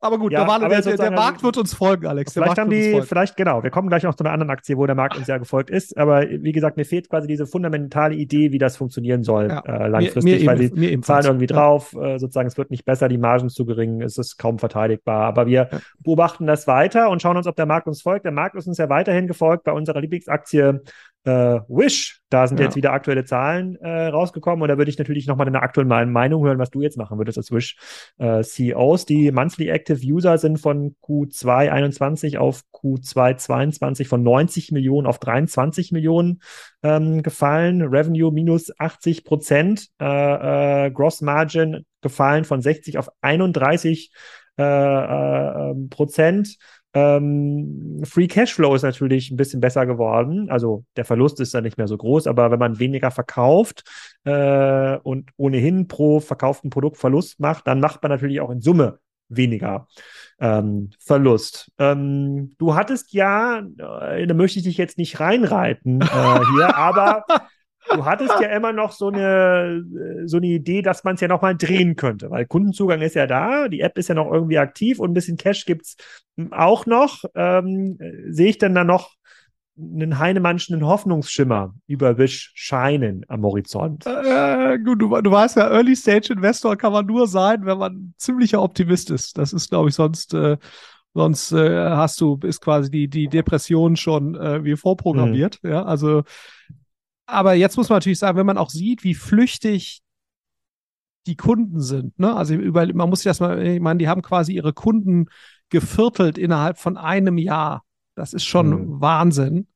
aber 0.00 0.18
gut, 0.18 0.32
ja, 0.32 0.40
normale, 0.40 0.66
aber 0.66 0.80
der, 0.80 0.96
der, 0.96 1.10
Markt 1.10 1.42
wird 1.42 1.56
uns 1.56 1.74
folgen, 1.74 2.06
Alex. 2.06 2.34
Vielleicht 2.34 2.58
haben 2.58 2.70
die, 2.70 3.00
vielleicht, 3.02 3.36
genau, 3.36 3.62
wir 3.62 3.70
kommen 3.70 3.88
gleich 3.88 4.02
noch 4.02 4.14
zu 4.14 4.24
einer 4.24 4.32
anderen 4.32 4.50
Aktie, 4.50 4.76
wo 4.76 4.84
der 4.86 4.94
Markt 4.94 5.16
uns 5.16 5.26
ja 5.26 5.38
gefolgt 5.38 5.70
ist. 5.70 5.96
Aber 5.96 6.22
wie 6.28 6.52
gesagt, 6.52 6.76
mir 6.76 6.84
fehlt 6.84 7.08
quasi 7.08 7.26
diese 7.26 7.46
fundamentale 7.46 8.14
Idee, 8.14 8.52
wie 8.52 8.58
das 8.58 8.76
funktionieren 8.76 9.24
soll 9.24 9.48
ja, 9.48 9.60
äh, 9.60 9.88
langfristig, 9.88 10.24
mir, 10.24 10.40
mir 10.40 10.46
weil 10.46 10.62
eben, 10.62 10.76
sie 10.76 11.00
zahlen 11.00 11.24
irgendwie 11.24 11.46
ja. 11.46 11.56
drauf, 11.56 11.94
äh, 11.94 12.18
sozusagen, 12.18 12.46
es 12.46 12.58
wird 12.58 12.70
nicht 12.70 12.84
besser, 12.84 13.08
die 13.08 13.18
Margen 13.18 13.48
zu 13.48 13.64
gering, 13.64 14.02
es 14.02 14.18
ist 14.18 14.36
kaum 14.36 14.58
verteidigbar. 14.58 15.24
Aber 15.24 15.46
wir 15.46 15.70
beobachten 16.00 16.46
das 16.46 16.66
weiter 16.66 17.10
und 17.10 17.22
schauen 17.22 17.36
uns, 17.36 17.46
ob 17.46 17.56
der 17.56 17.66
Markt 17.66 17.86
uns 17.86 18.02
folgt. 18.02 18.26
Der 18.26 18.32
Markt 18.32 18.54
ist 18.56 18.66
uns 18.66 18.78
ja 18.78 18.88
weiterhin 18.90 19.26
gefolgt 19.26 19.64
bei 19.64 19.72
unserer 19.72 20.00
Lieblingsaktie 20.00 20.80
äh, 21.26 21.60
Wish. 21.68 22.22
Da 22.28 22.46
sind 22.46 22.58
ja. 22.58 22.66
jetzt 22.66 22.76
wieder 22.76 22.92
aktuelle 22.92 23.24
Zahlen 23.24 23.76
äh, 23.76 24.06
rausgekommen 24.06 24.62
und 24.62 24.68
da 24.68 24.78
würde 24.78 24.90
ich 24.90 24.98
natürlich 24.98 25.26
nochmal 25.26 25.44
deine 25.44 25.62
aktuelle 25.62 26.06
Meinung 26.06 26.44
hören, 26.44 26.58
was 26.58 26.70
du 26.70 26.82
jetzt 26.82 26.96
machen 26.96 27.18
würdest 27.18 27.38
als 27.38 27.52
Wish 27.52 27.76
äh, 28.18 28.42
CEOs. 28.42 29.06
Die 29.06 29.30
Monthly 29.30 29.68
Active 29.68 30.00
User 30.04 30.38
sind 30.38 30.58
von 30.58 30.96
Q2 31.02 31.70
21 31.70 32.38
auf 32.38 32.62
Q2 32.72 33.36
22 33.36 34.08
von 34.08 34.22
90 34.22 34.72
Millionen 34.72 35.06
auf 35.06 35.18
23 35.18 35.92
Millionen 35.92 36.40
ähm, 36.82 37.22
gefallen. 37.22 37.82
Revenue 37.82 38.32
minus 38.32 38.72
80 38.78 39.24
Prozent. 39.24 39.88
Äh, 40.00 40.86
äh, 40.86 40.90
Gross 40.90 41.20
Margin 41.22 41.84
gefallen 42.02 42.44
von 42.44 42.60
60 42.60 42.98
auf 42.98 43.08
31 43.20 44.12
äh, 44.58 44.62
äh, 44.62 45.70
ähm, 45.70 45.88
Prozent. 45.90 46.56
Ähm, 46.96 48.00
Free 48.04 48.26
Cashflow 48.26 48.74
ist 48.74 48.80
natürlich 48.80 49.30
ein 49.30 49.36
bisschen 49.36 49.60
besser 49.60 49.84
geworden. 49.84 50.48
Also 50.48 50.84
der 50.96 51.04
Verlust 51.04 51.40
ist 51.40 51.52
dann 51.52 51.64
nicht 51.64 51.76
mehr 51.76 51.88
so 51.88 51.98
groß, 51.98 52.26
aber 52.26 52.50
wenn 52.50 52.58
man 52.58 52.78
weniger 52.78 53.10
verkauft 53.10 53.84
äh, 54.24 54.96
und 55.02 55.30
ohnehin 55.36 55.88
pro 55.88 56.20
verkauften 56.20 56.70
Produkt 56.70 56.96
Verlust 56.96 57.38
macht, 57.38 57.66
dann 57.66 57.80
macht 57.80 58.02
man 58.02 58.10
natürlich 58.10 58.40
auch 58.40 58.48
in 58.48 58.62
Summe 58.62 58.98
weniger 59.28 59.88
ähm, 60.40 60.90
Verlust. 60.98 61.70
Ähm, 61.78 62.54
du 62.56 62.74
hattest 62.74 63.12
ja, 63.12 63.58
äh, 63.58 64.26
da 64.26 64.34
möchte 64.34 64.60
ich 64.60 64.64
dich 64.64 64.78
jetzt 64.78 64.96
nicht 64.96 65.20
reinreiten 65.20 66.00
äh, 66.00 66.06
hier, 66.54 66.76
aber 66.76 67.24
du 67.96 68.04
hattest 68.04 68.34
ja 68.40 68.48
immer 68.48 68.72
noch 68.72 68.92
so 68.92 69.08
eine, 69.08 69.84
so 70.26 70.36
eine 70.36 70.46
Idee, 70.46 70.82
dass 70.82 71.04
man 71.04 71.14
es 71.14 71.20
ja 71.20 71.28
noch 71.28 71.42
mal 71.42 71.56
drehen 71.56 71.96
könnte, 71.96 72.30
weil 72.30 72.46
Kundenzugang 72.46 73.00
ist 73.00 73.14
ja 73.14 73.26
da, 73.26 73.68
die 73.68 73.80
App 73.80 73.98
ist 73.98 74.08
ja 74.08 74.14
noch 74.14 74.30
irgendwie 74.30 74.58
aktiv 74.58 74.98
und 74.98 75.10
ein 75.10 75.14
bisschen 75.14 75.36
Cash 75.36 75.64
gibt's 75.64 75.96
auch 76.50 76.86
noch. 76.86 77.24
Ähm, 77.34 77.98
sehe 78.28 78.48
ich 78.48 78.58
denn 78.58 78.74
da 78.74 78.84
noch 78.84 79.16
einen 79.78 80.18
Heinemannschen 80.18 80.84
Hoffnungsschimmer 80.84 81.74
über 81.86 82.16
Wish 82.18 82.52
scheinen 82.54 83.24
am 83.28 83.42
Horizont? 83.42 84.06
Äh, 84.06 84.78
gut, 84.78 85.00
du, 85.00 85.20
du 85.20 85.30
weißt 85.30 85.56
ja, 85.56 85.70
Early 85.70 85.94
Stage 85.94 86.32
Investor 86.32 86.76
kann 86.76 86.92
man 86.92 87.06
nur 87.06 87.26
sein, 87.26 87.66
wenn 87.66 87.78
man 87.78 88.14
ziemlicher 88.16 88.62
Optimist 88.62 89.10
ist. 89.10 89.36
Das 89.36 89.52
ist, 89.52 89.68
glaube 89.68 89.90
ich, 89.90 89.94
sonst 89.94 90.32
äh, 90.34 90.56
sonst 91.16 91.52
äh, 91.52 91.90
hast 91.90 92.20
du 92.20 92.38
ist 92.42 92.60
quasi 92.60 92.90
die 92.90 93.08
die 93.08 93.28
Depression 93.28 93.96
schon 93.96 94.34
äh, 94.34 94.64
wie 94.64 94.76
vorprogrammiert. 94.76 95.58
Mhm. 95.62 95.70
Ja, 95.70 95.84
also 95.84 96.22
aber 97.26 97.54
jetzt 97.54 97.76
muss 97.76 97.88
man 97.88 97.96
natürlich 97.96 98.18
sagen, 98.18 98.38
wenn 98.38 98.46
man 98.46 98.58
auch 98.58 98.70
sieht, 98.70 99.04
wie 99.04 99.14
flüchtig 99.14 100.02
die 101.26 101.36
Kunden 101.36 101.80
sind, 101.80 102.18
ne? 102.18 102.36
Also 102.36 102.54
über, 102.54 102.86
man 102.94 103.10
muss 103.10 103.20
sich 103.20 103.30
das 103.30 103.40
mal, 103.40 103.60
ich 103.60 103.80
meine, 103.80 103.98
die 103.98 104.08
haben 104.08 104.22
quasi 104.22 104.52
ihre 104.52 104.72
Kunden 104.72 105.26
geviertelt 105.70 106.38
innerhalb 106.38 106.78
von 106.78 106.96
einem 106.96 107.36
Jahr. 107.36 107.84
Das 108.14 108.32
ist 108.32 108.44
schon 108.44 108.68
mhm. 108.68 109.00
Wahnsinn. 109.00 109.66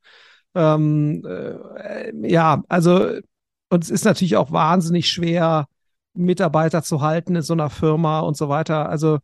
Ähm, 0.54 1.24
äh, 1.26 2.12
ja, 2.30 2.62
also 2.68 3.18
und 3.70 3.84
es 3.84 3.90
ist 3.90 4.04
natürlich 4.04 4.36
auch 4.36 4.52
wahnsinnig 4.52 5.08
schwer, 5.08 5.66
Mitarbeiter 6.12 6.82
zu 6.82 7.02
halten 7.02 7.36
in 7.36 7.42
so 7.42 7.52
einer 7.52 7.70
Firma 7.70 8.20
und 8.20 8.36
so 8.36 8.48
weiter. 8.48 8.88
Also 8.88 9.18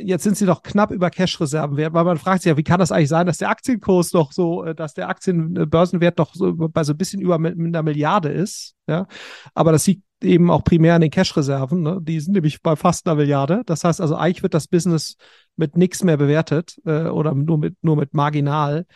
jetzt 0.00 0.24
sind 0.24 0.36
sie 0.36 0.46
doch 0.46 0.62
knapp 0.62 0.90
über 0.90 1.10
Cash-Reserven 1.10 1.76
wert, 1.76 1.94
weil 1.94 2.04
man 2.04 2.18
fragt 2.18 2.42
sich 2.42 2.50
ja, 2.50 2.56
wie 2.56 2.64
kann 2.64 2.80
das 2.80 2.90
eigentlich 2.90 3.08
sein, 3.08 3.26
dass 3.26 3.38
der 3.38 3.50
Aktienkurs 3.50 4.10
doch 4.10 4.32
so, 4.32 4.64
äh, 4.64 4.74
dass 4.74 4.94
der 4.94 5.08
Aktienbörsenwert 5.08 6.18
doch 6.18 6.34
so 6.34 6.54
bei 6.56 6.82
so 6.84 6.92
ein 6.92 6.98
bisschen 6.98 7.20
über 7.20 7.36
einer 7.36 7.82
Milliarde 7.82 8.30
ist, 8.30 8.74
ja. 8.88 9.06
Aber 9.54 9.72
das 9.72 9.86
liegt 9.86 10.02
eben 10.22 10.50
auch 10.50 10.64
primär 10.64 10.94
an 10.94 11.02
den 11.02 11.10
Cash-Reserven, 11.10 11.82
ne? 11.82 11.98
die 12.02 12.20
sind 12.20 12.34
nämlich 12.34 12.62
bei 12.62 12.74
fast 12.74 13.06
einer 13.06 13.16
Milliarde. 13.16 13.62
Das 13.66 13.84
heißt 13.84 14.00
also, 14.00 14.16
eigentlich 14.16 14.42
wird 14.42 14.54
das 14.54 14.66
Business 14.66 15.16
mit 15.56 15.76
nichts 15.76 16.02
mehr 16.02 16.16
bewertet 16.16 16.76
äh, 16.84 17.04
oder 17.04 17.34
nur 17.34 17.58
mit, 17.58 17.76
nur 17.82 17.96
mit 17.96 18.14
marginal. 18.14 18.86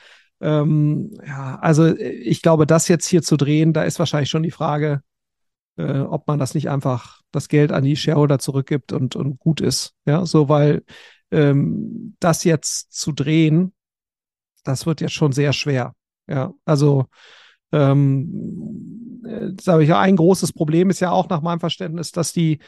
Ähm, 0.40 1.12
ja, 1.26 1.58
also 1.60 1.94
ich 1.94 2.42
glaube, 2.42 2.66
das 2.66 2.88
jetzt 2.88 3.06
hier 3.06 3.22
zu 3.22 3.36
drehen, 3.36 3.72
da 3.72 3.82
ist 3.82 3.98
wahrscheinlich 3.98 4.30
schon 4.30 4.42
die 4.42 4.50
Frage, 4.50 5.02
äh, 5.80 6.00
ob 6.00 6.26
man 6.26 6.38
das 6.38 6.54
nicht 6.54 6.68
einfach 6.68 7.20
das 7.32 7.48
Geld 7.48 7.72
an 7.72 7.84
die 7.84 7.96
Shareholder 7.96 8.38
zurückgibt 8.38 8.92
und, 8.92 9.16
und 9.16 9.38
gut 9.38 9.60
ist. 9.60 9.94
Ja, 10.06 10.26
so 10.26 10.48
weil 10.48 10.82
ähm, 11.30 12.16
das 12.20 12.44
jetzt 12.44 12.92
zu 12.92 13.12
drehen, 13.12 13.72
das 14.64 14.86
wird 14.86 15.00
jetzt 15.00 15.14
schon 15.14 15.32
sehr 15.32 15.52
schwer. 15.52 15.94
Ja, 16.28 16.52
also 16.64 17.06
ähm, 17.72 19.22
äh, 19.24 19.50
sage 19.60 19.84
ich 19.84 19.88
ja, 19.88 20.00
ein 20.00 20.16
großes 20.16 20.52
Problem 20.52 20.90
ist 20.90 21.00
ja 21.00 21.10
auch 21.10 21.28
nach 21.28 21.40
meinem 21.40 21.60
Verständnis, 21.60 22.12
dass 22.12 22.32
die 22.32 22.58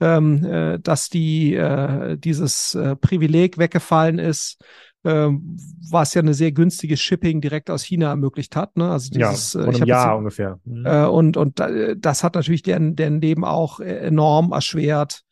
ähm, 0.00 0.44
äh, 0.44 0.78
dass 0.78 1.08
die 1.08 1.54
äh, 1.54 2.16
dieses 2.16 2.74
äh, 2.74 2.96
Privileg 2.96 3.58
weggefallen 3.58 4.18
ist, 4.18 4.62
ähm, 5.04 5.56
was 5.90 6.14
ja 6.14 6.20
eine 6.20 6.34
sehr 6.34 6.52
günstige 6.52 6.96
Shipping 6.96 7.40
direkt 7.40 7.70
aus 7.70 7.82
China 7.82 8.10
ermöglicht 8.10 8.54
hat. 8.56 8.76
Ne? 8.76 8.90
Also 8.90 9.10
dieses, 9.10 9.54
ja, 9.54 9.60
äh, 9.60 9.64
von 9.64 9.74
einem 9.74 9.86
Jahr 9.86 10.18
ungefähr. 10.18 10.60
Mhm. 10.64 10.86
Äh, 10.86 11.06
und 11.06 11.36
und 11.36 11.62
das 11.96 12.22
hat 12.24 12.34
natürlich 12.34 12.62
deren, 12.62 12.96
deren 12.96 13.20
Leben 13.20 13.44
auch 13.44 13.80
enorm 13.80 14.52
erschwert. 14.52 15.22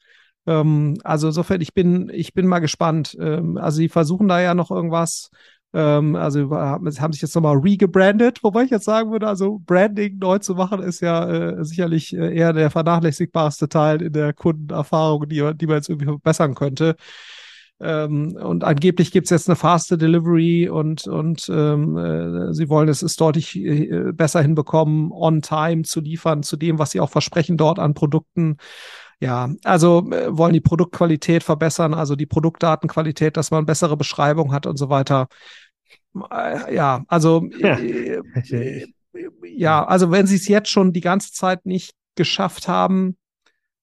Ähm, 0.46 0.96
also 1.04 1.28
insofern, 1.28 1.60
ich 1.60 1.74
bin, 1.74 2.10
ich 2.12 2.32
bin 2.32 2.46
mal 2.46 2.60
gespannt. 2.60 3.16
Ähm, 3.20 3.58
also 3.58 3.76
sie 3.76 3.88
versuchen 3.88 4.28
da 4.28 4.40
ja 4.40 4.54
noch 4.54 4.70
irgendwas. 4.70 5.30
Ähm, 5.74 6.16
also 6.16 6.50
haben 6.50 7.12
sich 7.12 7.20
jetzt 7.20 7.34
nochmal 7.34 7.58
regebrandet, 7.58 8.38
wobei 8.42 8.62
ich 8.62 8.70
jetzt 8.70 8.86
sagen 8.86 9.12
würde, 9.12 9.28
also 9.28 9.60
Branding 9.66 10.16
neu 10.18 10.38
zu 10.38 10.54
machen, 10.54 10.80
ist 10.80 11.00
ja 11.00 11.28
äh, 11.28 11.64
sicherlich 11.64 12.16
äh, 12.16 12.34
eher 12.34 12.54
der 12.54 12.70
vernachlässigbarste 12.70 13.68
Teil 13.68 14.00
in 14.00 14.12
der 14.14 14.32
Kundenerfahrung, 14.32 15.28
die, 15.28 15.52
die 15.54 15.66
man 15.66 15.76
jetzt 15.76 15.90
irgendwie 15.90 16.06
verbessern 16.06 16.54
könnte. 16.54 16.96
Ähm, 17.80 18.36
und 18.36 18.64
angeblich 18.64 19.12
gibt 19.12 19.26
es 19.26 19.30
jetzt 19.30 19.48
eine 19.48 19.56
faste 19.56 19.96
Delivery 19.96 20.68
und, 20.68 21.06
und 21.06 21.48
ähm, 21.48 21.96
äh, 21.96 22.52
sie 22.52 22.68
wollen 22.68 22.88
es 22.88 23.02
ist 23.02 23.20
deutlich 23.20 23.56
äh, 23.56 24.12
besser 24.12 24.42
hinbekommen, 24.42 25.12
on 25.12 25.42
time 25.42 25.82
zu 25.82 26.00
liefern 26.00 26.42
zu 26.42 26.56
dem, 26.56 26.78
was 26.78 26.90
sie 26.90 27.00
auch 27.00 27.10
versprechen 27.10 27.56
dort 27.56 27.78
an 27.78 27.94
Produkten. 27.94 28.56
Ja, 29.20 29.50
also 29.64 30.10
äh, 30.10 30.36
wollen 30.36 30.52
die 30.52 30.60
Produktqualität 30.60 31.42
verbessern, 31.44 31.94
also 31.94 32.16
die 32.16 32.26
Produktdatenqualität, 32.26 33.36
dass 33.36 33.50
man 33.50 33.66
bessere 33.66 33.96
Beschreibung 33.96 34.52
hat 34.52 34.66
und 34.66 34.76
so 34.76 34.90
weiter. 34.90 35.28
Äh, 36.30 36.74
ja, 36.74 37.04
also 37.08 37.48
ja. 37.58 37.78
Äh, 37.78 38.20
äh, 38.50 38.86
ja, 39.44 39.84
also 39.84 40.10
wenn 40.10 40.26
sie 40.26 40.36
es 40.36 40.48
jetzt 40.48 40.70
schon 40.70 40.92
die 40.92 41.00
ganze 41.00 41.32
Zeit 41.32 41.64
nicht 41.64 41.94
geschafft 42.14 42.68
haben, 42.68 43.16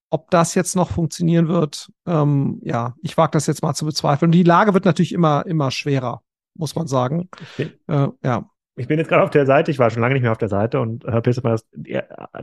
ob 0.10 0.30
das 0.32 0.56
jetzt 0.56 0.76
noch 0.76 0.92
funktionieren 0.92 1.48
wird, 1.48 1.92
ähm, 2.06 2.60
ja, 2.64 2.96
ich 3.02 3.18
wage 3.18 3.32
das 3.32 3.48
jetzt 3.48 3.64
mal 3.64 3.74
zu 3.74 3.86
bezweifeln. 3.86 4.32
Die 4.32 4.44
Lage 4.44 4.74
wird 4.74 4.86
natürlich 4.86 5.14
immer, 5.14 5.46
immer 5.46 5.72
schwerer, 5.72 6.22
muss 6.54 6.76
man 6.76 6.88
sagen. 6.88 7.30
Okay. 7.54 7.72
Äh, 7.88 8.08
ja. 8.24 8.50
Ich 8.78 8.90
bin 8.90 9.00
jetzt 9.00 9.08
gerade 9.08 9.24
auf 9.24 9.30
der 9.30 9.46
Seite, 9.46 9.72
ich 9.72 9.80
war 9.80 9.90
schon 9.90 10.02
lange 10.02 10.16
nicht 10.16 10.24
mehr 10.24 10.34
auf 10.34 10.38
der 10.38 10.50
Seite 10.50 10.82
und 10.82 11.06
habe 11.06 11.30
jetzt 11.30 11.42
mal 11.42 11.52
das, 11.52 11.66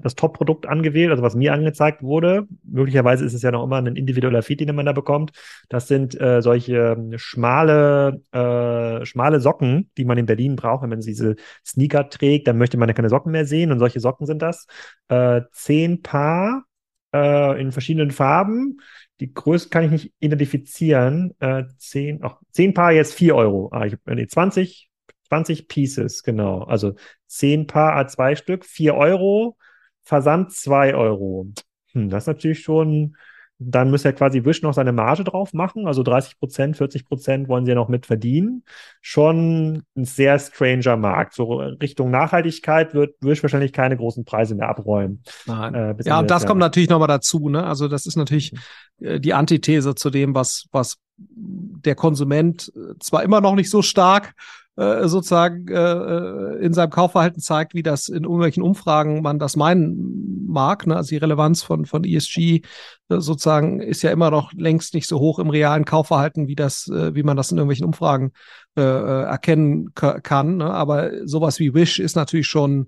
das 0.03 0.15
Top-Produkt 0.15 0.67
angewählt, 0.67 1.11
also 1.11 1.23
was 1.23 1.35
mir 1.35 1.53
angezeigt 1.53 2.03
wurde. 2.03 2.49
Möglicherweise 2.65 3.27
ist 3.27 3.35
es 3.35 3.43
ja 3.43 3.51
noch 3.51 3.63
immer 3.63 3.77
ein 3.77 3.97
individueller 3.97 4.43
Feed, 4.43 4.61
den 4.61 4.75
man 4.75 4.87
da 4.87 4.93
bekommt. 4.93 5.33
Das 5.69 5.89
sind 5.89 6.19
äh, 6.19 6.41
solche 6.41 6.97
ähm, 6.97 7.19
schmale, 7.19 8.23
äh, 8.33 9.05
schmale 9.05 9.41
Socken, 9.41 9.91
die 9.99 10.07
man 10.07 10.17
in 10.17 10.25
Berlin 10.25 10.57
braucht. 10.57 10.83
Wenn 10.83 10.89
man 10.89 11.01
diese 11.01 11.37
Sneaker 11.67 12.09
trägt, 12.09 12.49
dann 12.49 12.57
möchte 12.57 12.79
man 12.79 12.89
ja 12.89 12.95
keine 12.95 13.11
Socken 13.11 13.33
mehr 13.33 13.45
sehen 13.45 13.71
und 13.71 13.79
solche 13.79 14.01
Socken 14.01 14.27
sind 14.27 14.41
das. 14.41 14.67
Äh, 15.09 15.43
zehn 15.53 16.01
Paar 16.01 16.65
äh, 17.13 17.61
in 17.61 17.73
verschiedenen 17.73 18.11
Farben. 18.11 18.81
Die 19.21 19.33
Größe 19.33 19.69
kann 19.69 19.85
ich 19.85 19.91
nicht 19.91 20.15
identifizieren. 20.21 21.35
Äh, 21.41 21.65
zehn, 21.79 22.21
ach, 22.23 22.37
zehn 22.51 22.75
Paar 22.75 22.93
jetzt 22.93 23.15
vier 23.15 23.37
Euro. 23.37 23.69
Ah, 23.73 23.87
ich, 23.87 23.97
nee, 24.07 24.27
20, 24.27 24.91
20 25.29 25.69
Pieces, 25.69 26.23
genau. 26.23 26.63
Also 26.63 26.95
zehn 27.27 27.67
Paar 27.67 27.97
A2 27.97 28.37
Stück, 28.37 28.65
vier 28.65 28.95
Euro. 28.95 29.57
Versand 30.03 30.53
zwei 30.53 30.95
Euro. 30.95 31.47
Hm, 31.93 32.09
das 32.09 32.25
ist 32.25 32.29
natürlich 32.29 32.61
schon 32.63 33.17
dann 33.71 33.91
müsste 33.91 34.09
er 34.09 34.13
quasi 34.13 34.45
Wish 34.45 34.63
noch 34.63 34.75
seine 34.75 34.93
Marge 34.93 35.25
drauf 35.25 35.53
machen. 35.53 35.87
Also 35.87 36.03
30 36.03 36.39
Prozent, 36.39 36.77
40 36.77 37.05
Prozent 37.05 37.49
wollen 37.49 37.65
sie 37.65 37.71
ja 37.71 37.75
noch 37.75 37.89
mit 37.89 38.07
verdienen. 38.07 38.65
Schon 39.01 39.85
ein 39.97 40.05
sehr 40.05 40.39
stranger 40.39 40.97
Markt. 40.97 41.35
So 41.35 41.55
Richtung 41.55 42.11
Nachhaltigkeit 42.11 42.95
wird 42.95 43.15
Wish 43.21 43.43
wahrscheinlich 43.43 43.73
keine 43.73 43.97
großen 43.97 44.25
Preise 44.25 44.55
mehr 44.55 44.69
abräumen. 44.69 45.23
Äh, 45.49 45.95
ja, 46.05 46.19
und 46.21 46.31
das 46.31 46.47
kommt 46.47 46.61
natürlich 46.61 46.91
nochmal 46.91 47.09
dazu. 47.09 47.49
Ne? 47.49 47.65
Also 47.65 47.89
das 47.89 48.07
ist 48.07 48.17
natürlich 48.17 48.53
mhm. 48.99 49.07
äh, 49.07 49.21
die 49.21 49.35
Antithese 49.35 49.95
zu 49.95 50.11
dem, 50.11 50.35
was, 50.35 50.67
was 50.73 50.99
der 51.17 51.95
Konsument 51.95 52.73
äh, 52.75 52.99
zwar 53.01 53.23
immer 53.23 53.41
noch 53.41 53.55
nicht 53.55 53.71
so 53.71 53.83
stark 53.83 54.35
äh, 54.77 55.07
sozusagen 55.07 55.69
äh, 55.69 55.75
äh, 55.75 56.65
in 56.65 56.73
seinem 56.73 56.91
Kaufverhalten 56.91 57.43
zeigt, 57.43 57.75
wie 57.75 57.83
das 57.83 58.09
in 58.09 58.25
irgendwelchen 58.25 58.63
Umfragen 58.63 59.21
man 59.21 59.39
das 59.39 59.57
meinen 59.57 60.47
mag. 60.47 60.87
Ne? 60.87 60.97
Also 60.97 61.11
die 61.11 61.19
Relevanz 61.19 61.63
von, 61.63 61.85
von 61.85 62.05
ESG 62.05 62.39
äh, 62.39 62.61
sozusagen 63.09 63.81
ist 63.81 64.03
ja 64.03 64.11
immer 64.11 64.31
noch 64.31 64.53
längst 64.55 64.95
nicht 64.95 65.09
so 65.09 65.19
hoch 65.19 65.39
im 65.39 65.51
realen 65.51 65.85
Kaufverhalten, 65.85 66.49
wie 66.49 66.55
das, 66.55 66.89
äh, 66.89 67.15
wie 67.15 67.23
man 67.23 67.37
das 67.37 67.51
in 67.51 67.59
irgendwelchen 67.59 67.87
Umfragen 67.87 68.33
äh, 68.77 68.81
äh 68.81 69.23
erkennen 69.25 69.93
kann. 69.95 70.57
Ne? 70.57 70.71
Aber 70.71 71.27
sowas 71.27 71.59
wie 71.59 71.75
Wish 71.75 71.99
ist 71.99 72.17
natürlich 72.17 72.47
schon 72.47 72.87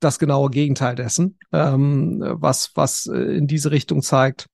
das 0.00 0.18
genaue 0.18 0.48
Gegenteil 0.48 0.94
dessen, 0.94 1.38
ähm, 1.52 2.22
was, 2.24 2.70
was 2.74 3.06
in 3.06 3.48
diese 3.48 3.70
Richtung 3.70 4.00
zeigt. 4.00 4.46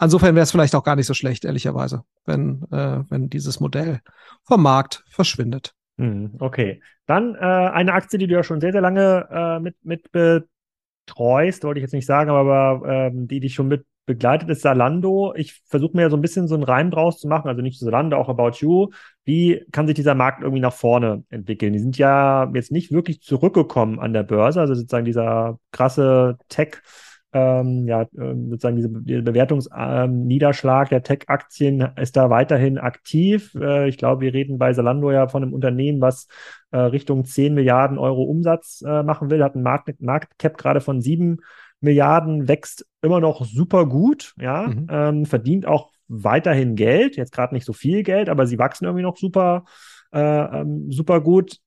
Insofern 0.00 0.34
wäre 0.34 0.42
es 0.42 0.50
vielleicht 0.50 0.74
auch 0.74 0.82
gar 0.82 0.96
nicht 0.96 1.06
so 1.06 1.14
schlecht, 1.14 1.44
ehrlicherweise, 1.44 2.02
wenn, 2.26 2.64
äh, 2.72 3.04
wenn 3.08 3.30
dieses 3.30 3.60
Modell 3.60 4.00
vom 4.44 4.62
Markt 4.62 5.04
verschwindet. 5.08 5.72
Hm, 5.98 6.34
okay. 6.38 6.80
Dann 7.06 7.34
äh, 7.34 7.38
eine 7.38 7.92
Aktie, 7.92 8.18
die 8.18 8.26
du 8.26 8.34
ja 8.34 8.42
schon 8.44 8.60
sehr, 8.60 8.72
sehr 8.72 8.80
lange 8.80 9.28
äh, 9.30 9.60
mit, 9.60 9.76
mit 9.84 10.10
betreust, 11.06 11.64
wollte 11.64 11.80
ich 11.80 11.82
jetzt 11.82 11.92
nicht 11.94 12.06
sagen, 12.06 12.30
aber 12.30 12.82
ähm, 12.86 13.28
die 13.28 13.40
dich 13.40 13.54
schon 13.54 13.68
mit 13.68 13.84
begleitet, 14.06 14.48
ist 14.48 14.62
Salando. 14.62 15.34
Ich 15.36 15.60
versuche 15.66 15.94
mir 15.96 16.02
ja 16.02 16.10
so 16.10 16.16
ein 16.16 16.22
bisschen 16.22 16.48
so 16.48 16.54
einen 16.54 16.64
Reim 16.64 16.90
draus 16.90 17.18
zu 17.18 17.28
machen, 17.28 17.48
also 17.48 17.60
nicht 17.62 17.78
Salando, 17.78 18.16
auch 18.16 18.28
About 18.28 18.52
You. 18.60 18.88
Wie 19.24 19.64
kann 19.72 19.86
sich 19.86 19.96
dieser 19.96 20.14
Markt 20.14 20.42
irgendwie 20.42 20.60
nach 20.62 20.72
vorne 20.72 21.24
entwickeln? 21.28 21.74
Die 21.74 21.78
sind 21.78 21.98
ja 21.98 22.50
jetzt 22.54 22.72
nicht 22.72 22.90
wirklich 22.92 23.20
zurückgekommen 23.20 23.98
an 24.00 24.12
der 24.14 24.22
Börse, 24.22 24.60
also 24.60 24.74
sozusagen 24.74 25.04
dieser 25.04 25.58
krasse 25.72 26.38
Tech- 26.48 26.82
ähm, 27.32 27.86
ja, 27.86 28.06
ähm, 28.18 28.48
sozusagen 28.50 28.76
diese, 28.76 28.88
diese 28.88 29.22
Bewertungsniederschlag 29.22 30.86
ähm, 30.86 30.90
der 30.90 31.02
Tech-Aktien 31.02 31.80
ist 31.96 32.16
da 32.16 32.30
weiterhin 32.30 32.78
aktiv. 32.78 33.54
Äh, 33.54 33.88
ich 33.88 33.98
glaube, 33.98 34.22
wir 34.22 34.32
reden 34.32 34.58
bei 34.58 34.72
Salando 34.72 35.10
ja 35.10 35.28
von 35.28 35.42
einem 35.42 35.52
Unternehmen, 35.52 36.00
was 36.00 36.26
äh, 36.70 36.78
Richtung 36.78 37.24
10 37.24 37.54
Milliarden 37.54 37.98
Euro 37.98 38.22
Umsatz 38.22 38.82
äh, 38.86 39.02
machen 39.02 39.30
will, 39.30 39.42
hat 39.42 39.54
einen 39.54 39.64
Markt, 39.64 40.00
Marktcap 40.00 40.56
gerade 40.56 40.80
von 40.80 41.02
7 41.02 41.38
Milliarden, 41.80 42.48
wächst 42.48 42.86
immer 43.02 43.20
noch 43.20 43.44
super 43.44 43.86
gut, 43.86 44.34
ja, 44.40 44.68
mhm. 44.68 44.86
ähm, 44.90 45.26
verdient 45.26 45.66
auch 45.66 45.90
weiterhin 46.08 46.74
Geld, 46.74 47.16
jetzt 47.16 47.32
gerade 47.32 47.54
nicht 47.54 47.66
so 47.66 47.72
viel 47.72 48.02
Geld, 48.02 48.28
aber 48.28 48.46
sie 48.46 48.58
wachsen 48.58 48.86
irgendwie 48.86 49.04
noch 49.04 49.16
super, 49.16 49.64
äh, 50.12 50.20
ähm, 50.20 50.90
super 50.90 51.20
gut 51.20 51.58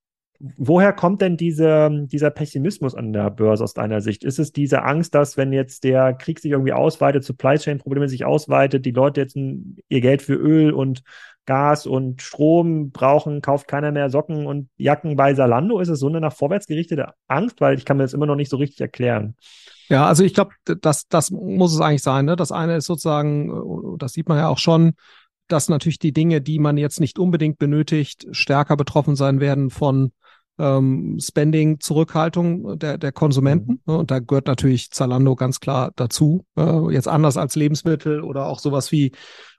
woher 0.58 0.94
kommt 0.94 1.22
denn 1.22 1.38
diese, 1.38 1.89
dieser 2.06 2.30
Pessimismus 2.30 2.96
an 2.96 3.14
der 3.14 3.30
Börse 3.30 3.64
aus 3.64 3.74
deiner 3.74 4.02
Sicht? 4.02 4.24
Ist 4.24 4.39
es 4.39 4.52
diese 4.52 4.84
Angst, 4.84 5.14
dass 5.14 5.38
wenn 5.38 5.54
jetzt 5.54 5.84
der 5.84 6.14
Krieg 6.14 6.39
sich 6.39 6.52
irgendwie 6.52 6.74
ausweitet, 6.74 7.24
Supply 7.24 7.58
Chain 7.58 7.80
Probleme 7.80 8.08
sich 8.10 8.26
ausweitet, 8.26 8.86
die 8.86 8.92
Leute 8.92 9.22
jetzt 9.22 9.36
ihr 9.36 10.02
Geld 10.02 10.22
für 10.22 10.36
Öl 10.36 10.72
und 10.72 11.04
Gas 11.46 11.86
und 11.86 12.22
Strom 12.22 12.92
brauchen, 12.92 13.42
kauft 13.42 13.68
keiner 13.68 13.92
mehr 13.92 14.10
Socken 14.10 14.46
und 14.46 14.70
Jacken 14.78 15.16
bei 15.16 15.34
Salando? 15.34 15.80
Ist 15.80 15.89
es 15.89 16.00
so 16.00 16.08
eine 16.08 16.22
nach 16.22 16.34
vorwärts 16.34 16.68
gerichtete 16.68 17.14
Angst? 17.28 17.62
Weil 17.62 17.78
ich 17.78 17.86
kann 17.86 17.98
mir 17.98 18.04
das 18.04 18.14
immer 18.14 18.28
noch 18.28 18.36
nicht 18.36 18.50
so 18.50 18.58
richtig 18.58 18.82
erklären. 18.82 19.36
Ja, 19.89 20.08
also 20.08 20.24
ich 20.24 20.34
glaube, 20.34 20.52
das, 20.64 21.08
das 21.08 21.32
muss 21.32 21.74
es 21.74 21.82
eigentlich 21.82 22.04
sein. 22.04 22.26
Ne? 22.26 22.36
Das 22.36 22.52
eine 22.52 22.78
ist 22.78 22.86
sozusagen, 22.86 23.98
das 23.98 24.14
sieht 24.14 24.30
man 24.30 24.38
ja 24.38 24.48
auch 24.48 24.60
schon, 24.60 24.94
dass 25.50 25.68
natürlich 25.68 26.00
die 26.00 26.14
Dinge, 26.14 26.42
die 26.42 26.60
man 26.60 26.78
jetzt 26.78 27.00
nicht 27.00 27.20
unbedingt 27.20 27.58
benötigt, 27.58 28.26
stärker 28.32 28.78
betroffen 28.78 29.16
sein 29.16 29.42
werden 29.42 29.70
von 29.70 30.14
ähm, 30.62 31.18
Spending-Zurückhaltung 31.20 32.78
der, 32.78 32.97
der 32.97 33.12
Konsumenten. 33.12 33.82
Mhm. 33.86 33.95
Und 33.95 34.12
da 34.12 34.20
gehört 34.20 34.47
natürlich 34.47 34.91
Zalando 34.91 35.36
ganz 35.36 35.59
klar 35.59 35.91
dazu. 35.95 36.45
Äh, 36.55 36.93
jetzt 36.93 37.07
anders 37.07 37.38
als 37.38 37.55
Lebensmittel 37.55 38.22
oder 38.22 38.45
auch 38.45 38.59
sowas 38.59 38.91
wie, 38.91 39.12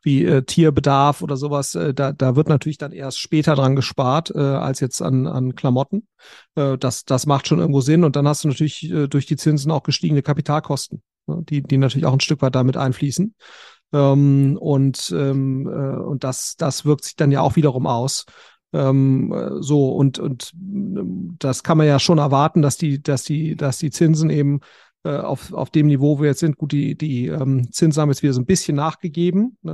wie 0.03 0.25
äh, 0.25 0.43
Tierbedarf 0.43 1.23
oder 1.23 1.37
sowas. 1.37 1.75
Äh, 1.75 1.93
da, 1.93 2.13
da 2.13 2.37
wird 2.37 2.49
natürlich 2.49 2.79
dann 2.79 2.93
erst 2.93 3.19
später 3.19 3.57
dran 3.57 3.75
gespart, 3.75 4.31
äh, 4.35 4.39
als 4.39 4.81
jetzt 4.81 5.03
an, 5.03 5.27
an 5.27 5.57
Klamotten. 5.57 6.07
Äh, 6.55 6.79
das, 6.79 7.05
das 7.05 7.27
macht 7.27 7.49
schon 7.49 7.59
irgendwo 7.59 7.81
Sinn. 7.81 8.05
Und 8.05 8.15
dann 8.15 8.29
hast 8.29 8.45
du 8.45 8.49
natürlich 8.49 8.91
äh, 8.91 9.09
durch 9.09 9.27
die 9.27 9.37
Zinsen 9.37 9.73
auch 9.73 9.83
gestiegene 9.83 10.23
Kapitalkosten, 10.23 11.03
ne, 11.27 11.43
die, 11.49 11.63
die 11.63 11.79
natürlich 11.79 12.07
auch 12.07 12.13
ein 12.13 12.21
Stück 12.21 12.43
weit 12.43 12.55
damit 12.55 12.77
einfließen. 12.77 13.35
Ähm, 13.93 14.57
und 14.59 15.13
ähm, 15.15 15.67
äh, 15.67 15.99
und 16.01 16.25
das, 16.25 16.57
das 16.57 16.85
wirkt 16.85 17.05
sich 17.05 17.17
dann 17.17 17.31
ja 17.31 17.41
auch 17.41 17.57
wiederum 17.57 17.87
aus. 17.87 18.25
Ähm, 18.73 19.59
so 19.61 19.91
und 19.91 20.19
und 20.19 20.53
das 21.39 21.63
kann 21.63 21.79
man 21.79 21.87
ja 21.87 21.99
schon 21.99 22.19
erwarten, 22.19 22.63
dass 22.63 22.77
die 22.77 23.03
dass 23.03 23.25
die 23.25 23.57
dass 23.57 23.79
die 23.79 23.91
Zinsen 23.91 24.31
eben 24.31 24.61
äh, 25.05 25.17
auf, 25.17 25.53
auf 25.53 25.71
dem 25.71 25.87
Niveau, 25.87 26.19
wo 26.19 26.23
wir 26.23 26.29
jetzt 26.29 26.41
sind, 26.41 26.57
gut, 26.57 26.71
die, 26.71 26.95
die 26.97 27.27
ähm, 27.27 27.73
Zinsen 27.73 28.01
haben 28.01 28.11
jetzt 28.11 28.23
wieder 28.23 28.33
so 28.33 28.41
ein 28.41 28.47
bisschen 28.47 28.77
nachgegeben. 28.77 29.57
Äh, 29.67 29.71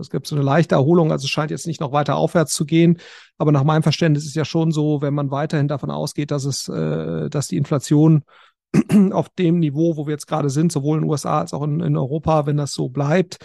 es 0.00 0.10
gibt 0.10 0.26
so 0.26 0.34
eine 0.34 0.44
leichte 0.44 0.74
Erholung, 0.74 1.12
also 1.12 1.24
es 1.24 1.30
scheint 1.30 1.52
jetzt 1.52 1.68
nicht 1.68 1.80
noch 1.80 1.92
weiter 1.92 2.16
aufwärts 2.16 2.52
zu 2.52 2.66
gehen. 2.66 2.98
Aber 3.38 3.52
nach 3.52 3.62
meinem 3.62 3.84
Verständnis 3.84 4.24
ist 4.24 4.30
es 4.30 4.34
ja 4.34 4.44
schon 4.44 4.72
so, 4.72 5.02
wenn 5.02 5.14
man 5.14 5.30
weiterhin 5.30 5.68
davon 5.68 5.90
ausgeht, 5.90 6.32
dass 6.32 6.44
es, 6.44 6.68
äh, 6.68 7.30
dass 7.30 7.46
die 7.46 7.58
Inflation 7.58 8.24
auf 9.12 9.28
dem 9.30 9.60
Niveau, 9.60 9.96
wo 9.96 10.06
wir 10.06 10.12
jetzt 10.12 10.26
gerade 10.26 10.50
sind, 10.50 10.72
sowohl 10.72 10.98
in 10.98 11.04
den 11.04 11.10
USA 11.10 11.40
als 11.40 11.54
auch 11.54 11.62
in, 11.62 11.78
in 11.78 11.96
Europa, 11.96 12.46
wenn 12.46 12.56
das 12.56 12.72
so 12.72 12.88
bleibt, 12.88 13.38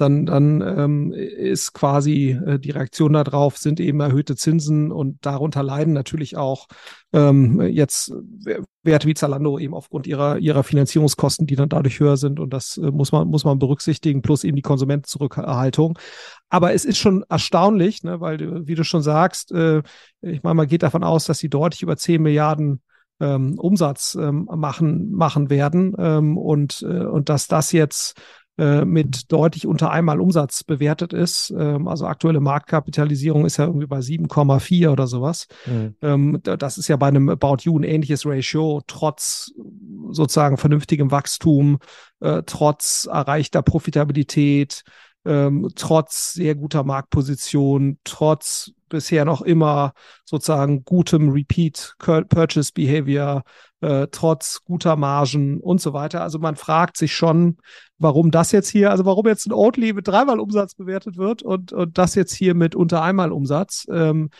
dann, 0.00 0.26
dann 0.26 0.60
ähm, 0.62 1.12
ist 1.12 1.72
quasi 1.72 2.30
äh, 2.30 2.58
die 2.58 2.70
Reaktion 2.70 3.12
darauf, 3.12 3.58
sind 3.58 3.80
eben 3.80 4.00
erhöhte 4.00 4.36
Zinsen 4.36 4.92
und 4.92 5.18
darunter 5.22 5.62
leiden 5.62 5.92
natürlich 5.92 6.36
auch 6.36 6.68
ähm, 7.12 7.60
jetzt 7.60 8.12
Werte 8.82 9.08
wie 9.08 9.14
Zalando 9.14 9.58
eben 9.58 9.74
aufgrund 9.74 10.06
ihrer, 10.06 10.38
ihrer 10.38 10.62
Finanzierungskosten, 10.62 11.46
die 11.46 11.56
dann 11.56 11.68
dadurch 11.68 11.98
höher 11.98 12.16
sind 12.16 12.38
und 12.38 12.52
das 12.52 12.76
äh, 12.78 12.90
muss 12.90 13.12
man, 13.12 13.28
muss 13.28 13.44
man 13.44 13.58
berücksichtigen, 13.58 14.22
plus 14.22 14.44
eben 14.44 14.56
die 14.56 14.62
Konsumentenzurückhaltung. 14.62 15.98
Aber 16.48 16.72
es 16.72 16.84
ist 16.84 16.98
schon 16.98 17.24
erstaunlich, 17.28 18.04
ne, 18.04 18.20
weil, 18.20 18.66
wie 18.66 18.76
du 18.76 18.84
schon 18.84 19.02
sagst, 19.02 19.52
äh, 19.52 19.82
ich 20.20 20.42
meine, 20.42 20.54
man 20.54 20.68
geht 20.68 20.84
davon 20.84 21.02
aus, 21.02 21.24
dass 21.24 21.38
sie 21.38 21.48
deutlich 21.48 21.82
über 21.82 21.96
10 21.96 22.22
Milliarden 22.22 22.82
ähm, 23.20 23.58
Umsatz 23.58 24.16
ähm, 24.20 24.48
machen, 24.54 25.10
machen 25.10 25.50
werden 25.50 25.94
ähm, 25.98 26.38
und, 26.38 26.82
äh, 26.82 27.04
und 27.04 27.28
dass 27.28 27.48
das 27.48 27.72
jetzt 27.72 28.20
äh, 28.58 28.84
mit 28.84 29.30
deutlich 29.30 29.66
unter 29.66 29.90
einmal 29.92 30.20
Umsatz 30.20 30.64
bewertet 30.64 31.12
ist. 31.12 31.54
Ähm, 31.56 31.86
also 31.86 32.06
aktuelle 32.06 32.40
Marktkapitalisierung 32.40 33.46
ist 33.46 33.56
ja 33.56 33.66
irgendwie 33.66 33.86
bei 33.86 34.00
7,4 34.00 34.90
oder 34.90 35.06
sowas. 35.06 35.46
Mhm. 35.66 35.94
Ähm, 36.02 36.40
das 36.42 36.76
ist 36.76 36.88
ja 36.88 36.96
bei 36.96 37.06
einem 37.06 37.28
About 37.28 37.58
You 37.62 37.78
ein 37.78 37.84
ähnliches 37.84 38.26
Ratio, 38.26 38.82
trotz 38.86 39.52
sozusagen 40.10 40.56
vernünftigem 40.56 41.10
Wachstum, 41.10 41.78
äh, 42.20 42.42
trotz 42.46 43.08
erreichter 43.10 43.62
Profitabilität, 43.62 44.82
ähm, 45.24 45.68
trotz 45.76 46.32
sehr 46.32 46.54
guter 46.54 46.82
Marktposition, 46.82 47.98
trotz 48.02 48.72
bisher 48.88 49.24
noch 49.24 49.42
immer 49.42 49.92
sozusagen 50.24 50.84
gutem 50.84 51.30
Repeat 51.30 51.94
Purchase 51.98 52.72
Behavior, 52.74 53.42
äh, 53.80 54.08
trotz 54.10 54.62
guter 54.64 54.96
Margen 54.96 55.60
und 55.60 55.80
so 55.80 55.92
weiter. 55.92 56.22
Also 56.22 56.38
man 56.38 56.56
fragt 56.56 56.96
sich 56.96 57.14
schon, 57.14 57.58
warum 57.98 58.30
das 58.30 58.52
jetzt 58.52 58.68
hier, 58.68 58.90
also 58.90 59.04
warum 59.04 59.26
jetzt 59.26 59.46
ein 59.46 59.52
Oatly 59.52 59.92
mit 59.92 60.08
dreimal 60.08 60.40
Umsatz 60.40 60.74
bewertet 60.74 61.16
wird 61.16 61.42
und, 61.42 61.72
und 61.72 61.98
das 61.98 62.14
jetzt 62.14 62.34
hier 62.34 62.54
mit 62.54 62.74
unter 62.74 63.02
einmal 63.02 63.32
Umsatz. 63.32 63.86
Ähm, 63.90 64.30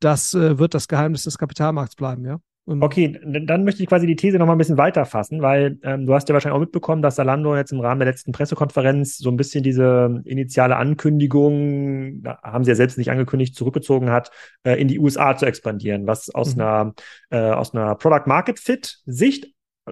das 0.00 0.34
äh, 0.34 0.58
wird 0.58 0.74
das 0.74 0.88
Geheimnis 0.88 1.24
des 1.24 1.38
Kapitalmarkts 1.38 1.96
bleiben, 1.96 2.24
ja. 2.24 2.38
Okay, 2.68 3.18
dann 3.24 3.64
möchte 3.64 3.82
ich 3.82 3.88
quasi 3.88 4.06
die 4.06 4.14
These 4.14 4.36
noch 4.36 4.44
mal 4.44 4.52
ein 4.52 4.58
bisschen 4.58 4.76
weiterfassen, 4.76 5.40
weil 5.40 5.78
ähm, 5.82 6.04
du 6.04 6.12
hast 6.12 6.28
ja 6.28 6.34
wahrscheinlich 6.34 6.54
auch 6.54 6.60
mitbekommen, 6.60 7.00
dass 7.00 7.16
Salando 7.16 7.56
jetzt 7.56 7.72
im 7.72 7.80
Rahmen 7.80 7.98
der 7.98 8.08
letzten 8.08 8.32
Pressekonferenz 8.32 9.16
so 9.16 9.30
ein 9.30 9.38
bisschen 9.38 9.62
diese 9.62 10.20
initiale 10.24 10.76
Ankündigung, 10.76 12.22
da 12.22 12.38
haben 12.42 12.64
sie 12.64 12.70
ja 12.70 12.74
selbst 12.74 12.98
nicht 12.98 13.10
angekündigt, 13.10 13.54
zurückgezogen 13.54 14.10
hat, 14.10 14.30
äh, 14.64 14.74
in 14.74 14.86
die 14.86 14.98
USA 14.98 15.34
zu 15.34 15.46
expandieren, 15.46 16.06
was 16.06 16.28
aus 16.34 16.56
mhm. 16.56 16.60
einer 16.60 16.92
äh, 17.30 17.38
aus 17.38 17.74
einer 17.74 17.94
Product 17.94 18.26
Market 18.26 18.58
Fit 18.58 18.98
Sicht 19.06 19.46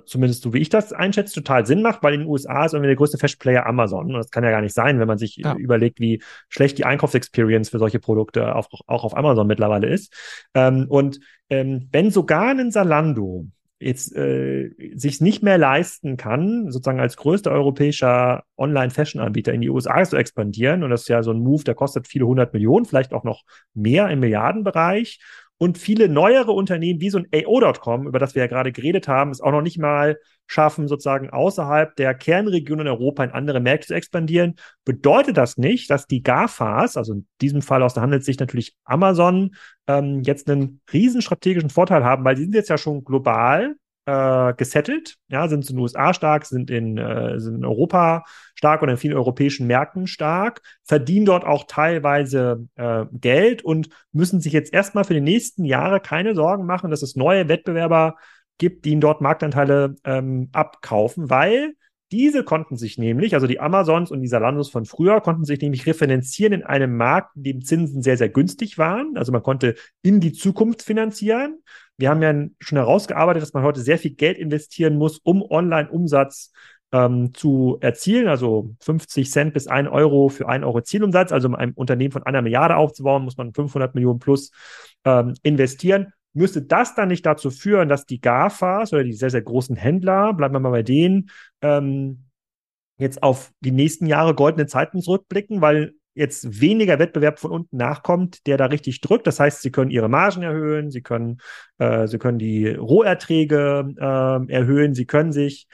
zumindest 0.05 0.43
so 0.43 0.53
wie 0.53 0.59
ich 0.59 0.69
das 0.69 0.93
einschätze, 0.93 1.35
total 1.35 1.67
Sinn 1.67 1.83
macht, 1.83 2.03
weil 2.03 2.15
in 2.15 2.21
den 2.21 2.29
USA 2.29 2.65
ist 2.65 2.73
irgendwie 2.73 2.89
der 2.89 2.97
größte 2.97 3.19
Festplayer 3.19 3.67
Amazon. 3.67 4.07
Und 4.07 4.15
das 4.15 4.31
kann 4.31 4.45
ja 4.45 4.51
gar 4.51 4.61
nicht 4.61 4.75
sein, 4.75 4.99
wenn 4.99 5.09
man 5.09 5.19
sich 5.19 5.37
ja. 5.37 5.55
überlegt, 5.57 6.01
wie 6.01 6.23
schlecht 6.49 6.79
die 6.79 6.85
Einkaufsexperience 6.85 7.71
für 7.71 7.79
solche 7.79 7.99
Produkte 7.99 8.55
auf, 8.55 8.69
auch 8.87 9.05
auf 9.05 9.17
Amazon 9.17 9.47
mittlerweile 9.47 9.89
ist. 9.89 10.13
Ähm, 10.55 10.87
und 10.89 11.21
ähm, 11.51 11.89
wenn 11.93 12.11
sogar 12.11 12.51
ein 12.51 12.71
Salando 12.71 13.47
jetzt 13.79 14.17
äh, 14.17 14.71
sich 14.95 15.21
nicht 15.21 15.43
mehr 15.43 15.59
leisten 15.59 16.17
kann, 16.17 16.71
sozusagen 16.71 17.01
als 17.01 17.17
größter 17.17 17.51
europäischer 17.51 18.45
Online-Fashion-Anbieter 18.57 19.53
in 19.53 19.61
die 19.61 19.69
USA 19.69 20.03
zu 20.05 20.17
expandieren, 20.17 20.83
und 20.83 20.91
das 20.91 21.03
ist 21.03 21.09
ja 21.09 21.23
so 21.23 21.31
ein 21.31 21.41
Move, 21.41 21.65
der 21.65 21.75
kostet 21.75 22.09
viele 22.09 22.27
hundert 22.27 22.55
Millionen, 22.55 22.87
vielleicht 22.87 23.13
auch 23.13 23.25
noch 23.25 23.43
mehr 23.75 24.09
im 24.09 24.21
Milliardenbereich, 24.21 25.21
und 25.59 25.79
viele 25.79 26.09
neuere 26.09 26.53
Unternehmen 26.53 27.01
wie 27.01 27.11
so 27.11 27.19
ein 27.19 27.29
AO.com, 27.33 28.07
über 28.07 28.19
das 28.19 28.35
wir 28.35 28.43
ja 28.43 28.47
gerade 28.47 28.73
geredet 28.73 29.09
haben, 29.09 29.31
es 29.31 29.41
auch 29.41 29.53
noch 29.53 29.63
nicht 29.63 29.79
mal 29.79 30.19
schaffen, 30.47 30.87
sozusagen 30.87 31.31
außerhalb 31.31 31.97
der 31.97 32.15
Kernregion 32.15 32.81
in 32.81 32.89
Europa 32.89 33.25
in 33.25 33.31
andere 33.31 33.61
Märkte 33.61 33.89
zu 33.89 33.95
expandieren, 33.95 34.57
bedeutet 34.85 35.37
das 35.37 35.57
nicht, 35.57 35.91
dass 35.91 36.07
die 36.07 36.23
GAFAs, 36.23 36.97
also 36.97 37.15
in 37.15 37.27
diesem 37.41 37.63
Fall 37.63 37.83
aus 37.83 37.95
der 37.95 38.03
Handelssicht 38.03 38.41
natürlich 38.41 38.77
Amazon, 38.85 39.55
ähm, 39.87 40.23
jetzt 40.23 40.49
einen 40.51 40.81
riesen 40.93 41.23
strategischen 41.23 41.71
Vorteil 41.71 42.05
haben, 42.05 42.25
weil 42.25 42.37
sie 42.37 42.45
sind 42.45 42.55
jetzt 42.55 42.71
ja 42.71 42.79
schon 42.79 43.05
global 43.05 43.77
äh, 44.07 44.55
gesettelt, 44.55 45.17
ja, 45.29 45.49
sind 45.49 45.69
in 45.69 45.77
den 45.77 45.83
USA 45.83 46.15
stark, 46.15 46.47
sind 46.47 46.71
in, 46.71 46.97
äh, 46.97 47.39
sind 47.39 47.57
in 47.57 47.65
Europa 47.65 48.25
stark 48.55 48.83
und 48.83 48.89
in 48.89 48.97
vielen 48.97 49.17
europäischen 49.17 49.67
Märkten 49.67 50.07
stark, 50.07 50.63
verdienen 50.85 51.27
dort 51.27 51.45
auch 51.45 51.65
teilweise 51.65 52.67
äh, 52.77 53.05
Geld 53.13 53.63
und 53.63 53.89
müssen 54.13 54.41
sich 54.41 54.53
jetzt 54.53 54.73
erstmal 54.73 55.05
für 55.05 55.15
die 55.15 55.21
nächsten 55.21 55.65
Jahre 55.65 56.01
keine 56.01 56.35
Sorgen 56.35 56.67
machen, 56.67 56.91
dass 56.91 57.03
es 57.03 57.17
neue 57.17 57.49
Wettbewerber 57.49 58.17
gibt, 58.59 58.85
die 58.85 58.93
ihnen 58.93 59.01
dort 59.01 59.21
Marktanteile 59.21 59.97
ähm, 60.05 60.49
abkaufen, 60.53 61.29
weil 61.29 61.75
diese 62.13 62.45
konnten 62.45 62.77
sich 62.77 62.99
nämlich, 62.99 63.35
also 63.35 63.49
die 63.49 63.59
Amazons 63.59 64.13
und 64.13 64.21
die 64.21 64.29
Salandos 64.29 64.71
von 64.71 64.85
früher, 64.85 65.21
konnten 65.21 65.45
sich 65.45 65.61
nämlich 65.61 65.87
refinanzieren 65.87 66.53
in 66.53 66.63
einem 66.63 66.97
Markt, 66.97 67.35
in 67.35 67.43
dem 67.43 67.65
Zinsen 67.65 68.01
sehr, 68.01 68.17
sehr 68.17 68.29
günstig 68.29 68.79
waren. 68.79 69.17
Also 69.17 69.33
man 69.33 69.43
konnte 69.43 69.75
in 70.03 70.21
die 70.21 70.33
Zukunft 70.33 70.83
finanzieren. 70.83 71.59
Wir 71.99 72.11
haben 72.11 72.23
ja 72.23 72.35
schon 72.61 72.79
herausgearbeitet, 72.79 73.43
dass 73.43 73.53
man 73.53 73.63
heute 73.63 73.81
sehr 73.81 73.99
viel 73.99 74.15
Geld 74.15 74.39
investieren 74.39 74.97
muss, 74.97 75.19
um 75.19 75.43
Online-Umsatz 75.43 76.53
ähm, 76.93 77.33
zu 77.35 77.79
erzielen. 77.81 78.29
Also 78.29 78.75
50 78.81 79.31
Cent 79.31 79.55
bis 79.55 79.67
1 79.67 79.89
Euro 79.89 80.29
für 80.29 80.49
1 80.49 80.65
Euro 80.65 80.83
Zielumsatz. 80.83 81.33
Also 81.33 81.49
um 81.49 81.55
ein 81.55 81.73
Unternehmen 81.73 82.13
von 82.13 82.25
einer 82.25 82.43
Milliarde 82.43 82.77
aufzubauen, 82.77 83.25
muss 83.25 83.37
man 83.37 83.55
500 83.55 83.95
Millionen 83.95 84.19
plus 84.19 84.51
ähm, 85.05 85.35
investieren 85.43 86.13
müsste 86.37 86.63
das 86.63 86.95
dann 86.95 87.09
nicht 87.09 87.25
dazu 87.25 87.51
führen, 87.51 87.89
dass 87.89 88.05
die 88.05 88.21
GAFAs 88.21 88.93
oder 88.93 89.03
die 89.03 89.15
sehr, 89.15 89.31
sehr 89.31 89.43
großen 89.43 89.75
Händler, 89.75 90.35
bleiben 90.35 90.55
wir 90.55 90.61
mal 90.61 90.71
bei 90.71 90.83
denen, 90.83 91.31
ähm, 91.63 92.27
jetzt 92.99 93.23
auf 93.23 93.53
die 93.61 93.73
nächsten 93.73 94.07
Jahre 94.07 94.35
goldene 94.35 94.67
Zeiten 94.67 95.01
zurückblicken, 95.01 95.63
weil 95.63 95.95
jetzt 96.17 96.61
weniger 96.61 96.99
Wettbewerb 96.99 97.39
von 97.39 97.51
unten 97.51 97.77
nachkommt, 97.77 98.47
der 98.47 98.57
da 98.57 98.67
richtig 98.67 99.01
drückt. 99.01 99.27
Das 99.27 99.39
heißt, 99.39 99.63
sie 99.63 99.71
können 99.71 99.91
ihre 99.91 100.09
Margen 100.09 100.43
erhöhen, 100.43 100.91
sie 100.91 101.03
können, 101.03 101.39
äh, 101.79 102.07
sie 102.09 102.19
können 102.19 102.39
die 102.39 102.69
Roherträge 102.69 103.95
äh, 103.97 104.53
erhöhen, 104.53 104.95
sie 104.95 105.07
können 105.07 105.33
sich, 105.33 105.69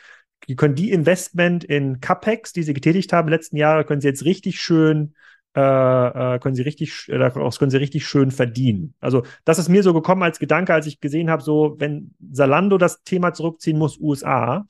sie 0.47 0.57
können 0.57 0.75
die 0.75 0.91
Investment 0.91 1.65
in 1.65 2.01
CapEx, 2.01 2.53
die 2.53 2.65
sie 2.65 2.75
getätigt 2.75 3.13
haben 3.13 3.29
letzten 3.29 3.57
Jahre, 3.57 3.85
können 3.85 4.01
sie 4.01 4.09
jetzt 4.09 4.25
richtig 4.25 4.61
schön 4.61 5.15
äh, 5.55 5.61
äh, 5.61 6.39
können 6.39 6.55
sie 6.55 6.63
richtig, 6.63 7.09
äh, 7.09 7.19
daraus 7.19 7.59
können 7.59 7.71
sie 7.71 7.77
richtig 7.77 8.07
schön 8.07 8.31
verdienen. 8.31 8.95
Also 9.01 9.25
das 9.45 9.59
ist 9.59 9.69
mir 9.69 9.83
so 9.83 9.93
gekommen 9.93 10.23
als 10.23 10.39
Gedanke, 10.39 10.73
als 10.73 10.87
ich 10.87 11.01
gesehen 11.01 11.29
habe, 11.29 11.43
so 11.43 11.77
wenn 11.79 12.15
Salando 12.33 12.79
das 12.79 13.03
Thema 13.03 13.35
zurückziehen 13.35 13.79
muss, 13.79 14.01
USA, 14.01 14.65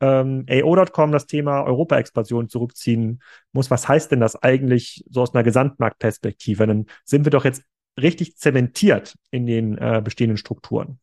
ähm, 0.00 0.44
AO.com 0.48 1.12
das 1.12 1.26
Thema 1.26 1.62
Europa-Expansion 1.62 2.48
zurückziehen 2.48 3.22
muss, 3.52 3.70
was 3.70 3.88
heißt 3.88 4.12
denn 4.12 4.20
das 4.20 4.42
eigentlich 4.42 5.04
so 5.10 5.22
aus 5.22 5.34
einer 5.34 5.44
Gesamtmarktperspektive? 5.44 6.66
Dann 6.66 6.86
sind 7.04 7.24
wir 7.24 7.30
doch 7.30 7.44
jetzt 7.44 7.62
richtig 8.00 8.36
zementiert 8.36 9.14
in 9.30 9.46
den 9.46 9.78
äh, 9.78 10.02
bestehenden 10.04 10.36
Strukturen. 10.36 10.98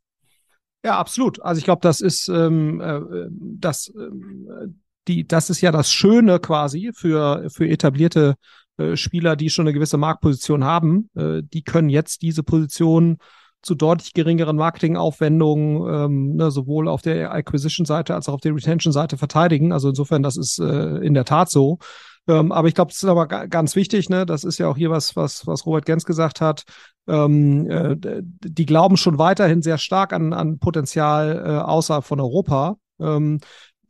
Ja, 0.86 0.98
absolut. 0.98 1.42
Also 1.42 1.60
ich 1.60 1.66
glaube, 1.66 1.82
das 1.82 2.02
ist 2.02 2.28
ähm, 2.28 2.82
äh, 2.82 3.00
das, 3.32 3.88
äh, 3.88 4.68
die, 5.08 5.26
das 5.28 5.50
ist 5.50 5.62
ja 5.62 5.72
das 5.72 5.92
Schöne 5.92 6.40
quasi 6.40 6.92
für, 6.94 7.50
für 7.50 7.68
etablierte 7.68 8.36
äh, 8.78 8.96
Spieler, 8.96 9.36
die 9.36 9.50
schon 9.50 9.66
eine 9.66 9.74
gewisse 9.74 9.98
Marktposition 9.98 10.64
haben. 10.64 11.10
Äh, 11.16 11.42
die 11.44 11.64
können 11.64 11.90
jetzt 11.90 12.22
diese 12.22 12.44
Position 12.44 13.18
zu 13.64 13.76
deutlich 13.76 14.14
geringeren 14.14 14.58
Marketingaufwendungen 14.58 16.06
ähm, 16.06 16.36
ne, 16.36 16.52
sowohl 16.52 16.88
auf 16.88 17.02
der 17.02 17.32
Acquisition-Seite 17.34 18.14
als 18.14 18.30
auch 18.30 18.36
auf 18.36 18.42
der 18.42 18.54
Retention-Seite 18.54 19.18
verteidigen. 19.18 19.72
Also 19.72 19.90
insofern, 19.90 20.22
das 20.22 20.38
ist 20.38 20.60
äh, 20.60 20.98
in 20.98 21.14
der 21.14 21.26
Tat 21.26 21.50
so. 21.50 21.80
Ähm, 22.28 22.52
aber 22.52 22.68
ich 22.68 22.76
glaube, 22.76 22.92
das 22.92 23.04
ist 23.04 23.10
aber 23.10 23.28
ganz 23.28 23.76
wichtig, 23.76 24.10
ne? 24.10 24.26
Das 24.26 24.44
ist 24.44 24.58
ja 24.58 24.68
auch 24.68 24.78
hier 24.78 24.90
was, 24.90 25.16
was, 25.16 25.46
was 25.46 25.66
Robert 25.66 25.86
Gens 25.86 26.06
gesagt 26.06 26.40
hat. 26.40 26.64
Ähm, 27.08 27.70
äh, 27.70 27.98
die 28.22 28.66
glauben 28.66 28.96
schon 28.96 29.18
weiterhin 29.18 29.62
sehr 29.62 29.78
stark 29.78 30.14
an, 30.14 30.32
an 30.32 30.60
Potenzial 30.60 31.44
äh, 31.46 31.50
außerhalb 31.60 32.06
von 32.06 32.20
Europa. 32.22 32.78
Ähm, 33.00 33.40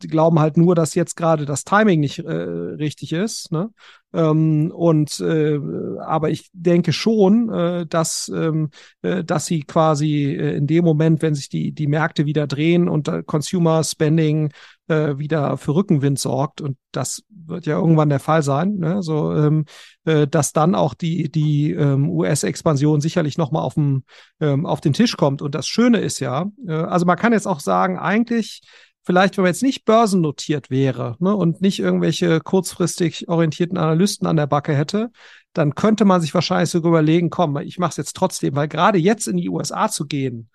glauben 0.08 0.40
halt 0.40 0.58
nur, 0.58 0.76
dass 0.76 0.96
jetzt 0.96 1.16
gerade 1.16 1.46
das 1.46 1.64
Timing 1.64 2.00
nicht 2.00 2.20
äh, 2.20 2.32
richtig 2.32 3.14
ist. 3.14 3.52
Ne? 3.52 3.70
Ähm, 4.14 4.72
und 4.72 5.20
äh, 5.20 5.60
aber 6.06 6.30
ich 6.30 6.50
denke 6.54 6.94
schon, 6.94 7.50
äh, 7.50 7.86
dass 7.88 8.32
ähm, 8.34 8.70
äh, 9.02 9.24
dass 9.24 9.48
sie 9.48 9.62
quasi 9.64 10.36
äh, 10.36 10.56
in 10.56 10.68
dem 10.68 10.86
Moment, 10.86 11.22
wenn 11.22 11.34
sich 11.34 11.50
die 11.50 11.72
die 11.72 11.88
Märkte 11.88 12.26
wieder 12.26 12.46
drehen 12.46 12.88
und 12.88 13.08
äh, 13.08 13.24
Consumer 13.24 13.84
Spending 13.84 14.52
äh, 14.88 15.18
wieder 15.18 15.58
für 15.58 15.74
Rückenwind 15.74 16.20
sorgt 16.20 16.62
und 16.62 16.78
das 16.92 17.24
wird 17.30 17.66
ja 17.66 17.78
irgendwann 17.78 18.10
der 18.10 18.20
Fall 18.20 18.44
sein, 18.44 18.76
ne? 18.76 19.02
so 19.02 19.34
ähm, 19.34 19.66
äh, 20.06 20.28
dass 20.28 20.54
dann 20.54 20.76
auch 20.76 20.94
die 20.94 21.32
die 21.32 21.72
ähm, 21.72 22.10
US-Expansion 22.10 23.02
sicherlich 23.02 23.38
noch 23.38 23.52
mal 23.52 23.62
auf 23.62 23.74
dem 23.74 24.04
ähm, 24.40 24.66
auf 24.68 24.80
den 24.80 24.94
Tisch 24.94 25.18
kommt 25.18 25.42
und 25.42 25.56
das 25.56 25.68
Schöne 25.68 26.00
ist 26.00 26.20
ja, 26.20 26.46
äh, 26.68 26.72
also 26.72 27.06
man 27.06 27.18
kann 27.18 27.34
jetzt 27.34 27.48
auch 27.48 27.60
sagen, 27.60 27.98
eigentlich 27.98 28.62
vielleicht, 29.04 29.38
wenn 29.38 29.44
man 29.44 29.52
jetzt 29.52 29.64
nicht 29.64 29.86
börsennotiert 29.86 30.70
wäre 30.70 31.16
ne, 31.20 31.36
und 31.36 31.62
nicht 31.62 31.80
irgendwelche 31.80 32.40
kurzfristig 32.40 33.28
orientierten 33.28 33.78
Analysten 33.78 34.28
an 34.28 34.38
der 34.38 34.48
Backe 34.48 34.76
hätte, 34.76 35.12
dann 35.54 35.76
könnte 35.76 36.06
man 36.06 36.22
sich 36.22 36.34
wahrscheinlich 36.34 36.70
sogar 36.70 36.90
überlegen, 36.90 37.30
komm, 37.30 37.58
ich 37.58 37.78
mache 37.78 37.92
es 37.92 37.98
jetzt 37.98 38.16
trotzdem, 38.16 38.56
weil 38.56 38.68
gerade 38.68 38.98
jetzt 38.98 39.28
in 39.28 39.38
die 39.38 39.50
USA 39.50 39.90
zu 39.90 40.06
gehen, 40.06 40.50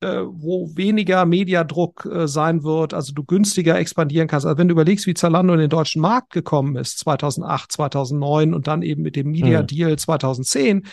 äh, 0.00 0.22
wo 0.26 0.76
weniger 0.76 1.24
Mediadruck 1.24 2.04
äh, 2.04 2.28
sein 2.28 2.62
wird, 2.62 2.92
also 2.92 3.12
du 3.12 3.24
günstiger 3.24 3.78
expandieren 3.78 4.28
kannst. 4.28 4.46
Also 4.46 4.58
wenn 4.58 4.68
du 4.68 4.72
überlegst, 4.72 5.06
wie 5.06 5.14
Zalando 5.14 5.54
in 5.54 5.60
den 5.60 5.70
deutschen 5.70 6.02
Markt 6.02 6.30
gekommen 6.30 6.76
ist, 6.76 6.98
2008, 6.98 7.72
2009 7.72 8.54
und 8.54 8.66
dann 8.66 8.82
eben 8.82 9.02
mit 9.02 9.16
dem 9.16 9.30
Media 9.30 9.62
mhm. 9.62 9.66
Deal 9.66 9.98
2010, 9.98 10.86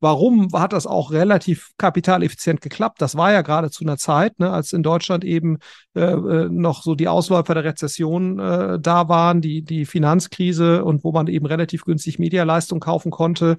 Warum 0.00 0.48
hat 0.52 0.72
das 0.72 0.86
auch 0.86 1.10
relativ 1.10 1.72
kapitaleffizient 1.76 2.60
geklappt? 2.60 3.02
Das 3.02 3.16
war 3.16 3.32
ja 3.32 3.42
gerade 3.42 3.70
zu 3.70 3.84
einer 3.84 3.96
Zeit, 3.96 4.38
ne, 4.38 4.50
als 4.50 4.72
in 4.72 4.84
Deutschland 4.84 5.24
eben 5.24 5.58
äh, 5.94 6.02
äh, 6.02 6.48
noch 6.48 6.82
so 6.82 6.94
die 6.94 7.08
Ausläufer 7.08 7.54
der 7.54 7.64
Rezession 7.64 8.38
äh, 8.38 8.78
da 8.78 9.08
waren, 9.08 9.40
die, 9.40 9.62
die 9.62 9.86
Finanzkrise 9.86 10.84
und 10.84 11.02
wo 11.02 11.10
man 11.10 11.26
eben 11.26 11.46
relativ 11.46 11.84
günstig 11.84 12.20
Medialeistung 12.20 12.78
kaufen 12.78 13.10
konnte. 13.10 13.56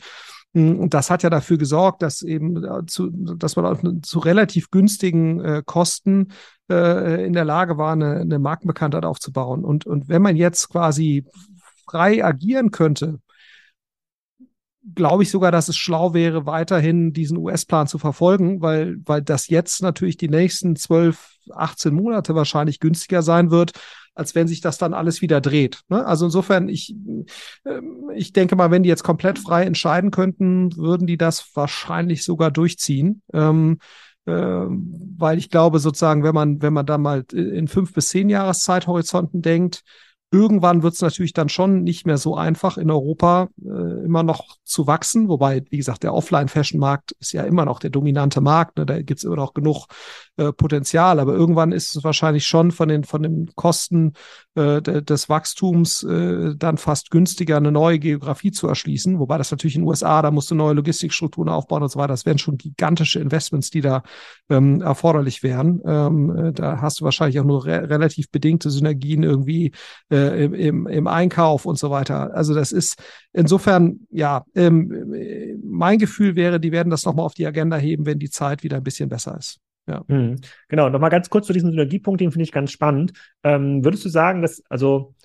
Hm, 0.53 0.79
und 0.79 0.93
das 0.93 1.09
hat 1.09 1.23
ja 1.23 1.29
dafür 1.29 1.57
gesorgt, 1.57 2.01
dass 2.01 2.21
eben 2.21 2.63
äh, 2.63 2.85
zu, 2.87 3.09
dass 3.11 3.55
man 3.55 4.01
zu 4.01 4.19
relativ 4.19 4.71
günstigen 4.71 5.41
äh, 5.43 5.63
Kosten 5.65 6.29
äh, 6.69 7.25
in 7.25 7.33
der 7.33 7.45
Lage 7.45 7.77
war, 7.77 7.93
eine, 7.93 8.21
eine 8.21 8.39
Markenbekanntheit 8.39 9.05
aufzubauen. 9.05 9.63
Und, 9.63 9.85
und 9.85 10.07
wenn 10.07 10.21
man 10.21 10.35
jetzt 10.35 10.69
quasi 10.69 11.25
frei 11.85 12.23
agieren 12.23 12.71
könnte, 12.71 13.19
glaube 14.95 15.23
ich 15.23 15.31
sogar, 15.31 15.51
dass 15.51 15.67
es 15.67 15.77
schlau 15.77 16.13
wäre, 16.13 16.45
weiterhin 16.45 17.13
diesen 17.13 17.37
US-Plan 17.37 17.87
zu 17.87 17.97
verfolgen, 17.97 18.61
weil, 18.61 18.97
weil 19.05 19.21
das 19.21 19.49
jetzt 19.49 19.81
natürlich 19.81 20.17
die 20.17 20.29
nächsten 20.29 20.75
12, 20.75 21.37
18 21.51 21.93
Monate 21.93 22.35
wahrscheinlich 22.35 22.79
günstiger 22.79 23.21
sein 23.21 23.51
wird, 23.51 23.73
als 24.15 24.35
wenn 24.35 24.47
sich 24.47 24.61
das 24.61 24.77
dann 24.77 24.93
alles 24.93 25.21
wieder 25.21 25.41
dreht. 25.41 25.81
Ne? 25.89 26.05
Also 26.05 26.25
insofern, 26.25 26.69
ich, 26.69 26.95
äh, 27.65 27.81
ich 28.15 28.33
denke 28.33 28.55
mal, 28.55 28.71
wenn 28.71 28.83
die 28.83 28.89
jetzt 28.89 29.03
komplett 29.03 29.39
frei 29.39 29.63
entscheiden 29.63 30.11
könnten, 30.11 30.75
würden 30.75 31.07
die 31.07 31.17
das 31.17 31.55
wahrscheinlich 31.55 32.23
sogar 32.23 32.51
durchziehen. 32.51 33.21
Ähm, 33.33 33.79
äh, 34.25 34.31
weil 34.31 35.37
ich 35.37 35.49
glaube 35.49 35.79
sozusagen, 35.79 36.23
wenn 36.23 36.35
man, 36.35 36.61
wenn 36.61 36.73
man 36.73 36.85
da 36.85 36.97
mal 36.97 37.23
in 37.31 37.67
fünf 37.67 37.93
bis 37.93 38.09
zehn 38.09 38.29
Jahreszeithorizonten 38.29 39.41
denkt, 39.41 39.83
Irgendwann 40.31 40.83
wird 40.83 40.93
es 40.93 41.01
natürlich 41.01 41.33
dann 41.33 41.49
schon 41.49 41.83
nicht 41.83 42.05
mehr 42.05 42.17
so 42.17 42.35
einfach 42.35 42.77
in 42.77 42.91
Europa 42.91 43.49
äh, 43.63 44.05
immer 44.05 44.21
noch 44.21 44.57
zu 44.63 44.85
wachsen, 44.85 45.27
wobei, 45.27 45.63
wie 45.71 45.77
gesagt, 45.77 46.03
der 46.03 46.13
Offline-Fashion-Markt 46.13 47.13
ist 47.19 47.31
ja 47.31 47.43
immer 47.43 47.65
noch 47.65 47.79
der 47.79 47.89
dominante 47.89 48.39
Markt, 48.39 48.77
ne? 48.77 48.85
da 48.85 49.01
gibt 49.01 49.19
es 49.19 49.23
immer 49.23 49.37
noch 49.37 49.55
genug 49.55 49.87
äh, 50.39 50.53
Potenzial, 50.53 51.19
aber 51.19 51.33
irgendwann 51.33 51.71
ist 51.71 51.95
es 51.95 52.03
wahrscheinlich 52.03 52.47
schon 52.47 52.71
von 52.71 52.87
den 52.87 53.03
von 53.03 53.23
den 53.23 53.51
Kosten 53.55 54.13
äh, 54.55 54.81
des 54.81 55.29
Wachstums 55.29 56.03
äh, 56.03 56.55
dann 56.55 56.77
fast 56.77 57.11
günstiger, 57.11 57.57
eine 57.57 57.71
neue 57.71 57.99
Geografie 57.99 58.51
zu 58.51 58.67
erschließen, 58.67 59.19
wobei 59.19 59.37
das 59.37 59.51
natürlich 59.51 59.75
in 59.75 59.81
den 59.81 59.87
USA, 59.89 60.21
da 60.21 60.31
musst 60.31 60.49
du 60.49 60.55
neue 60.55 60.73
Logistikstrukturen 60.73 61.49
aufbauen 61.49 61.83
und 61.83 61.91
so 61.91 61.99
weiter, 61.99 62.13
das 62.13 62.25
wären 62.25 62.37
schon 62.37 62.57
gigantische 62.57 63.19
Investments, 63.19 63.69
die 63.69 63.81
da 63.81 64.03
ähm, 64.49 64.81
erforderlich 64.81 65.43
wären. 65.43 65.81
Ähm, 65.85 66.35
äh, 66.35 66.53
da 66.53 66.81
hast 66.81 67.01
du 67.01 67.05
wahrscheinlich 67.05 67.39
auch 67.39 67.45
nur 67.45 67.65
re 67.65 67.89
relativ 67.89 68.31
bedingte 68.31 68.69
Synergien 68.69 69.23
irgendwie 69.23 69.71
äh, 70.11 70.45
äh, 70.45 70.67
im, 70.67 70.87
im 70.87 71.07
Einkauf 71.07 71.65
und 71.65 71.77
so 71.77 71.89
weiter. 71.89 72.33
Also 72.33 72.53
das 72.53 72.71
ist 72.71 73.01
insofern, 73.33 74.07
ja, 74.09 74.43
ähm, 74.55 75.59
mein 75.63 75.99
Gefühl 75.99 76.35
wäre, 76.35 76.59
die 76.59 76.71
werden 76.71 76.89
das 76.89 77.05
nochmal 77.05 77.25
auf 77.25 77.33
die 77.33 77.45
Agenda 77.45 77.77
heben, 77.77 78.05
wenn 78.05 78.19
die 78.19 78.29
Zeit 78.29 78.63
wieder 78.63 78.77
ein 78.77 78.83
bisschen 78.83 79.09
besser 79.09 79.37
ist. 79.37 79.59
Ja. 79.89 80.03
Mhm. 80.07 80.37
Genau, 80.67 80.89
nochmal 80.89 81.09
ganz 81.09 81.29
kurz 81.29 81.47
zu 81.47 81.53
diesem 81.53 81.71
Synergiepunkt, 81.71 82.21
den 82.21 82.31
finde 82.31 82.43
ich 82.43 82.51
ganz 82.51 82.71
spannend. 82.71 83.13
Ähm, 83.43 83.83
würdest 83.83 84.05
du 84.05 84.09
sagen, 84.09 84.41
dass, 84.41 84.63
also 84.69 85.15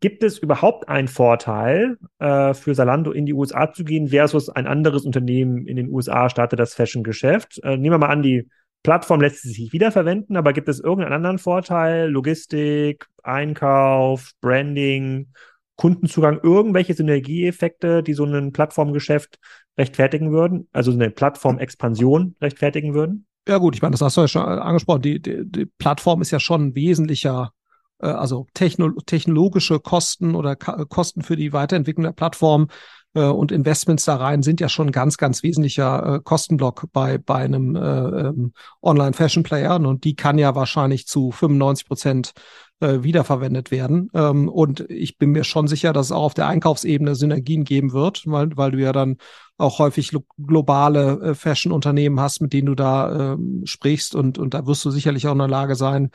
Gibt 0.00 0.22
es 0.22 0.38
überhaupt 0.38 0.88
einen 0.88 1.08
Vorteil 1.08 1.98
äh, 2.20 2.54
für 2.54 2.74
Salando 2.74 3.12
in 3.12 3.26
die 3.26 3.34
USA 3.34 3.70
zu 3.70 3.84
gehen 3.84 4.08
versus 4.08 4.48
ein 4.48 4.66
anderes 4.66 5.04
Unternehmen 5.04 5.66
in 5.66 5.76
den 5.76 5.90
USA 5.90 6.30
startet 6.30 6.58
das 6.58 6.72
Fashion-Geschäft? 6.72 7.60
Äh, 7.62 7.76
nehmen 7.76 7.92
wir 7.92 7.98
mal 7.98 8.08
an, 8.08 8.22
die 8.22 8.48
Plattform 8.82 9.20
lässt 9.20 9.42
sich 9.42 9.74
wiederverwenden, 9.74 10.38
aber 10.38 10.54
gibt 10.54 10.70
es 10.70 10.80
irgendeinen 10.80 11.12
anderen 11.12 11.38
Vorteil? 11.38 12.08
Logistik, 12.08 13.08
Einkauf, 13.22 14.32
Branding, 14.40 15.34
Kundenzugang, 15.76 16.40
irgendwelche 16.42 16.94
Synergieeffekte, 16.94 18.02
die 18.02 18.14
so 18.14 18.24
ein 18.24 18.52
Plattformgeschäft 18.52 19.38
rechtfertigen 19.76 20.32
würden? 20.32 20.66
Also 20.72 20.92
eine 20.92 21.10
Plattformexpansion 21.10 22.36
rechtfertigen 22.40 22.94
würden? 22.94 23.26
Ja 23.48 23.58
gut, 23.58 23.74
ich 23.74 23.82
meine, 23.82 23.92
das 23.92 24.00
hast 24.02 24.16
du 24.16 24.20
ja 24.22 24.28
schon 24.28 24.42
angesprochen. 24.42 25.02
Die, 25.02 25.20
die, 25.20 25.42
die 25.44 25.66
Plattform 25.66 26.22
ist 26.22 26.30
ja 26.30 26.40
schon 26.40 26.74
wesentlicher 26.74 27.52
äh, 27.98 28.06
also 28.06 28.46
techno 28.54 28.90
technologische 29.06 29.80
Kosten 29.80 30.34
oder 30.34 30.56
Kosten 30.56 31.22
für 31.22 31.36
die 31.36 31.52
Weiterentwicklung 31.52 32.04
der 32.04 32.12
Plattform 32.12 32.68
äh, 33.14 33.24
und 33.24 33.52
Investments 33.52 34.04
da 34.04 34.16
rein 34.16 34.42
sind 34.42 34.60
ja 34.60 34.68
schon 34.68 34.92
ganz, 34.92 35.16
ganz 35.16 35.42
wesentlicher 35.42 36.16
äh, 36.16 36.20
Kostenblock 36.22 36.86
bei, 36.92 37.18
bei 37.18 37.36
einem 37.36 37.76
äh, 37.76 37.80
ähm, 37.80 38.52
Online-Fashion-Player. 38.82 39.76
Und 39.76 40.04
die 40.04 40.14
kann 40.14 40.38
ja 40.38 40.54
wahrscheinlich 40.54 41.06
zu 41.06 41.30
95 41.30 41.86
Prozent 41.86 42.32
äh, 42.80 43.02
wiederverwendet 43.02 43.70
werden. 43.70 44.10
Ähm, 44.14 44.48
und 44.48 44.88
ich 44.88 45.18
bin 45.18 45.30
mir 45.30 45.44
schon 45.44 45.68
sicher, 45.68 45.92
dass 45.92 46.06
es 46.06 46.12
auch 46.12 46.22
auf 46.22 46.34
der 46.34 46.46
Einkaufsebene 46.46 47.14
Synergien 47.14 47.64
geben 47.64 47.92
wird, 47.92 48.22
weil, 48.26 48.56
weil 48.56 48.70
du 48.70 48.78
ja 48.78 48.92
dann 48.92 49.18
auch 49.58 49.78
häufig 49.78 50.12
globale 50.38 51.20
äh, 51.20 51.34
Fashion-Unternehmen 51.34 52.18
hast, 52.20 52.40
mit 52.40 52.52
denen 52.52 52.66
du 52.66 52.74
da 52.74 53.34
ähm, 53.34 53.62
sprichst 53.66 54.14
und, 54.14 54.38
und 54.38 54.54
da 54.54 54.66
wirst 54.66 54.84
du 54.84 54.90
sicherlich 54.90 55.28
auch 55.28 55.32
in 55.32 55.38
der 55.38 55.48
Lage 55.48 55.74
sein, 55.74 56.10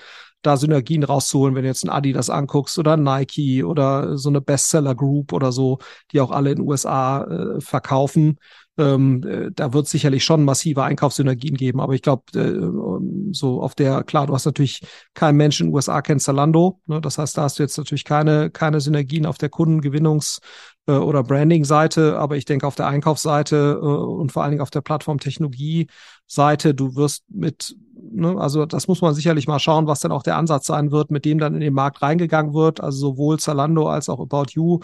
da 0.46 0.58
Synergien 0.58 1.04
rauszuholen, 1.04 1.56
wenn 1.56 1.64
du 1.64 1.70
jetzt 1.70 1.84
ein 1.84 1.90
Adidas 1.90 2.30
anguckst 2.30 2.78
oder 2.78 2.98
Nike 2.98 3.64
oder 3.64 4.18
so 4.18 4.30
eine 4.30 4.42
Bestseller 4.42 4.96
Group 4.96 5.34
oder 5.34 5.52
so, 5.52 5.80
die 6.12 6.22
auch 6.22 6.32
alle 6.32 6.52
in 6.52 6.58
den 6.58 6.68
USA 6.68 7.24
äh, 7.24 7.62
verkaufen. 7.62 8.38
Ähm, 8.78 9.24
äh, 9.24 9.52
da 9.54 9.72
wird 9.72 9.88
sicherlich 9.88 10.26
schon 10.26 10.44
massive 10.44 10.84
Einkaufssynergien 10.84 11.56
geben, 11.56 11.80
aber 11.80 11.94
ich 11.94 12.02
glaube, 12.02 12.24
äh, 12.38 13.34
so 13.34 13.62
auf 13.62 13.74
der, 13.74 14.04
klar, 14.04 14.28
du 14.28 14.34
hast 14.34 14.46
natürlich 14.46 14.82
kein 15.14 15.38
Mensch 15.38 15.62
in 15.62 15.68
den 15.68 15.74
USA 15.74 16.02
kennt 16.02 16.22
Zalando, 16.22 16.82
ne? 16.86 17.00
das 17.00 17.18
heißt, 17.18 17.38
da 17.38 17.44
hast 17.44 17.58
du 17.58 17.64
jetzt 17.64 17.78
natürlich 17.78 18.04
keine, 18.04 18.50
keine 18.50 18.82
Synergien 18.82 19.26
auf 19.26 19.38
der 19.38 19.50
Kundengewinnungs- 19.50 20.42
äh, 20.88 20.92
oder 20.92 21.24
Branding-Seite, 21.24 22.18
aber 22.18 22.38
ich 22.38 22.46
denke 22.46 22.68
auf 22.68 22.76
der 22.76 22.88
Einkaufsseite 22.88 23.80
äh, 23.82 23.86
und 23.86 24.32
vor 24.32 24.44
allen 24.44 24.52
Dingen 24.52 24.62
auf 24.62 24.70
der 24.70 24.82
Plattform-Technologie-Seite, 26.28 26.74
du 26.74 26.96
wirst 26.96 27.24
mit, 27.30 27.76
ne, 27.94 28.38
also 28.38 28.66
das 28.66 28.88
muss 28.88 29.02
man 29.02 29.14
sicherlich 29.14 29.48
mal 29.48 29.60
schauen, 29.60 29.88
was 29.88 30.00
dann 30.00 30.12
auch 30.12 30.24
der 30.24 30.38
Ansatz 30.38 30.68
sein 30.68 30.92
wird, 30.92 31.12
mit 31.12 31.26
dem 31.26 31.40
dann 31.40 31.54
in 31.54 31.62
den 31.62 31.74
Markt 31.74 32.02
reingegangen 32.02 32.54
wird, 32.54 32.82
also 32.82 32.98
sowohl 32.98 33.40
Zalando 33.40 33.88
als 33.88 34.10
auch 34.10 34.20
About 34.20 34.52
You 34.52 34.80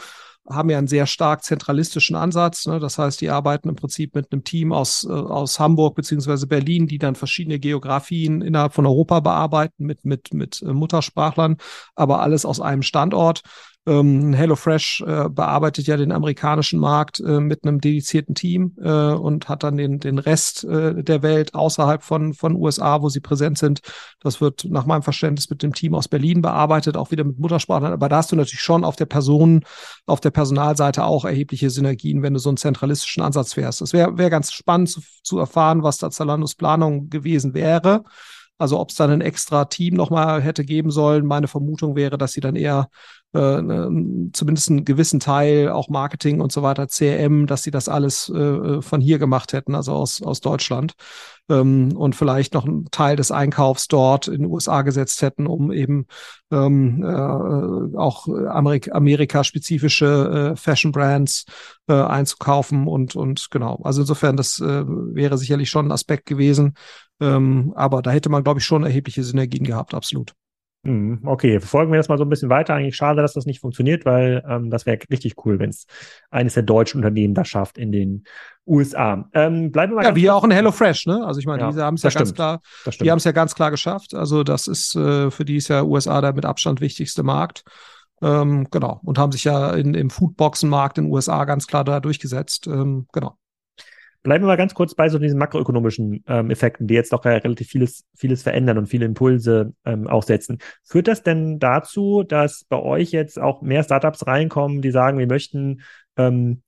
haben 0.49 0.71
ja 0.71 0.79
einen 0.79 0.87
sehr 0.87 1.05
stark 1.05 1.43
zentralistischen 1.43 2.15
Ansatz. 2.15 2.65
Ne? 2.65 2.79
Das 2.79 2.97
heißt, 2.97 3.21
die 3.21 3.29
arbeiten 3.29 3.69
im 3.69 3.75
Prinzip 3.75 4.15
mit 4.15 4.31
einem 4.31 4.43
Team 4.43 4.73
aus, 4.73 5.05
äh, 5.07 5.11
aus 5.13 5.59
Hamburg 5.59 5.95
beziehungsweise 5.95 6.47
Berlin, 6.47 6.87
die 6.87 6.97
dann 6.97 7.13
verschiedene 7.13 7.59
Geografien 7.59 8.41
innerhalb 8.41 8.73
von 8.73 8.87
Europa 8.87 9.19
bearbeiten 9.19 9.85
mit, 9.85 10.03
mit, 10.03 10.33
mit 10.33 10.61
äh, 10.63 10.73
Muttersprachlern, 10.73 11.57
aber 11.95 12.21
alles 12.21 12.45
aus 12.45 12.59
einem 12.59 12.81
Standort. 12.81 13.43
Ähm, 13.88 14.34
HelloFresh 14.34 15.01
äh, 15.07 15.29
bearbeitet 15.29 15.88
ja 15.88 15.97
den 15.97 16.11
amerikanischen 16.11 16.79
Markt 16.79 17.19
äh, 17.19 17.39
mit 17.39 17.63
einem 17.63 17.82
dedizierten 17.82 18.36
Team 18.36 18.75
äh, 18.79 18.89
und 18.89 19.49
hat 19.49 19.63
dann 19.63 19.75
den, 19.75 19.99
den 19.99 20.19
Rest 20.19 20.63
äh, 20.65 21.03
der 21.03 21.23
Welt 21.23 21.55
außerhalb 21.55 22.03
von, 22.03 22.36
von 22.36 22.55
USA, 22.55 23.01
wo 23.01 23.09
sie 23.09 23.21
präsent 23.21 23.57
sind. 23.57 23.82
Das 24.19 24.39
wird 24.39 24.65
nach 24.65 24.86
meinem 24.86 25.01
Verständnis 25.01 25.49
mit 25.49 25.63
dem 25.63 25.73
Team 25.73 25.95
aus 25.95 26.07
Berlin 26.07 26.43
bearbeitet, 26.43 26.95
auch 26.95 27.09
wieder 27.09 27.23
mit 27.23 27.39
Muttersprachlern. 27.39 27.91
Aber 27.91 28.07
da 28.07 28.17
hast 28.17 28.32
du 28.32 28.36
natürlich 28.36 28.61
schon 28.61 28.84
auf 28.84 28.97
der 28.97 29.07
Person, 29.07 29.63
auf 30.05 30.21
der 30.21 30.32
Personalseite 30.32 31.03
auch 31.03 31.25
erhebliche 31.25 31.71
Synergien, 31.71 32.21
wenn 32.21 32.36
du 32.36 32.39
so 32.39 32.49
einen 32.49 32.57
zentralistischen 32.57 33.23
Ansatz 33.23 33.53
fährst. 33.53 33.82
Es 33.82 33.93
wäre 33.93 34.15
wär 34.15 34.29
ganz 34.29 34.51
spannend 34.51 34.89
zu, 34.89 35.01
zu 35.23 35.39
erfahren, 35.39 35.82
was 35.82 35.97
da 35.97 36.11
Zalandos 36.11 36.53
Planung 36.53 37.09
gewesen 37.09 37.55
wäre. 37.55 38.03
Also 38.61 38.79
ob 38.79 38.91
es 38.91 38.95
dann 38.95 39.09
ein 39.09 39.21
extra 39.21 39.65
Team 39.65 39.95
nochmal 39.95 40.39
hätte 40.39 40.63
geben 40.63 40.91
sollen. 40.91 41.25
Meine 41.25 41.47
Vermutung 41.47 41.95
wäre, 41.95 42.19
dass 42.19 42.34
sie 42.34 42.41
dann 42.41 42.55
eher 42.55 42.89
äh, 43.34 43.61
ne, 43.61 44.29
zumindest 44.34 44.69
einen 44.69 44.86
gewissen 44.86 45.19
Teil, 45.19 45.69
auch 45.69 45.89
Marketing 45.89 46.41
und 46.41 46.51
so 46.51 46.63
weiter, 46.63 46.88
CRM, 46.88 47.47
dass 47.47 47.63
sie 47.63 47.71
das 47.71 47.88
alles 47.88 48.29
äh, 48.29 48.82
von 48.82 49.01
hier 49.01 49.19
gemacht 49.19 49.53
hätten, 49.53 49.75
also 49.75 49.93
aus, 49.93 50.21
aus 50.21 50.41
Deutschland. 50.41 50.93
Ähm, 51.49 51.95
und 51.95 52.15
vielleicht 52.15 52.53
noch 52.53 52.65
einen 52.65 52.86
Teil 52.91 53.15
des 53.15 53.32
Einkaufs 53.32 53.88
dort 53.88 54.27
in 54.27 54.41
den 54.41 54.51
USA 54.51 54.82
gesetzt 54.82 55.21
hätten, 55.21 55.47
um 55.47 55.71
eben 55.71 56.05
ähm, 56.51 57.03
äh, 57.03 57.97
auch 57.97 58.27
Amerik 58.27 58.93
Amerika-spezifische 58.93 60.51
äh, 60.53 60.55
Fashion-Brands 60.55 61.45
äh, 61.88 61.93
einzukaufen 61.93 62.88
und, 62.88 63.15
und 63.15 63.47
genau. 63.49 63.79
Also 63.84 64.01
insofern, 64.01 64.38
das 64.38 64.59
äh, 64.59 64.84
wäre 64.86 65.38
sicherlich 65.38 65.69
schon 65.69 65.88
ein 65.88 65.91
Aspekt 65.91 66.25
gewesen. 66.25 66.73
Ähm, 67.21 67.73
aber 67.75 68.01
da 68.01 68.11
hätte 68.11 68.29
man, 68.29 68.43
glaube 68.43 68.59
ich, 68.59 68.65
schon 68.65 68.84
erhebliche 68.84 69.23
Synergien 69.23 69.63
gehabt, 69.63 69.93
absolut. 69.93 70.34
Hm, 70.84 71.21
okay, 71.25 71.59
verfolgen 71.59 71.91
wir 71.91 71.97
das 71.97 72.09
mal 72.09 72.17
so 72.17 72.25
ein 72.25 72.29
bisschen 72.29 72.49
weiter. 72.49 72.73
Eigentlich 72.73 72.95
schade, 72.95 73.21
dass 73.21 73.34
das 73.34 73.45
nicht 73.45 73.59
funktioniert, 73.59 74.03
weil 74.03 74.43
ähm, 74.47 74.71
das 74.71 74.88
wäre 74.88 74.97
richtig 75.11 75.45
cool, 75.45 75.59
wenn 75.59 75.69
es 75.69 75.86
eines 76.32 76.55
der 76.55 76.63
deutschen 76.63 76.97
Unternehmen 76.97 77.36
das 77.36 77.47
schafft 77.47 77.77
in 77.77 77.91
den 77.91 78.23
USA. 78.65 79.29
Ähm, 79.34 79.71
bleiben 79.71 79.91
wir 79.93 79.97
mal 79.97 80.05
ja, 80.05 80.15
wie 80.15 80.29
auch 80.32 80.43
in 80.43 80.49
HelloFresh, 80.49 81.05
ne? 81.05 81.23
Also 81.23 81.39
ich 81.39 81.45
meine, 81.45 81.61
ja, 81.61 81.69
diese 81.69 81.84
haben 81.84 81.95
es 81.95 82.03
ja 82.03 82.09
stimmt, 82.09 82.36
ganz 82.36 82.36
klar, 82.36 82.61
die 82.99 83.11
haben 83.11 83.17
es 83.17 83.23
ja 83.25 83.32
ganz 83.32 83.53
klar 83.53 83.69
geschafft. 83.69 84.15
Also 84.15 84.43
das 84.43 84.67
ist 84.67 84.95
äh, 84.95 85.29
für 85.29 85.45
die 85.45 85.57
ist 85.57 85.67
ja 85.67 85.84
USA 85.84 86.19
der 86.19 86.34
mit 86.34 86.45
Abstand 86.45 86.82
wichtigste 86.82 87.21
Markt. 87.21 87.63
Ähm, 88.23 88.67
genau. 88.71 88.99
Und 89.03 89.19
haben 89.19 89.32
sich 89.32 89.43
ja 89.43 89.73
in, 89.73 89.93
im 89.93 90.09
Foodboxenmarkt 90.09 90.97
in 90.97 91.05
den 91.05 91.13
USA 91.13 91.45
ganz 91.45 91.67
klar 91.67 91.84
da 91.84 91.99
durchgesetzt. 91.99 92.67
Ähm, 92.67 93.07
genau. 93.13 93.36
Bleiben 94.24 94.43
wir 94.43 94.47
mal 94.47 94.57
ganz 94.57 94.76
kurz 94.76 94.93
bei 94.93 95.09
so 95.09 95.17
diesen 95.17 95.39
makroökonomischen 95.39 96.24
ähm, 96.28 96.51
Effekten, 96.51 96.88
die 96.88 96.93
jetzt 96.93 97.11
doch 97.11 97.26
relativ 97.26 97.67
vieles, 97.67 98.05
vieles 98.15 98.43
verändern 98.43 98.78
und 98.78 98.88
viele 98.88 99.05
Impulse 99.05 99.74
ähm, 99.84 100.07
auch 100.07 100.24
setzen. 100.24 100.59
Führt 100.84 101.07
das 101.07 101.24
denn 101.24 101.57
dazu, 101.57 102.24
dass 102.24 102.63
bei 102.65 102.78
euch 102.78 103.11
jetzt 103.11 103.39
auch 103.39 103.61
mehr 103.61 103.84
Startups 103.84 104.28
reinkommen, 104.28 104.82
die 104.82 104.91
sagen, 104.91 105.17
wir 105.17 105.28
möchten 105.28 105.82
ähm, 106.17 106.61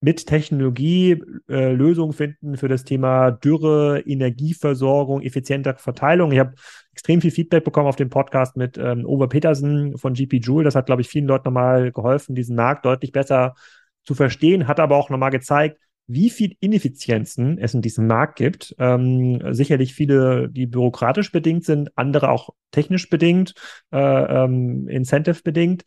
mit 0.00 0.26
Technologie 0.26 1.22
äh, 1.48 1.72
Lösungen 1.72 2.14
finden 2.14 2.56
für 2.56 2.68
das 2.68 2.84
Thema 2.84 3.30
Dürre, 3.30 4.00
Energieversorgung, 4.00 5.20
effizientere 5.22 5.76
Verteilung. 5.76 6.32
Ich 6.32 6.38
habe 6.38 6.54
extrem 6.92 7.20
viel 7.20 7.30
Feedback 7.30 7.64
bekommen 7.64 7.86
auf 7.86 7.96
dem 7.96 8.08
Podcast 8.08 8.56
mit 8.56 8.78
ähm, 8.78 9.04
Ove 9.04 9.28
Petersen 9.28 9.98
von 9.98 10.14
GP 10.14 10.38
Joule. 10.38 10.64
Das 10.64 10.74
hat, 10.74 10.86
glaube 10.86 11.02
ich, 11.02 11.08
vielen 11.08 11.26
Leuten 11.26 11.44
nochmal 11.44 11.92
geholfen, 11.92 12.34
diesen 12.34 12.56
Markt 12.56 12.86
deutlich 12.86 13.12
besser 13.12 13.54
zu 14.02 14.14
verstehen, 14.14 14.66
hat 14.66 14.80
aber 14.80 14.96
auch 14.96 15.10
nochmal 15.10 15.30
gezeigt, 15.30 15.78
wie 16.12 16.28
viel 16.28 16.56
Ineffizienzen 16.58 17.56
es 17.58 17.72
in 17.72 17.82
diesem 17.82 18.08
Markt 18.08 18.36
gibt. 18.36 18.74
Ähm, 18.78 19.40
sicherlich 19.54 19.94
viele, 19.94 20.48
die 20.48 20.66
bürokratisch 20.66 21.30
bedingt 21.30 21.64
sind, 21.64 21.96
andere 21.96 22.30
auch 22.30 22.50
technisch 22.72 23.08
bedingt, 23.08 23.54
äh, 23.92 23.98
ähm, 23.98 24.88
incentive 24.88 25.42
bedingt. 25.42 25.84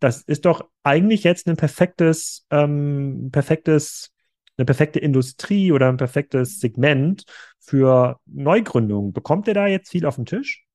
Das 0.00 0.22
ist 0.22 0.44
doch 0.44 0.68
eigentlich 0.82 1.22
jetzt 1.22 1.46
ein 1.46 1.56
perfektes, 1.56 2.46
ähm, 2.50 3.28
perfektes, 3.30 4.12
eine 4.56 4.64
perfekte 4.64 4.98
Industrie 4.98 5.70
oder 5.70 5.88
ein 5.88 5.98
perfektes 5.98 6.58
Segment 6.58 7.24
für 7.60 8.18
Neugründungen. 8.26 9.12
Bekommt 9.12 9.46
ihr 9.46 9.54
da 9.54 9.68
jetzt 9.68 9.90
viel 9.90 10.04
auf 10.04 10.16
den 10.16 10.26
Tisch? 10.26 10.66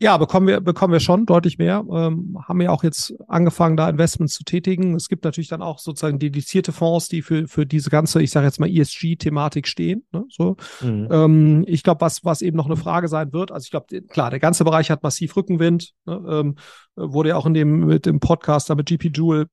Ja, 0.00 0.16
bekommen 0.16 0.46
wir, 0.46 0.60
bekommen 0.60 0.92
wir 0.92 1.00
schon 1.00 1.26
deutlich 1.26 1.58
mehr. 1.58 1.84
Ähm, 1.90 2.38
haben 2.46 2.60
ja 2.60 2.70
auch 2.70 2.84
jetzt 2.84 3.14
angefangen, 3.26 3.76
da 3.76 3.88
Investments 3.88 4.34
zu 4.34 4.44
tätigen. 4.44 4.94
Es 4.94 5.08
gibt 5.08 5.24
natürlich 5.24 5.48
dann 5.48 5.60
auch 5.60 5.80
sozusagen 5.80 6.20
dedizierte 6.20 6.70
Fonds, 6.70 7.08
die 7.08 7.20
für, 7.20 7.48
für 7.48 7.66
diese 7.66 7.90
ganze, 7.90 8.22
ich 8.22 8.30
sage 8.30 8.46
jetzt 8.46 8.60
mal 8.60 8.70
ESG-Thematik 8.70 9.66
stehen. 9.66 10.04
Ne? 10.12 10.24
So. 10.28 10.56
Mhm. 10.82 11.08
Ähm, 11.10 11.64
ich 11.66 11.82
glaube, 11.82 12.00
was, 12.00 12.24
was 12.24 12.42
eben 12.42 12.56
noch 12.56 12.66
eine 12.66 12.76
Frage 12.76 13.08
sein 13.08 13.32
wird, 13.32 13.50
also 13.50 13.64
ich 13.64 13.72
glaube, 13.72 14.02
klar, 14.02 14.30
der 14.30 14.38
ganze 14.38 14.62
Bereich 14.62 14.92
hat 14.92 15.02
massiv 15.02 15.34
Rückenwind. 15.34 15.94
Ne? 16.04 16.22
Ähm, 16.28 16.54
wurde 16.94 17.30
ja 17.30 17.36
auch 17.36 17.46
in 17.46 17.54
dem, 17.54 17.86
mit 17.86 18.06
dem 18.06 18.20
Podcast 18.20 18.70
da 18.70 18.76
mit 18.76 18.86
GP 18.86 19.10
Jewel 19.16 19.46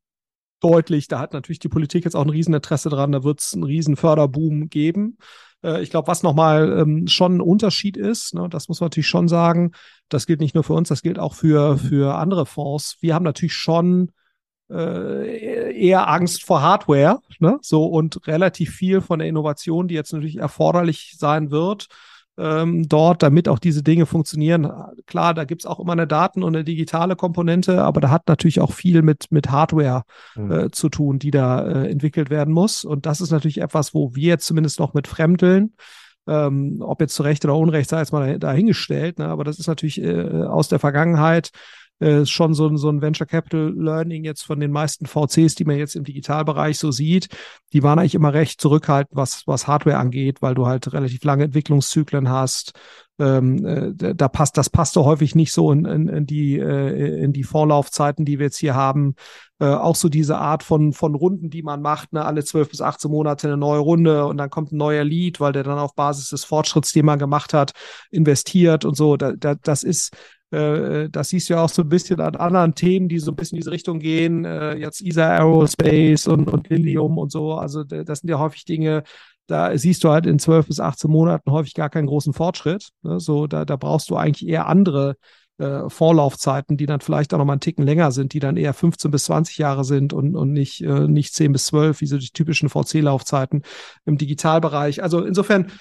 deutlich. 0.60 1.08
Da 1.08 1.20
hat 1.20 1.34
natürlich 1.34 1.60
die 1.60 1.70
Politik 1.70 2.06
jetzt 2.06 2.16
auch 2.16 2.24
ein 2.24 2.30
Rieseninteresse 2.30 2.90
dran. 2.90 3.12
Da 3.12 3.24
wird 3.24 3.42
es 3.42 3.54
einen 3.54 3.64
riesen 3.64 3.96
Förderboom 3.96 4.70
geben. 4.70 5.18
Äh, 5.64 5.82
ich 5.82 5.90
glaube, 5.90 6.08
was 6.08 6.24
nochmal 6.24 6.80
ähm, 6.80 7.08
schon 7.08 7.38
ein 7.38 7.42
Unterschied 7.42 7.98
ist, 7.98 8.34
ne, 8.34 8.48
das 8.50 8.68
muss 8.68 8.80
man 8.80 8.88
natürlich 8.88 9.08
schon 9.08 9.28
sagen, 9.28 9.72
das 10.10 10.26
gilt 10.26 10.40
nicht 10.40 10.56
nur 10.56 10.64
für 10.64 10.74
uns, 10.74 10.90
das 10.90 11.02
gilt 11.02 11.20
auch 11.20 11.34
für, 11.34 11.78
für 11.78 12.16
andere 12.16 12.46
Fonds. 12.46 12.98
Wir 13.02 13.16
haben 13.16 13.24
natürlich 13.24 13.54
schon 13.54 14.12
äh, 14.70 15.78
eher 15.80 16.08
Angst 16.10 16.44
vor 16.44 16.62
Hardware, 16.62 17.20
ne? 17.40 17.58
So 17.62 17.86
und 17.86 18.28
relativ 18.28 18.72
viel 18.72 19.02
von 19.02 19.20
der 19.20 19.28
Innovation, 19.28 19.88
die 19.88 19.96
jetzt 19.96 20.14
natürlich 20.14 20.38
erforderlich 20.38 21.16
sein 21.18 21.52
wird, 21.52 21.88
ähm, 22.38 22.88
dort, 22.88 23.24
damit 23.24 23.48
auch 23.48 23.60
diese 23.60 23.84
Dinge 23.84 24.06
funktionieren. 24.06 24.72
Klar, 25.06 25.34
da 25.34 25.46
gibt's 25.46 25.66
auch 25.66 25.80
immer 25.80 25.94
eine 25.94 26.08
Daten- 26.08 26.44
und 26.44 26.56
eine 26.56 26.64
digitale 26.64 27.16
Komponente, 27.16 27.84
aber 27.84 28.02
da 28.02 28.10
hat 28.10 28.28
natürlich 28.28 28.60
auch 28.60 28.74
viel 28.74 29.02
mit, 29.02 29.32
mit 29.32 29.52
Hardware 29.52 30.04
mhm. 30.36 30.52
äh, 30.52 30.72
zu 30.72 30.90
tun, 30.90 31.20
die 31.20 31.32
da 31.32 31.66
äh, 31.66 31.90
entwickelt 31.90 32.30
werden 32.30 32.54
muss. 32.54 32.84
Und 32.84 33.06
das 33.06 33.22
ist 33.22 33.32
natürlich 33.32 33.62
etwas, 33.62 33.94
wo 33.94 34.16
wir 34.16 34.30
jetzt 34.30 34.46
zumindest 34.46 34.80
noch 34.80 34.94
mit 34.94 35.08
Fremdeln, 35.08 35.74
ähm, 36.28 36.78
ob 36.82 37.02
jetzt 37.02 37.16
zu 37.16 37.24
Recht 37.24 37.46
oder 37.46 37.56
Unrecht, 37.56 37.90
sei 37.90 38.00
jetzt 38.00 38.12
mal 38.12 38.40
dahingestellt, 38.40 39.20
ne? 39.20 39.28
aber 39.28 39.44
das 39.44 39.60
ist 39.60 39.68
natürlich 39.68 40.02
äh, 40.02 40.44
aus 40.44 40.68
der 40.68 40.80
Vergangenheit 40.80 41.52
äh, 42.00 42.26
schon 42.26 42.54
so, 42.54 42.68
ein 42.68 42.78
so 42.78 42.90
ein 42.90 43.02
Venture 43.02 43.28
Capital 43.28 43.74
Learning 43.76 44.24
jetzt 44.26 44.44
von 44.44 44.60
den 44.60 44.72
meisten 44.72 45.06
VCs, 45.06 45.56
die 45.56 45.66
man 45.66 45.78
jetzt 45.78 45.96
im 45.96 46.04
Digitalbereich 46.04 46.78
so 46.78 46.92
sieht. 46.92 47.30
Die 47.74 47.84
waren 47.84 48.00
eigentlich 48.00 48.16
immer 48.16 48.34
recht 48.34 48.60
zurückhaltend, 48.60 49.16
was, 49.16 49.44
was 49.46 49.68
Hardware 49.68 49.98
angeht, 49.98 50.42
weil 50.42 50.56
du 50.56 50.68
halt 50.68 50.92
relativ 50.92 51.24
lange 51.24 51.46
Entwicklungszyklen 51.46 52.30
hast. 52.30 52.74
Ähm, 53.18 53.66
äh, 53.66 54.14
da 54.14 54.28
passt, 54.28 54.58
das 54.58 54.70
passt 54.70 54.98
doch 54.98 55.06
häufig 55.06 55.36
nicht 55.36 55.54
so 55.54 55.72
in, 55.72 55.86
in, 55.86 56.10
in 56.10 56.26
die, 56.26 56.60
äh, 56.60 57.24
in 57.24 57.32
die 57.32 57.44
Vorlaufzeiten, 57.44 58.26
die 58.26 58.40
wir 58.40 58.48
jetzt 58.48 58.58
hier 58.58 58.76
haben. 58.76 59.16
Äh, 59.58 59.68
auch 59.68 59.96
so 59.96 60.10
diese 60.10 60.38
Art 60.38 60.64
von, 60.64 60.92
von 60.92 61.16
Runden, 61.16 61.50
die 61.50 61.64
man 61.64 61.82
macht, 61.82 62.12
ne, 62.12 62.26
alle 62.26 62.44
zwölf 62.44 62.70
bis 62.70 62.82
18 62.82 63.10
Monate 63.10 63.48
eine 63.48 63.56
neue 63.56 63.80
Runde 63.80 64.26
und 64.26 64.36
dann 64.36 64.50
kommt 64.50 64.74
ein 64.74 64.78
neuer 64.78 65.06
Lead, 65.06 65.40
weil 65.40 65.54
der 65.54 65.64
dann 65.64 65.80
auf 65.80 65.96
Basis 65.96 66.30
des 66.30 66.44
Fortschritts, 66.44 66.92
den 66.92 67.06
man 67.06 67.20
gemacht 67.20 67.54
hat, 67.54 67.72
investiert 68.12 68.84
und 68.84 68.98
so. 68.98 69.16
Da, 69.16 69.32
da, 69.32 69.56
das 69.56 69.84
ist, 69.84 70.14
das 70.52 71.30
siehst 71.30 71.50
du 71.50 71.56
ja 71.56 71.64
auch 71.64 71.70
so 71.70 71.82
ein 71.82 71.90
bisschen 71.90 72.22
an 72.22 72.36
anderen 72.36 72.76
Themen, 72.76 73.10
die 73.10 73.20
so 73.20 73.32
ein 73.32 73.36
bisschen 73.36 73.58
in 73.58 73.62
diese 73.62 73.72
Richtung 73.72 74.00
gehen. 74.00 74.46
Äh, 74.46 74.76
jetzt 74.76 75.02
ESA 75.02 75.38
Aerospace 75.38 76.28
und, 76.28 76.48
und 76.48 76.70
Lilium 76.70 77.18
und 77.18 77.32
so. 77.32 77.54
Also 77.54 77.84
das 77.84 78.20
sind 78.20 78.30
ja 78.30 78.40
häufig 78.40 78.64
Dinge, 78.64 79.04
da 79.48 79.78
siehst 79.78 80.04
du 80.04 80.10
halt 80.10 80.26
in 80.26 80.40
12 80.40 80.68
bis 80.68 80.80
18 80.80 81.10
Monaten 81.10 81.52
häufig 81.52 81.74
gar 81.74 81.90
keinen 81.90 82.08
großen 82.08 82.34
Fortschritt. 82.34 82.90
Ne? 83.04 83.20
So, 83.20 83.48
da, 83.48 83.66
da 83.66 83.76
brauchst 83.76 84.10
du 84.10 84.16
eigentlich 84.16 84.48
eher 84.48 84.68
andere 84.68 85.18
äh, 85.58 85.88
Vorlaufzeiten, 85.90 86.78
die 86.78 86.86
dann 86.86 87.00
vielleicht 87.00 87.34
auch 87.34 87.38
noch 87.38 87.46
mal 87.46 87.54
einen 87.54 87.62
Ticken 87.62 87.86
länger 87.86 88.12
sind, 88.12 88.34
die 88.34 88.40
dann 88.40 88.58
eher 88.58 88.74
15 88.74 89.12
bis 89.12 89.26
20 89.26 89.58
Jahre 89.58 89.84
sind 89.84 90.14
und, 90.14 90.36
und 90.36 90.52
nicht, 90.52 90.82
äh, 90.82 91.08
nicht 91.08 91.34
10 91.34 91.54
bis 91.54 91.68
12, 91.68 92.02
wie 92.02 92.08
so 92.08 92.18
die 92.18 92.32
typischen 92.32 92.70
VC-Laufzeiten 92.70 93.62
im 94.06 94.18
Digitalbereich. 94.18 95.04
Also 95.04 95.24
insofern 95.24 95.72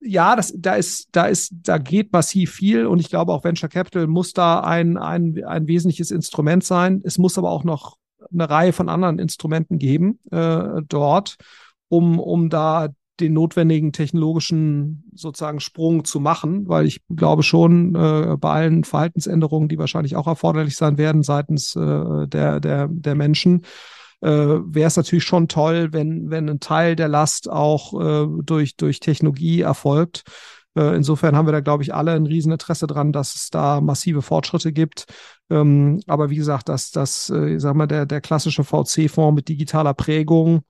ja, 0.00 0.34
das, 0.34 0.52
da 0.56 0.74
ist, 0.74 1.08
da 1.12 1.26
ist, 1.26 1.52
da 1.62 1.78
geht 1.78 2.12
massiv 2.12 2.52
viel 2.52 2.86
und 2.86 3.00
ich 3.00 3.10
glaube 3.10 3.32
auch 3.32 3.44
Venture 3.44 3.68
Capital 3.68 4.06
muss 4.06 4.32
da 4.32 4.60
ein, 4.60 4.96
ein, 4.96 5.44
ein 5.44 5.68
wesentliches 5.68 6.10
Instrument 6.10 6.64
sein. 6.64 7.02
Es 7.04 7.18
muss 7.18 7.36
aber 7.36 7.50
auch 7.50 7.64
noch 7.64 7.96
eine 8.32 8.48
Reihe 8.48 8.72
von 8.72 8.88
anderen 8.88 9.18
Instrumenten 9.18 9.78
geben 9.78 10.18
äh, 10.30 10.82
dort, 10.88 11.36
um, 11.88 12.18
um 12.18 12.48
da 12.48 12.88
den 13.20 13.34
notwendigen 13.34 13.92
technologischen 13.92 15.04
sozusagen 15.14 15.60
Sprung 15.60 16.04
zu 16.04 16.20
machen, 16.20 16.68
weil 16.68 16.86
ich 16.86 17.02
glaube 17.14 17.42
schon 17.42 17.94
äh, 17.94 18.36
bei 18.38 18.50
allen 18.50 18.84
Verhaltensänderungen, 18.84 19.68
die 19.68 19.78
wahrscheinlich 19.78 20.16
auch 20.16 20.26
erforderlich 20.26 20.76
sein 20.76 20.96
werden 20.96 21.22
seitens 21.22 21.76
äh, 21.76 22.26
der, 22.26 22.60
der, 22.60 22.88
der 22.88 23.14
Menschen, 23.14 23.62
äh, 24.20 24.28
wäre 24.28 24.86
es 24.86 24.96
natürlich 24.96 25.24
schon 25.24 25.48
toll, 25.48 25.92
wenn, 25.92 26.30
wenn 26.30 26.48
ein 26.48 26.60
Teil 26.60 26.96
der 26.96 27.08
Last 27.08 27.50
auch 27.50 27.98
äh, 28.00 28.26
durch, 28.42 28.76
durch 28.76 29.00
Technologie 29.00 29.62
erfolgt. 29.62 30.24
Äh, 30.76 30.94
insofern 30.94 31.36
haben 31.36 31.46
wir 31.46 31.52
da, 31.52 31.60
glaube 31.60 31.82
ich, 31.82 31.94
alle 31.94 32.12
ein 32.12 32.26
Rieseninteresse 32.26 32.86
dran, 32.86 33.12
dass 33.12 33.34
es 33.34 33.50
da 33.50 33.80
massive 33.80 34.22
Fortschritte 34.22 34.72
gibt. 34.72 35.06
Ähm, 35.50 36.00
aber 36.06 36.30
wie 36.30 36.36
gesagt, 36.36 36.68
dass 36.68 36.90
das, 36.90 37.30
äh, 37.30 37.58
sag 37.58 37.74
mal, 37.74 37.86
der, 37.86 38.06
der 38.06 38.20
klassische 38.20 38.62
VC-Fonds 38.62 39.34
mit 39.34 39.48
digitaler 39.48 39.94
Prägung, 39.94 40.62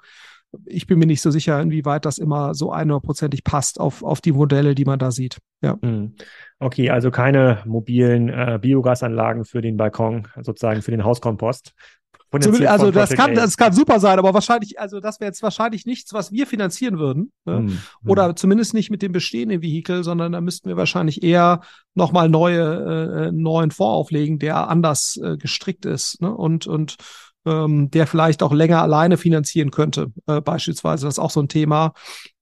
ich 0.67 0.87
bin 0.87 0.99
mir 0.99 1.07
nicht 1.07 1.21
so 1.21 1.31
sicher, 1.31 1.61
inwieweit 1.61 2.05
das 2.05 2.19
immer 2.19 2.55
so 2.55 2.73
einhundertprozentig 2.73 3.45
passt 3.45 3.79
auf, 3.79 4.03
auf 4.03 4.21
die 4.21 4.33
Modelle, 4.33 4.75
die 4.75 4.85
man 4.85 4.99
da 4.99 5.11
sieht. 5.11 5.39
Ja. 5.63 5.79
Hm. 5.81 6.15
Okay, 6.59 6.91
also 6.91 7.11
keine 7.11 7.63
mobilen 7.67 8.29
äh, 8.29 8.59
Biogasanlagen 8.61 9.45
für 9.45 9.61
den 9.61 9.77
Balkon, 9.77 10.27
sozusagen 10.41 10.83
für 10.83 10.91
den 10.91 11.05
Hauskompost. 11.05 11.75
Also 12.33 12.91
das 12.91 13.11
kann, 13.11 13.35
das 13.35 13.57
kann 13.57 13.73
super 13.73 13.99
sein, 13.99 14.19
aber 14.19 14.33
wahrscheinlich, 14.35 14.79
also 14.79 15.01
das 15.01 15.21
wäre 15.21 15.29
jetzt 15.29 15.43
wahrscheinlich 15.43 15.85
nichts, 15.85 16.13
was 16.13 16.31
wir 16.31 16.47
finanzieren 16.47 16.99
würden. 16.99 17.33
Ne? 17.45 17.57
Hm, 17.57 17.69
hm. 17.69 17.79
Oder 18.07 18.37
zumindest 18.37 18.73
nicht 18.75 18.91
mit 18.91 19.03
dem 19.03 19.13
bestehenden 19.13 19.63
Vehikel, 19.63 20.05
sondern 20.05 20.33
da 20.33 20.41
müssten 20.41 20.69
wir 20.69 20.77
wahrscheinlich 20.77 21.23
eher 21.23 21.61
nochmal 21.95 22.29
neue, 22.29 23.29
äh, 23.29 23.33
neuen 23.33 23.73
Fonds 23.73 23.95
auflegen, 23.95 24.39
der 24.39 24.69
anders 24.69 25.19
äh, 25.23 25.37
gestrickt 25.37 25.87
ist 25.87 26.23
ne? 26.23 26.33
und, 26.33 26.67
und 26.67 26.97
ähm, 27.47 27.91
der 27.91 28.07
vielleicht 28.07 28.43
auch 28.43 28.53
länger 28.53 28.83
alleine 28.83 29.17
finanzieren 29.17 29.71
könnte. 29.71 30.13
Äh, 30.27 30.41
beispielsweise, 30.41 31.07
das 31.07 31.15
ist 31.15 31.19
auch 31.19 31.31
so 31.31 31.41
ein 31.41 31.49
Thema 31.49 31.95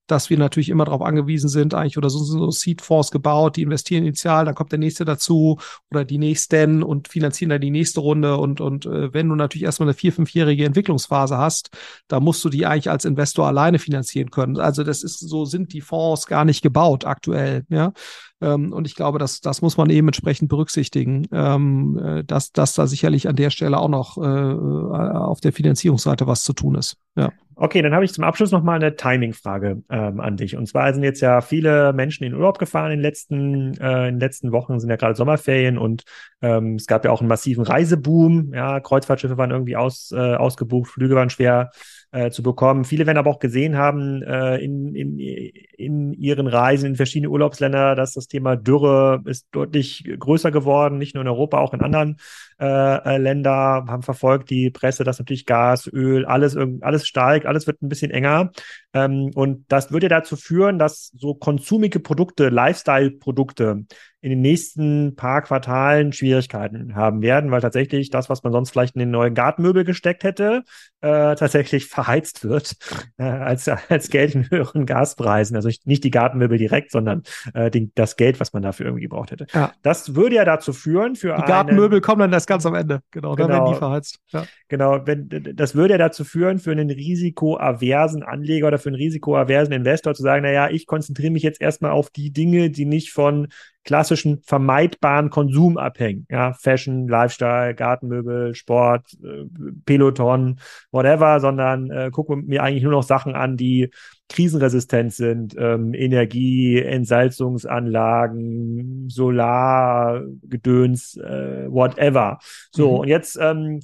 dass 0.08 0.30
wir 0.30 0.38
natürlich 0.38 0.70
immer 0.70 0.84
darauf 0.84 1.02
angewiesen 1.02 1.48
sind, 1.48 1.74
eigentlich, 1.74 1.98
oder 1.98 2.10
so, 2.10 2.18
so 2.18 2.50
Seed-Fonds 2.50 3.10
gebaut, 3.10 3.56
die 3.56 3.62
investieren 3.62 4.04
initial, 4.04 4.44
dann 4.44 4.54
kommt 4.54 4.72
der 4.72 4.78
nächste 4.78 5.04
dazu 5.04 5.58
oder 5.90 6.04
die 6.04 6.18
nächsten 6.18 6.82
und 6.82 7.08
finanzieren 7.08 7.50
dann 7.50 7.60
die 7.60 7.70
nächste 7.70 8.00
Runde. 8.00 8.36
Und, 8.38 8.60
und 8.60 8.86
äh, 8.86 9.12
wenn 9.14 9.28
du 9.28 9.34
natürlich 9.34 9.64
erstmal 9.64 9.88
eine 9.88 9.94
vier-, 9.94 10.12
fünfjährige 10.12 10.64
Entwicklungsphase 10.64 11.38
hast, 11.38 11.70
da 12.08 12.20
musst 12.20 12.44
du 12.44 12.48
die 12.48 12.66
eigentlich 12.66 12.90
als 12.90 13.04
Investor 13.04 13.46
alleine 13.46 13.78
finanzieren 13.78 14.30
können. 14.30 14.58
Also 14.58 14.82
das 14.82 15.02
ist, 15.02 15.20
so 15.20 15.44
sind 15.44 15.72
die 15.72 15.80
Fonds 15.80 16.26
gar 16.26 16.44
nicht 16.44 16.62
gebaut 16.62 17.04
aktuell, 17.04 17.64
ja. 17.68 17.92
Ähm, 18.40 18.72
und 18.72 18.86
ich 18.86 18.94
glaube, 18.94 19.18
das, 19.18 19.40
das 19.40 19.62
muss 19.62 19.76
man 19.76 19.90
eben 19.90 20.08
entsprechend 20.08 20.48
berücksichtigen, 20.48 21.26
ähm, 21.32 21.98
äh, 22.02 22.24
dass, 22.24 22.52
dass 22.52 22.74
da 22.74 22.86
sicherlich 22.86 23.28
an 23.28 23.36
der 23.36 23.50
Stelle 23.50 23.78
auch 23.78 23.88
noch 23.88 24.16
äh, 24.16 24.20
auf 24.20 25.40
der 25.40 25.52
Finanzierungsseite 25.52 26.26
was 26.26 26.42
zu 26.42 26.52
tun 26.52 26.76
ist. 26.76 26.96
Ja. 27.16 27.32
Okay, 27.60 27.82
dann 27.82 27.92
habe 27.92 28.04
ich 28.04 28.12
zum 28.12 28.22
Abschluss 28.22 28.52
noch 28.52 28.62
mal 28.62 28.76
eine 28.76 28.94
Timing-Frage 28.94 29.82
ähm, 29.90 30.20
an 30.20 30.36
dich. 30.36 30.56
Und 30.56 30.68
zwar 30.68 30.94
sind 30.94 31.02
jetzt 31.02 31.20
ja 31.20 31.40
viele 31.40 31.92
Menschen 31.92 32.22
in 32.22 32.34
Urlaub 32.34 32.60
gefahren 32.60 32.92
in 32.92 32.98
den 32.98 33.02
letzten, 33.02 33.76
äh, 33.80 34.06
in 34.06 34.14
den 34.14 34.20
letzten 34.20 34.52
Wochen, 34.52 34.78
sind 34.78 34.90
ja 34.90 34.94
gerade 34.94 35.16
Sommerferien 35.16 35.76
und 35.76 36.04
ähm, 36.40 36.76
es 36.76 36.86
gab 36.86 37.04
ja 37.04 37.10
auch 37.10 37.20
einen 37.20 37.28
massiven 37.28 37.64
Reiseboom. 37.64 38.52
Ja, 38.54 38.78
Kreuzfahrtschiffe 38.78 39.38
waren 39.38 39.50
irgendwie 39.50 39.74
aus, 39.74 40.12
äh, 40.12 40.36
ausgebucht, 40.36 40.92
Flüge 40.92 41.16
waren 41.16 41.30
schwer 41.30 41.72
äh, 42.12 42.30
zu 42.30 42.42
bekommen. 42.42 42.84
Viele 42.84 43.06
werden 43.06 43.18
aber 43.18 43.30
auch 43.30 43.38
gesehen 43.38 43.76
haben 43.76 44.22
äh, 44.22 44.56
in, 44.56 44.94
in, 44.94 45.18
in 45.18 46.12
ihren 46.14 46.46
Reisen 46.46 46.86
in 46.86 46.96
verschiedene 46.96 47.30
Urlaubsländer, 47.30 47.94
dass 47.94 48.14
das 48.14 48.28
Thema 48.28 48.56
Dürre 48.56 49.22
ist 49.26 49.46
deutlich 49.52 50.04
größer 50.18 50.50
geworden, 50.50 50.98
nicht 50.98 51.14
nur 51.14 51.22
in 51.22 51.28
Europa, 51.28 51.58
auch 51.58 51.74
in 51.74 51.82
anderen 51.82 52.16
äh, 52.60 52.66
äh 53.14 53.18
Länder, 53.18 53.84
haben 53.86 54.02
verfolgt 54.02 54.50
die 54.50 54.70
Presse, 54.70 55.04
dass 55.04 55.18
natürlich 55.18 55.46
Gas, 55.46 55.86
Öl, 55.86 56.24
alles, 56.24 56.56
alles 56.80 57.06
steigt, 57.06 57.46
alles 57.46 57.66
wird 57.66 57.82
ein 57.82 57.88
bisschen 57.88 58.10
enger. 58.10 58.50
Ähm, 58.94 59.30
und 59.34 59.64
das 59.68 59.92
würde 59.92 60.08
dazu 60.08 60.36
führen, 60.36 60.78
dass 60.78 61.10
so 61.14 61.34
konsumige 61.34 62.00
Produkte, 62.00 62.48
Lifestyle-Produkte 62.48 63.84
in 64.20 64.30
den 64.30 64.40
nächsten 64.40 65.14
paar 65.14 65.42
Quartalen 65.42 66.12
Schwierigkeiten 66.12 66.96
haben 66.96 67.22
werden, 67.22 67.52
weil 67.52 67.60
tatsächlich 67.60 68.10
das, 68.10 68.28
was 68.28 68.42
man 68.42 68.52
sonst 68.52 68.70
vielleicht 68.70 68.96
in 68.96 69.00
den 69.00 69.12
neuen 69.12 69.34
Gartenmöbel 69.34 69.84
gesteckt 69.84 70.24
hätte, 70.24 70.64
äh, 71.00 71.36
tatsächlich 71.36 71.86
verheizt 71.88 72.42
wird 72.42 72.74
äh, 73.18 73.22
als, 73.22 73.68
als 73.68 74.10
Geld 74.10 74.34
in 74.34 74.50
höheren 74.50 74.86
Gaspreisen. 74.86 75.54
Also 75.54 75.70
nicht 75.84 76.02
die 76.02 76.10
Gartenmöbel 76.10 76.58
direkt, 76.58 76.90
sondern 76.90 77.22
äh, 77.54 77.70
den, 77.70 77.92
das 77.94 78.16
Geld, 78.16 78.40
was 78.40 78.52
man 78.52 78.62
dafür 78.62 78.86
irgendwie 78.86 79.04
gebraucht 79.04 79.30
hätte. 79.30 79.46
Ja. 79.52 79.72
Das 79.82 80.16
würde 80.16 80.36
ja 80.36 80.44
dazu 80.44 80.72
führen, 80.72 81.14
für 81.14 81.36
Die 81.36 81.42
Gartenmöbel 81.42 82.00
kommen 82.00 82.20
dann 82.20 82.32
erst 82.32 82.47
ganz 82.48 82.66
am 82.66 82.74
Ende. 82.74 83.02
Genau, 83.12 83.36
dann 83.36 83.46
genau, 83.46 83.58
werden 83.60 83.72
die 83.72 83.78
verheizt. 83.78 84.18
Ja. 84.30 84.44
Genau, 84.66 85.06
wenn, 85.06 85.28
das 85.54 85.76
würde 85.76 85.94
ja 85.94 85.98
dazu 85.98 86.24
führen, 86.24 86.58
für 86.58 86.72
einen 86.72 86.90
risikoaversen 86.90 88.24
Anleger 88.24 88.66
oder 88.66 88.78
für 88.78 88.88
einen 88.88 88.96
risikoaversen 88.96 89.72
Investor 89.72 90.14
zu 90.14 90.22
sagen, 90.22 90.42
naja, 90.42 90.68
ich 90.70 90.86
konzentriere 90.86 91.30
mich 91.30 91.44
jetzt 91.44 91.60
erstmal 91.60 91.92
auf 91.92 92.10
die 92.10 92.32
Dinge, 92.32 92.70
die 92.70 92.86
nicht 92.86 93.12
von 93.12 93.48
klassischen 93.84 94.42
vermeidbaren 94.42 95.30
Konsum 95.30 95.78
abhängen. 95.78 96.26
Ja, 96.30 96.52
Fashion, 96.52 97.08
Lifestyle, 97.08 97.74
Gartenmöbel, 97.74 98.54
Sport, 98.54 99.16
äh, 99.22 99.46
Peloton, 99.86 100.60
whatever, 100.90 101.40
sondern 101.40 101.90
äh, 101.90 102.10
gucke 102.10 102.36
mir 102.36 102.62
eigentlich 102.62 102.82
nur 102.82 102.92
noch 102.92 103.02
Sachen 103.02 103.34
an, 103.34 103.56
die 103.56 103.90
krisenresistent 104.28 105.14
sind, 105.14 105.56
ähm, 105.58 105.94
Energie, 105.94 106.82
Entsalzungsanlagen, 106.82 109.08
Solargedöns, 109.08 111.16
äh, 111.16 111.64
whatever. 111.70 112.38
So, 112.70 112.92
mhm. 112.92 112.98
und 113.00 113.08
jetzt 113.08 113.38
ähm, 113.40 113.80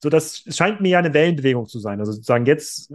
so, 0.00 0.10
das 0.10 0.44
scheint 0.48 0.80
mir 0.80 0.90
ja 0.90 0.98
eine 1.00 1.12
Wellenbewegung 1.12 1.66
zu 1.66 1.80
sein. 1.80 1.98
Also 1.98 2.12
sozusagen 2.12 2.46
jetzt 2.46 2.90
äh, 2.90 2.94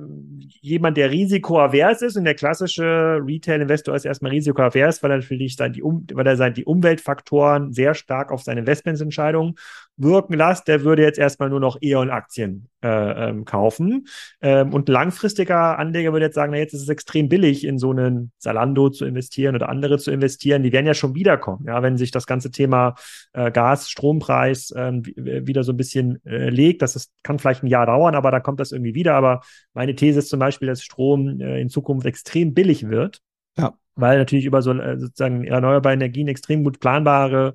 jemand, 0.62 0.96
der 0.96 1.12
risikoavers 1.12 2.02
ist 2.02 2.16
und 2.16 2.24
der 2.24 2.36
klassische 2.36 3.20
Retail-Investor 3.22 3.94
ist 3.94 4.06
erstmal 4.06 4.32
risikoavers, 4.32 5.04
weil 5.04 5.12
er 5.12 5.18
natürlich 5.18 5.58
sein, 5.58 5.74
die, 5.74 5.84
um, 5.84 6.08
weil 6.14 6.26
er 6.26 6.38
sein, 6.38 6.54
die 6.54 6.64
Umweltfaktoren 6.64 7.74
sehr 7.74 7.94
stark 7.94 8.32
auf 8.32 8.44
seine 8.44 8.62
Investmentsentscheidungen 8.62 9.56
wirken 9.98 10.34
lässt, 10.34 10.68
der 10.68 10.84
würde 10.84 11.04
jetzt 11.04 11.20
erstmal 11.20 11.50
nur 11.50 11.60
noch 11.60 11.78
E.ON-Aktien 11.82 12.68
äh, 12.82 13.30
ähm, 13.30 13.46
kaufen. 13.46 14.08
Ähm, 14.42 14.74
und 14.74 14.90
langfristiger 14.90 15.78
Anleger 15.78 16.14
würde 16.14 16.26
jetzt 16.26 16.36
sagen, 16.36 16.52
na 16.52 16.58
jetzt 16.58 16.74
ist 16.74 16.82
es 16.82 16.90
extrem 16.90 17.30
billig, 17.30 17.64
in 17.64 17.78
so 17.78 17.92
einen 17.92 18.32
Salando 18.38 18.90
zu 18.90 19.06
investieren 19.06 19.56
oder 19.56 19.70
andere 19.70 20.00
zu 20.00 20.12
investieren. 20.12 20.64
Die 20.64 20.72
werden 20.72 20.88
ja 20.88 20.94
schon 20.94 21.16
wiederkommen, 21.16 21.66
ja, 21.68 21.82
wenn 21.84 21.98
sich 21.98 22.12
das 22.12 22.26
ganze 22.26 22.50
Thema 22.50 22.96
äh, 23.34 23.52
Gas, 23.52 23.90
Strompreis 23.90 24.72
äh, 24.72 24.92
wieder 25.04 25.64
so 25.64 25.74
ein 25.74 25.78
bisschen 25.78 26.24
äh, 26.26 26.50
legt. 26.50 26.82
Das 26.82 26.93
ist, 26.96 27.12
kann 27.24 27.40
vielleicht 27.40 27.64
ein 27.64 27.68
Jahr 27.68 27.86
dauern, 27.86 28.16
aber 28.16 28.32
da 28.32 28.40
kommt 28.40 28.60
das 28.60 28.72
irgendwie 28.72 28.94
wieder. 28.94 29.16
Aber 29.16 29.42
meine 29.74 29.96
These 29.96 30.20
ist 30.20 30.30
zum 30.30 30.40
Beispiel, 30.40 30.68
dass 30.68 30.84
Strom 30.84 31.40
äh, 31.40 31.62
in 31.62 31.70
Zukunft 31.70 32.06
extrem 32.06 32.54
billig 32.54 32.90
wird. 32.90 33.22
Ja. 33.58 33.74
Weil 33.96 34.18
natürlich 34.18 34.46
über 34.46 34.62
so 34.62 34.72
äh, 34.74 35.00
sozusagen 35.00 35.46
erneuerbare 35.46 35.94
Energien 35.94 36.28
extrem 36.28 36.64
gut 36.64 36.80
planbare 36.80 37.54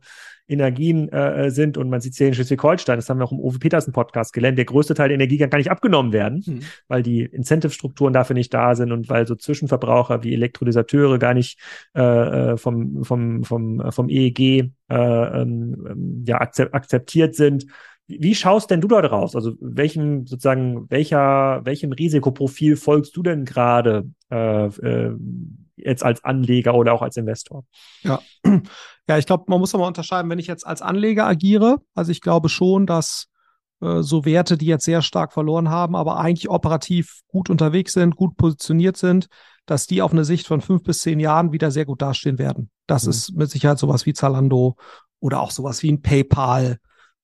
Energien 0.48 1.08
äh, 1.12 1.50
sind. 1.50 1.76
Und 1.76 1.90
man 1.90 2.00
sieht 2.00 2.12
es 2.12 2.18
hier 2.18 2.28
in 2.28 2.34
Schleswig-Holstein, 2.34 2.96
das 2.96 3.08
haben 3.08 3.18
wir 3.18 3.24
auch 3.24 3.32
im 3.32 3.38
Uwe 3.38 3.58
Petersen 3.58 3.92
Podcast 3.92 4.32
gelernt, 4.32 4.56
der 4.56 4.64
größte 4.64 4.94
Teil 4.94 5.08
der 5.08 5.16
Energie 5.16 5.36
kann 5.38 5.50
gar 5.50 5.58
nicht 5.58 5.70
abgenommen 5.70 6.12
werden, 6.12 6.42
mhm. 6.46 6.60
weil 6.88 7.02
die 7.02 7.22
Incentive-Strukturen 7.22 8.14
dafür 8.14 8.34
nicht 8.34 8.52
da 8.52 8.74
sind 8.74 8.90
und 8.90 9.08
weil 9.10 9.26
so 9.26 9.34
Zwischenverbraucher 9.34 10.24
wie 10.24 10.32
Elektrolysateure 10.32 11.18
gar 11.18 11.34
nicht 11.34 11.60
äh, 11.94 12.02
äh 12.02 12.56
vom, 12.56 13.04
vom, 13.04 13.44
vom, 13.44 13.92
vom 13.92 14.08
EEG 14.08 14.40
äh, 14.40 14.94
ähm, 14.94 16.24
ja, 16.26 16.40
akzeptiert 16.40 17.34
sind. 17.34 17.66
Wie 18.08 18.34
schaust 18.34 18.70
denn 18.70 18.80
du 18.80 18.88
da 18.88 19.02
draus? 19.02 19.36
Also 19.36 19.52
welchem 19.60 20.26
sozusagen 20.26 20.90
welcher 20.90 21.60
welchem 21.64 21.92
Risikoprofil 21.92 22.76
folgst 22.76 23.14
du 23.16 23.22
denn 23.22 23.44
gerade 23.44 24.10
äh, 24.30 24.66
äh, 24.66 25.14
jetzt 25.76 26.02
als 26.02 26.24
Anleger 26.24 26.74
oder 26.74 26.94
auch 26.94 27.02
als 27.02 27.18
Investor? 27.18 27.64
Ja, 28.02 28.20
ja, 29.08 29.18
ich 29.18 29.26
glaube, 29.26 29.44
man 29.48 29.60
muss 29.60 29.74
aber 29.74 29.86
unterscheiden, 29.86 30.30
wenn 30.30 30.38
ich 30.38 30.46
jetzt 30.46 30.66
als 30.66 30.80
Anleger 30.80 31.26
agiere. 31.26 31.82
Also 31.94 32.10
ich 32.10 32.22
glaube 32.22 32.48
schon, 32.48 32.86
dass 32.86 33.28
äh, 33.82 34.00
so 34.00 34.24
Werte, 34.24 34.56
die 34.56 34.66
jetzt 34.66 34.86
sehr 34.86 35.02
stark 35.02 35.34
verloren 35.34 35.68
haben, 35.68 35.94
aber 35.94 36.18
eigentlich 36.18 36.48
operativ 36.48 37.20
gut 37.28 37.50
unterwegs 37.50 37.92
sind, 37.92 38.16
gut 38.16 38.38
positioniert 38.38 38.96
sind, 38.96 39.28
dass 39.66 39.86
die 39.86 40.00
auf 40.00 40.12
eine 40.12 40.24
Sicht 40.24 40.46
von 40.46 40.62
fünf 40.62 40.82
bis 40.82 41.00
zehn 41.00 41.20
Jahren 41.20 41.52
wieder 41.52 41.70
sehr 41.70 41.84
gut 41.84 42.00
dastehen 42.00 42.38
werden. 42.38 42.70
Das 42.86 43.04
mhm. 43.04 43.10
ist 43.10 43.36
mit 43.36 43.50
Sicherheit 43.50 43.78
sowas 43.78 44.06
wie 44.06 44.14
Zalando 44.14 44.76
oder 45.20 45.40
auch 45.40 45.50
sowas 45.50 45.82
wie 45.82 45.92
ein 45.92 46.00
PayPal 46.00 46.78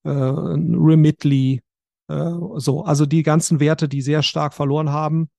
äh, 0.04 0.10
Remitly, 0.10 1.62
äh, 2.08 2.30
so. 2.56 2.84
Also 2.84 3.06
die 3.06 3.22
ganzen 3.22 3.60
Werte, 3.60 3.88
die 3.88 4.02
sehr 4.02 4.22
stark 4.22 4.54
verloren 4.54 4.90
haben 4.90 5.30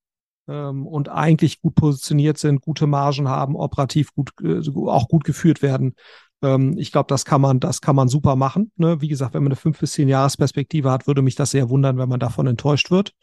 ähm, 0.47 0.85
und 0.85 1.09
eigentlich 1.09 1.61
gut 1.61 1.75
positioniert 1.75 2.37
sind, 2.37 2.61
gute 2.61 2.87
Margen 2.87 3.27
haben, 3.27 3.55
operativ 3.55 4.13
gut, 4.13 4.31
äh, 4.43 4.61
auch 4.87 5.07
gut 5.07 5.23
geführt 5.23 5.61
werden. 5.61 5.95
Ähm, 6.41 6.77
ich 6.77 6.91
glaube, 6.91 7.07
das 7.07 7.25
kann 7.25 7.41
man, 7.41 7.59
das 7.59 7.81
kann 7.81 7.95
man 7.95 8.07
super 8.07 8.35
machen. 8.35 8.71
Ne? 8.75 9.01
Wie 9.01 9.07
gesagt, 9.07 9.33
wenn 9.33 9.43
man 9.43 9.51
eine 9.51 9.57
fünf 9.57 9.79
bis 9.79 9.93
zehn 9.93 10.09
Jahresperspektive 10.09 10.91
hat, 10.91 11.07
würde 11.07 11.21
mich 11.21 11.35
das 11.35 11.51
sehr 11.51 11.69
wundern, 11.69 11.97
wenn 11.97 12.09
man 12.09 12.19
davon 12.19 12.47
enttäuscht 12.47 12.91
wird 12.91 13.13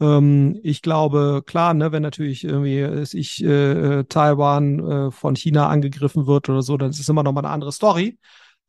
ähm, 0.00 0.58
ich 0.62 0.82
glaube, 0.82 1.42
klar, 1.46 1.74
ne, 1.74 1.92
wenn 1.92 2.02
natürlich 2.02 2.44
irgendwie 2.44 2.80
ist 2.80 3.14
ich 3.14 3.44
äh, 3.44 3.98
äh, 4.00 4.04
Taiwan 4.04 4.78
äh, 4.80 5.10
von 5.10 5.36
China 5.36 5.68
angegriffen 5.68 6.26
wird 6.26 6.48
oder 6.48 6.62
so, 6.62 6.76
dann 6.76 6.90
ist 6.90 7.00
es 7.00 7.08
immer 7.08 7.22
noch 7.22 7.32
mal 7.32 7.40
eine 7.44 7.50
andere 7.50 7.72
Story. 7.72 8.18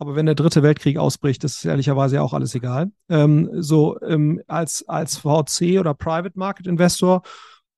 Aber 0.02 0.16
wenn 0.16 0.26
der 0.26 0.34
dritte 0.34 0.64
Weltkrieg 0.64 0.98
ausbricht, 0.98 1.44
ist 1.44 1.64
ehrlicherweise 1.64 2.16
ja 2.16 2.24
auch 2.24 2.34
alles 2.34 2.56
egal. 2.56 2.92
Ähm, 3.08 3.52
so 3.54 4.02
ähm, 4.02 4.42
als, 4.48 4.84
als 4.90 5.18
VC 5.18 5.80
oder 5.80 5.94
Private 5.94 6.40
Market 6.40 6.66
Investor 6.66 7.22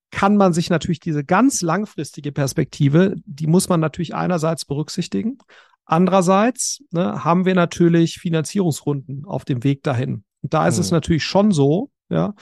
kann 0.09 0.37
man 0.37 0.53
sich 0.53 0.69
natürlich 0.69 1.01
diese 1.01 1.25
ganz 1.25 1.61
langfristige 1.61 2.31
Perspektive, 2.31 3.15
die 3.25 3.45
muss 3.45 3.67
man 3.67 3.81
natürlich 3.81 4.15
einerseits 4.15 4.63
berücksichtigen. 4.63 5.37
Andererseits 5.83 6.81
ne, 6.91 7.25
haben 7.25 7.43
wir 7.43 7.55
natürlich 7.55 8.19
Finanzierungsrunden 8.19 9.25
auf 9.25 9.43
dem 9.43 9.65
Weg 9.65 9.83
dahin. 9.83 10.23
Und 10.41 10.53
da 10.53 10.65
ist 10.65 10.77
mhm. 10.77 10.81
es 10.81 10.91
natürlich 10.91 11.25
schon 11.25 11.51
so, 11.51 11.91
ja, 12.07 12.35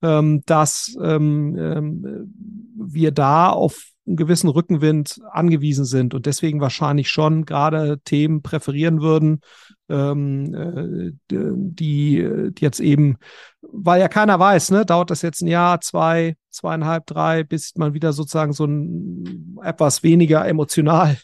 ähm, 0.00 0.42
dass 0.46 0.96
ähm, 1.02 1.54
ähm, 1.58 2.32
wir 2.74 3.12
da 3.12 3.50
auf 3.50 3.90
einen 4.08 4.16
gewissen 4.16 4.48
Rückenwind 4.48 5.20
angewiesen 5.30 5.84
sind 5.84 6.14
und 6.14 6.26
deswegen 6.26 6.60
wahrscheinlich 6.60 7.10
schon 7.10 7.44
gerade 7.44 8.00
Themen 8.04 8.42
präferieren 8.42 9.00
würden, 9.02 9.40
ähm, 9.88 10.54
äh, 10.54 11.12
die, 11.30 12.50
die 12.50 12.60
jetzt 12.60 12.80
eben, 12.80 13.18
weil 13.60 14.00
ja 14.00 14.08
keiner 14.08 14.38
weiß, 14.38 14.70
ne, 14.70 14.84
dauert 14.84 15.10
das 15.10 15.22
jetzt 15.22 15.42
ein 15.42 15.48
Jahr, 15.48 15.80
zwei, 15.80 16.36
zweieinhalb, 16.50 17.06
drei, 17.06 17.44
bis 17.44 17.76
man 17.76 17.94
wieder 17.94 18.12
sozusagen 18.12 18.52
so 18.52 18.64
ein 18.64 19.58
etwas 19.62 20.02
weniger 20.02 20.46
emotional 20.46 21.16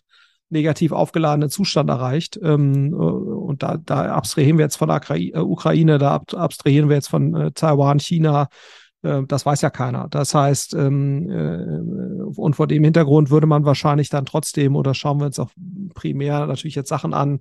negativ 0.51 0.93
aufgeladenen 0.93 1.51
Zustand 1.51 1.89
erreicht. 1.89 2.39
Ähm, 2.43 2.93
äh, 2.93 2.97
und 2.97 3.62
da, 3.62 3.78
da 3.78 4.14
abstrahieren 4.14 4.59
wir 4.59 4.66
jetzt 4.66 4.76
von 4.76 4.91
äh, 4.91 5.39
Ukraine, 5.39 5.99
da 5.99 6.22
abstrahieren 6.32 6.89
wir 6.89 6.97
jetzt 6.97 7.09
von 7.09 7.51
Taiwan, 7.55 7.99
China, 7.99 8.49
das 9.29 9.45
weiß 9.45 9.61
ja 9.61 9.71
keiner. 9.71 10.09
Das 10.09 10.35
heißt, 10.35 10.75
ähm, 10.75 12.33
und 12.37 12.57
vor 12.57 12.67
dem 12.67 12.85
Hintergrund 12.85 13.31
würde 13.31 13.47
man 13.47 13.65
wahrscheinlich 13.65 14.09
dann 14.09 14.25
trotzdem, 14.25 14.77
oder 14.77 14.95
schauen 14.95 15.21
wir 15.21 15.27
uns 15.27 15.39
auch 15.39 15.51
primär 15.95 16.47
natürlich 16.47 16.75
jetzt 16.75 16.89
Sachen 16.89 17.13
an, 17.13 17.41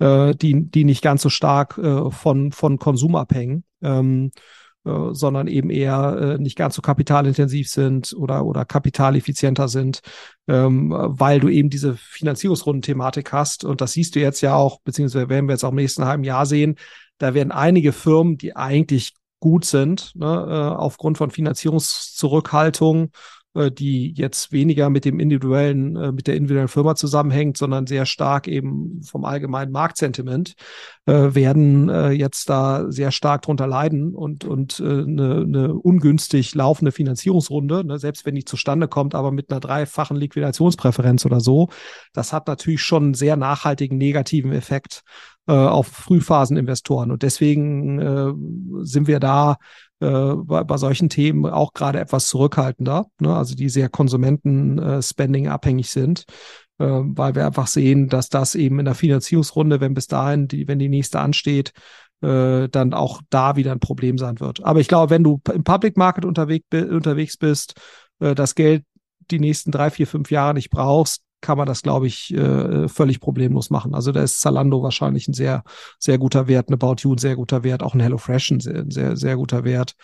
die, 0.00 0.70
die 0.70 0.84
nicht 0.84 1.02
ganz 1.02 1.22
so 1.22 1.28
stark 1.28 1.74
von, 2.10 2.52
von 2.52 2.78
Konsum 2.78 3.16
abhängen. 3.16 3.64
Ähm, 3.82 4.30
äh, 4.82 5.12
sondern 5.12 5.46
eben 5.46 5.68
eher 5.68 6.16
äh, 6.16 6.38
nicht 6.38 6.56
ganz 6.56 6.74
so 6.74 6.80
kapitalintensiv 6.80 7.68
sind 7.68 8.14
oder, 8.16 8.46
oder 8.46 8.64
kapitaleffizienter 8.64 9.68
sind, 9.68 10.00
ähm, 10.48 10.90
weil 10.96 11.38
du 11.38 11.50
eben 11.50 11.68
diese 11.68 11.96
Finanzierungsrundenthematik 11.96 13.30
hast. 13.30 13.66
Und 13.66 13.82
das 13.82 13.92
siehst 13.92 14.14
du 14.14 14.20
jetzt 14.20 14.40
ja 14.40 14.54
auch, 14.54 14.80
beziehungsweise 14.80 15.28
werden 15.28 15.46
wir 15.48 15.52
jetzt 15.52 15.64
auch 15.64 15.70
im 15.70 15.76
nächsten 15.76 16.06
halben 16.06 16.24
Jahr 16.24 16.46
sehen, 16.46 16.76
da 17.18 17.34
werden 17.34 17.52
einige 17.52 17.92
Firmen, 17.92 18.38
die 18.38 18.56
eigentlich 18.56 19.12
gut 19.40 19.64
sind, 19.64 20.12
ne, 20.14 20.26
äh, 20.26 20.76
aufgrund 20.76 21.18
von 21.18 21.30
Finanzierungszurückhaltung 21.30 23.10
äh, 23.52 23.72
die 23.72 24.12
jetzt 24.16 24.52
weniger 24.52 24.90
mit 24.90 25.04
dem 25.04 25.18
individuellen, 25.18 25.96
äh, 25.96 26.12
mit 26.12 26.28
der 26.28 26.36
individuellen 26.36 26.68
Firma 26.68 26.94
zusammenhängt, 26.94 27.56
sondern 27.56 27.88
sehr 27.88 28.06
stark 28.06 28.46
eben 28.46 29.02
vom 29.02 29.24
allgemeinen 29.24 29.72
Marktsentiment, 29.72 30.54
äh, 31.06 31.34
werden 31.34 31.88
jetzt 32.12 32.48
da 32.48 32.90
sehr 32.90 33.10
stark 33.10 33.42
drunter 33.42 33.66
leiden 33.66 34.14
und, 34.14 34.44
und 34.44 34.80
eine, 34.80 35.42
eine 35.42 35.74
ungünstig 35.74 36.54
laufende 36.54 36.92
Finanzierungsrunde, 36.92 37.84
ne, 37.84 37.98
selbst 37.98 38.24
wenn 38.24 38.34
die 38.34 38.44
zustande 38.44 38.86
kommt, 38.86 39.14
aber 39.14 39.32
mit 39.32 39.50
einer 39.50 39.60
dreifachen 39.60 40.16
Liquidationspräferenz 40.16 41.26
oder 41.26 41.40
so, 41.40 41.68
das 42.12 42.32
hat 42.32 42.46
natürlich 42.46 42.82
schon 42.82 43.04
einen 43.04 43.14
sehr 43.14 43.36
nachhaltigen 43.36 43.98
negativen 43.98 44.52
Effekt 44.52 45.02
auf 45.46 45.88
Frühphaseninvestoren. 45.88 47.10
Und 47.10 47.22
deswegen 47.22 47.98
äh, 47.98 48.32
sind 48.84 49.08
wir 49.08 49.20
da 49.20 49.56
äh, 50.00 50.34
bei, 50.34 50.64
bei 50.64 50.76
solchen 50.76 51.08
Themen 51.08 51.44
auch 51.46 51.72
gerade 51.72 52.00
etwas 52.00 52.28
zurückhaltender, 52.28 53.06
ne? 53.20 53.36
also 53.36 53.54
die 53.54 53.68
sehr 53.68 53.88
Konsumenten-Spending 53.88 55.46
äh, 55.46 55.48
abhängig 55.48 55.90
sind, 55.90 56.24
äh, 56.78 56.84
weil 56.86 57.34
wir 57.34 57.46
einfach 57.46 57.66
sehen, 57.66 58.08
dass 58.08 58.28
das 58.28 58.54
eben 58.54 58.78
in 58.78 58.86
der 58.86 58.94
Finanzierungsrunde, 58.94 59.80
wenn 59.80 59.94
bis 59.94 60.06
dahin 60.06 60.48
die, 60.48 60.66
wenn 60.68 60.78
die 60.78 60.88
nächste 60.88 61.20
ansteht, 61.20 61.72
äh, 62.22 62.68
dann 62.68 62.94
auch 62.94 63.20
da 63.28 63.56
wieder 63.56 63.72
ein 63.72 63.80
Problem 63.80 64.18
sein 64.18 64.40
wird. 64.40 64.64
Aber 64.64 64.80
ich 64.80 64.88
glaube, 64.88 65.10
wenn 65.10 65.24
du 65.24 65.40
im 65.52 65.64
Public 65.64 65.96
Market 65.96 66.24
unterwegs, 66.24 66.66
unterwegs 66.72 67.36
bist, 67.36 67.74
äh, 68.20 68.34
das 68.34 68.54
Geld 68.54 68.84
die 69.30 69.38
nächsten 69.38 69.70
drei, 69.70 69.90
vier, 69.90 70.06
fünf 70.06 70.30
Jahre 70.30 70.54
nicht 70.54 70.70
brauchst, 70.70 71.22
kann 71.40 71.58
man 71.58 71.66
das, 71.66 71.82
glaube 71.82 72.06
ich, 72.06 72.34
äh, 72.34 72.88
völlig 72.88 73.20
problemlos 73.20 73.70
machen. 73.70 73.94
Also 73.94 74.12
da 74.12 74.22
ist 74.22 74.40
Zalando 74.40 74.82
wahrscheinlich 74.82 75.28
ein 75.28 75.34
sehr, 75.34 75.62
sehr 75.98 76.18
guter 76.18 76.48
Wert, 76.48 76.68
eine 76.68 76.74
About 76.74 76.96
You 77.02 77.14
ein 77.14 77.18
sehr 77.18 77.36
guter 77.36 77.64
Wert, 77.64 77.82
auch 77.82 77.94
ein 77.94 78.00
HelloFresh 78.00 78.50
ein 78.50 78.60
sehr, 78.60 78.84
sehr, 78.88 79.16
sehr 79.16 79.36
guter 79.36 79.64
Wert. 79.64 79.94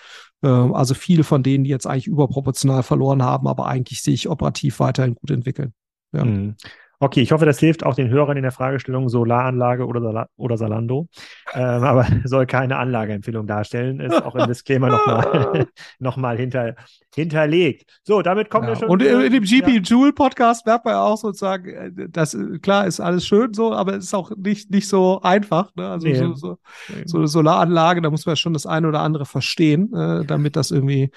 Ähm, 0.43 0.75
also 0.75 0.95
viele 0.95 1.25
von 1.25 1.43
denen, 1.43 1.65
die 1.65 1.71
jetzt 1.71 1.87
eigentlich 1.87 2.07
überproportional 2.07 2.83
verloren 2.83 3.23
haben, 3.23 3.47
aber 3.47 3.67
eigentlich 3.67 4.03
sich 4.03 4.29
operativ 4.29 4.81
weiterhin 4.81 5.15
gut 5.15 5.31
entwickeln. 5.31 5.73
Ja. 6.13 6.25
Mhm. 6.25 6.57
Okay, 6.99 7.21
ich 7.21 7.31
hoffe, 7.33 7.45
das 7.45 7.59
hilft 7.59 7.85
auch 7.85 7.95
den 7.95 8.09
Hörern 8.09 8.39
in 8.39 8.43
der 8.43 8.53
Fragestellung 8.53 9.11
Solaranlage 9.11 9.87
oder, 9.87 10.01
Sala 10.01 10.29
oder 10.37 10.57
Salando. 10.57 11.09
Ähm, 11.53 11.85
aber 11.85 12.07
soll 12.25 12.47
keine 12.47 12.79
Anlageempfehlung 12.79 13.47
darstellen. 13.47 14.01
Ist 14.01 14.23
auch 14.23 14.35
im 14.35 14.47
Disclaimer 14.49 14.89
nochmal 14.89 15.67
noch 15.99 16.17
mal 16.17 16.39
hinter, 16.39 16.75
hinterlegt. 17.15 17.85
So, 18.03 18.23
damit 18.23 18.49
kommen 18.49 18.65
ja, 18.65 18.71
wir 18.71 18.77
schon. 18.77 18.89
Und 18.89 19.03
in 19.03 19.33
dem 19.33 19.45
GP 19.45 19.69
ja. 19.69 19.81
Joule 19.81 20.13
Podcast 20.15 20.65
merkt 20.65 20.87
man 20.87 20.95
ja 20.95 21.03
auch 21.03 21.19
sozusagen, 21.19 21.69
äh, 21.69 22.09
das 22.09 22.37
klar 22.63 22.87
ist 22.87 23.01
alles 23.01 23.27
schön 23.27 23.53
so, 23.53 23.75
aber 23.75 23.97
es 23.97 24.05
ist 24.05 24.15
auch 24.15 24.31
nicht, 24.35 24.71
nicht 24.71 24.89
so 24.89 25.21
einfach. 25.21 25.75
Ne? 25.75 25.89
Also 25.89 26.09
nee. 26.09 26.15
so, 26.15 26.35
so, 26.35 26.59
so, 27.05 27.19
eine 27.19 27.29
Solaranlage, 27.29 28.01
da 28.01 28.09
muss 28.09 28.25
man 28.25 28.37
schon 28.37 28.55
das 28.55 28.65
eine 28.65 28.89
oder 28.89 29.01
andere 29.01 29.27
verstehen, 29.27 29.93
äh, 29.95 30.25
damit 30.25 30.57
das 30.57 30.71
irgendwie 30.71 31.11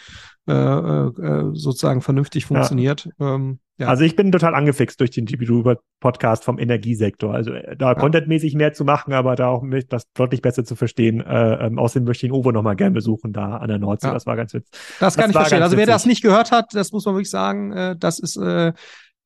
äh, 0.49 0.51
äh, 0.51 1.51
sozusagen 1.53 2.01
vernünftig 2.01 2.45
funktioniert. 2.45 3.07
Ja. 3.17 3.36
Ähm, 3.36 3.59
ja. 3.80 3.88
Also 3.88 4.03
ich 4.03 4.17
bin 4.17 4.32
total 4.32 4.55
angefixt 4.55 4.99
durch 4.99 5.11
den 5.11 5.25
GPU-Podcast 5.25 6.43
vom 6.43 6.59
Energiesektor. 6.59 7.34
Also 7.34 7.53
äh, 7.53 7.77
da 7.77 7.93
ja. 7.93 7.95
contentmäßig 7.95 8.53
mehr 8.55 8.73
zu 8.73 8.84
machen, 8.84 9.13
aber 9.13 9.38
da 9.38 9.47
auch 9.47 9.63
das 9.88 10.11
deutlich 10.13 10.41
besser 10.41 10.65
zu 10.65 10.75
verstehen. 10.75 11.21
Äh, 11.21 11.65
ähm, 11.65 11.80
außerdem 11.80 12.05
möchte 12.05 12.25
ich 12.25 12.32
den 12.32 12.38
Ovo 12.38 12.51
nochmal 12.51 12.75
gern 12.75 12.91
besuchen 12.91 13.32
da 13.32 13.55
an 13.57 13.69
der 13.69 13.80
Nordsee. 13.80 14.07
Ja. 14.07 14.13
Das 14.13 14.25
war 14.25 14.36
ganz 14.36 14.53
witzig. 14.53 14.69
Das 14.99 15.15
kann 15.15 15.23
das 15.23 15.30
ich 15.30 15.36
verstehen. 15.38 15.63
Also 15.63 15.77
wer 15.77 15.86
das 15.86 16.05
nicht 16.05 16.21
gehört 16.21 16.51
hat, 16.51 16.73
das 16.73 16.91
muss 16.91 17.05
man 17.05 17.15
wirklich 17.15 17.30
sagen, 17.30 17.71
äh, 17.71 17.95
das 17.97 18.19
ist 18.19 18.36
äh, 18.36 18.73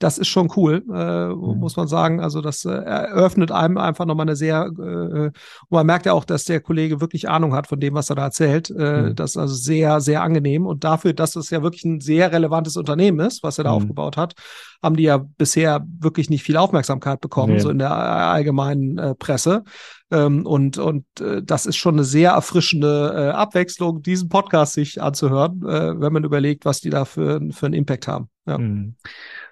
das 0.04 0.18
ist 0.18 0.28
schon 0.28 0.52
cool, 0.58 0.84
äh, 0.94 1.28
mhm. 1.28 1.60
muss 1.60 1.78
man 1.78 1.88
sagen. 1.88 2.20
Also 2.20 2.42
das 2.42 2.66
äh, 2.66 2.72
eröffnet 2.72 3.52
einem 3.52 3.78
einfach 3.78 4.06
nochmal 4.06 4.26
eine 4.26 4.36
sehr, 4.36 4.66
äh, 4.66 5.28
und 5.28 5.34
man 5.70 5.86
merkt 5.86 6.06
ja 6.06 6.12
auch, 6.12 6.26
dass 6.26 6.44
der 6.44 6.60
Kollege 6.60 7.00
wirklich 7.00 7.30
Ahnung 7.30 7.54
hat 7.54 7.68
von 7.68 7.80
dem, 7.80 7.94
was 7.94 8.10
er 8.10 8.18
da 8.18 8.24
erzählt. 8.24 8.70
Äh, 8.70 9.02
mhm. 9.04 9.16
Das 9.16 9.32
ist 9.32 9.38
also 9.38 9.56
sehr, 9.56 10.02
sehr 10.02 10.22
angenehm. 10.22 10.66
Und 10.66 10.84
dafür, 10.84 11.14
dass 11.14 11.38
es 11.38 11.50
ja 11.52 11.64
wirklich 11.64 11.86
ein 11.86 12.02
sehr 12.02 12.34
relevantes 12.34 12.76
Unternehmen 12.76 13.22
ist, 13.22 13.44
was 13.44 13.58
er 13.58 13.64
da 13.64 13.72
mhm. 13.72 13.78
aufgebaut 13.78 14.18
hat, 14.18 14.34
haben 14.84 14.98
die 14.98 15.04
ja 15.04 15.24
bisher 15.38 15.86
wirklich 16.00 16.30
nicht 16.30 16.44
viel 16.44 16.58
Aufmerksamkeit 16.58 17.22
bekommen, 17.22 17.54
nee. 17.54 17.60
so 17.60 17.70
in 17.70 17.80
der 17.80 17.92
allgemeinen 17.92 18.98
äh, 18.98 19.16
Presse. 19.16 19.64
Ähm, 20.12 20.46
und 20.46 20.78
und 20.78 21.06
äh, 21.22 21.42
das 21.42 21.66
ist 21.66 21.78
schon 21.78 21.96
eine 21.96 22.04
sehr 22.04 22.32
erfrischende 22.32 23.14
äh, 23.16 23.30
Abwechslung, 23.32 24.04
diesen 24.04 24.28
Podcast 24.28 24.74
sich 24.74 25.02
anzuhören, 25.02 25.62
äh, 25.64 26.00
wenn 26.00 26.12
man 26.12 26.26
überlegt, 26.26 26.66
was 26.66 26.82
die 26.82 26.90
da 26.90 27.06
für, 27.06 27.40
für 27.52 27.68
einen 27.68 27.74
Impact 27.74 28.10
haben. 28.10 28.28
Ja. 28.46 28.58
Mhm. 28.58 28.96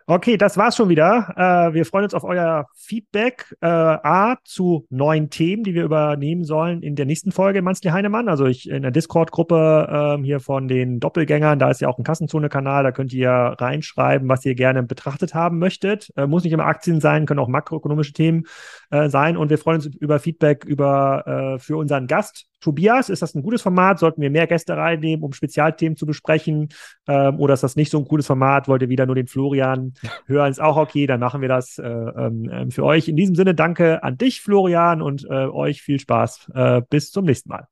Okay, 0.08 0.38
das 0.38 0.58
war's 0.58 0.76
schon 0.76 0.90
wieder. 0.90 1.34
Äh, 1.38 1.74
wir 1.74 1.86
freuen 1.86 2.06
uns 2.06 2.14
auf 2.14 2.24
euer 2.24 2.68
Feedback. 2.76 3.56
Äh, 3.62 3.68
A 3.68 4.38
zu 4.44 4.86
neuen 4.90 5.30
Themen, 5.30 5.64
die 5.64 5.74
wir 5.74 5.84
übernehmen 5.84 6.44
sollen 6.44 6.82
in 6.82 6.96
der 6.96 7.06
nächsten 7.06 7.32
Folge 7.32 7.62
Manzli 7.62 7.92
Heinemann. 7.92 8.28
Also 8.28 8.46
ich 8.46 8.70
in 8.70 8.82
der 8.82 8.92
Discord-Gruppe 8.92 10.18
äh, 10.20 10.24
hier 10.24 10.40
von 10.40 10.68
den 10.68 11.00
Doppelgängern, 11.00 11.60
da 11.60 11.70
ist 11.70 11.82
ja 11.82 11.88
auch 11.88 11.98
ein 11.98 12.04
Kassenzone-Kanal, 12.04 12.84
da 12.84 12.92
könnt 12.92 13.14
ihr 13.14 13.30
reinschreiben, 13.30 14.28
was 14.28 14.44
ihr 14.46 14.56
gerne 14.56 14.84
betrachtet 14.84 15.34
haben 15.34 15.60
möchtet. 15.60 16.12
Äh, 16.18 16.28
muss 16.28 16.44
nicht 16.44 16.54
immer 16.54 16.66
Aktien 16.66 17.00
sein, 17.00 17.26
können 17.26 17.40
auch 17.40 17.48
makroökonomische 17.48 18.14
Themen 18.14 18.46
äh, 18.92 19.10
sein. 19.10 19.38
Und 19.38 19.50
wir 19.50 19.58
freuen 19.58 19.78
uns 19.78 19.88
über 19.88 20.20
Feedback 20.20 20.64
über 20.66 21.56
äh, 21.56 21.60
für 21.60 21.78
unseren 21.78 22.08
Gast 22.08 22.48
Tobias, 22.62 23.10
ist 23.10 23.22
das 23.24 23.36
ein 23.36 23.42
gutes 23.42 23.64
Format? 23.64 24.00
Sollten 24.00 24.22
wir 24.22 24.30
mehr 24.30 24.48
Gäste 24.48 24.78
reinnehmen, 24.78 25.24
um 25.26 25.34
Spezialthemen 25.34 25.98
zu 25.98 26.06
besprechen? 26.06 26.70
Ähm, 27.08 27.40
oder 27.40 27.56
ist 27.56 27.64
das 27.64 27.76
nicht 27.76 27.92
so 27.92 27.98
ein 27.98 28.06
gutes 28.06 28.28
Format? 28.28 28.68
Wollt 28.68 28.84
ihr 28.84 28.90
wieder 28.90 29.08
nur 29.08 29.16
den 29.16 29.28
Florian 29.28 29.94
hören? 30.28 30.52
Ist 30.52 30.62
auch 30.62 30.78
okay, 30.78 31.08
dann 31.08 31.20
machen 31.20 31.42
wir 31.42 31.50
das 31.50 31.80
äh, 31.80 31.88
ähm, 31.88 32.70
für 32.70 32.86
euch. 32.86 33.10
In 33.10 33.16
diesem 33.16 33.36
Sinne, 33.36 33.56
danke 33.56 34.04
an 34.04 34.18
dich, 34.18 34.42
Florian, 34.42 35.02
und 35.02 35.26
äh, 35.26 35.48
euch 35.48 35.82
viel 35.82 36.00
Spaß. 36.00 36.52
Äh, 36.54 36.82
bis 36.90 37.12
zum 37.12 37.26
nächsten 37.26 37.50
Mal. 37.50 37.68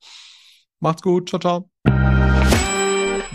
Macht's 0.79 1.03
gut. 1.03 1.29
Ciao, 1.29 1.39
ciao. 1.39 1.69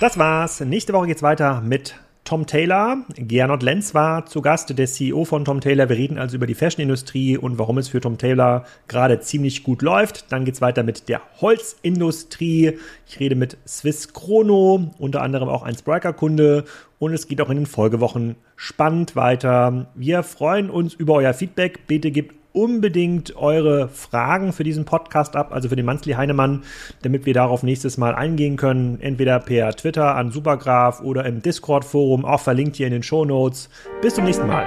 Das 0.00 0.18
war's. 0.18 0.60
Nächste 0.60 0.92
Woche 0.92 1.06
geht's 1.06 1.22
weiter 1.22 1.60
mit 1.60 2.03
Tom 2.24 2.46
Taylor. 2.46 3.04
Gernot 3.16 3.62
Lenz 3.62 3.94
war 3.94 4.24
zu 4.24 4.40
Gast, 4.40 4.76
der 4.76 4.86
CEO 4.86 5.26
von 5.26 5.44
Tom 5.44 5.60
Taylor. 5.60 5.90
Wir 5.90 5.96
reden 5.96 6.18
also 6.18 6.36
über 6.36 6.46
die 6.46 6.54
Fashionindustrie 6.54 7.36
und 7.36 7.58
warum 7.58 7.76
es 7.76 7.88
für 7.88 8.00
Tom 8.00 8.16
Taylor 8.16 8.64
gerade 8.88 9.20
ziemlich 9.20 9.62
gut 9.62 9.82
läuft. 9.82 10.32
Dann 10.32 10.46
geht's 10.46 10.62
weiter 10.62 10.82
mit 10.82 11.10
der 11.10 11.20
Holzindustrie. 11.42 12.78
Ich 13.06 13.20
rede 13.20 13.34
mit 13.34 13.58
Swiss 13.66 14.14
Chrono, 14.14 14.90
unter 14.98 15.20
anderem 15.20 15.50
auch 15.50 15.62
ein 15.62 15.76
Spriker-Kunde. 15.76 16.64
Und 16.98 17.12
es 17.12 17.28
geht 17.28 17.42
auch 17.42 17.50
in 17.50 17.56
den 17.56 17.66
Folgewochen 17.66 18.36
spannend 18.56 19.16
weiter. 19.16 19.88
Wir 19.94 20.22
freuen 20.22 20.70
uns 20.70 20.94
über 20.94 21.14
euer 21.14 21.34
Feedback. 21.34 21.86
Bitte 21.86 22.10
gebt 22.10 22.34
unbedingt 22.54 23.36
eure 23.36 23.88
Fragen 23.88 24.54
für 24.54 24.64
diesen 24.64 24.86
Podcast 24.86 25.36
ab, 25.36 25.52
also 25.52 25.68
für 25.68 25.76
den 25.76 25.84
Manzli 25.84 26.12
Heinemann, 26.12 26.62
damit 27.02 27.26
wir 27.26 27.34
darauf 27.34 27.62
nächstes 27.62 27.98
Mal 27.98 28.14
eingehen 28.14 28.56
können. 28.56 28.98
Entweder 29.00 29.40
per 29.40 29.74
Twitter 29.74 30.14
an 30.14 30.30
Supergraph 30.30 31.02
oder 31.02 31.26
im 31.26 31.42
Discord-Forum, 31.42 32.24
auch 32.24 32.40
verlinkt 32.40 32.76
hier 32.76 32.86
in 32.86 32.92
den 32.92 33.02
Show 33.02 33.24
Notes. 33.24 33.68
Bis 34.00 34.14
zum 34.14 34.24
nächsten 34.24 34.46
Mal. 34.46 34.66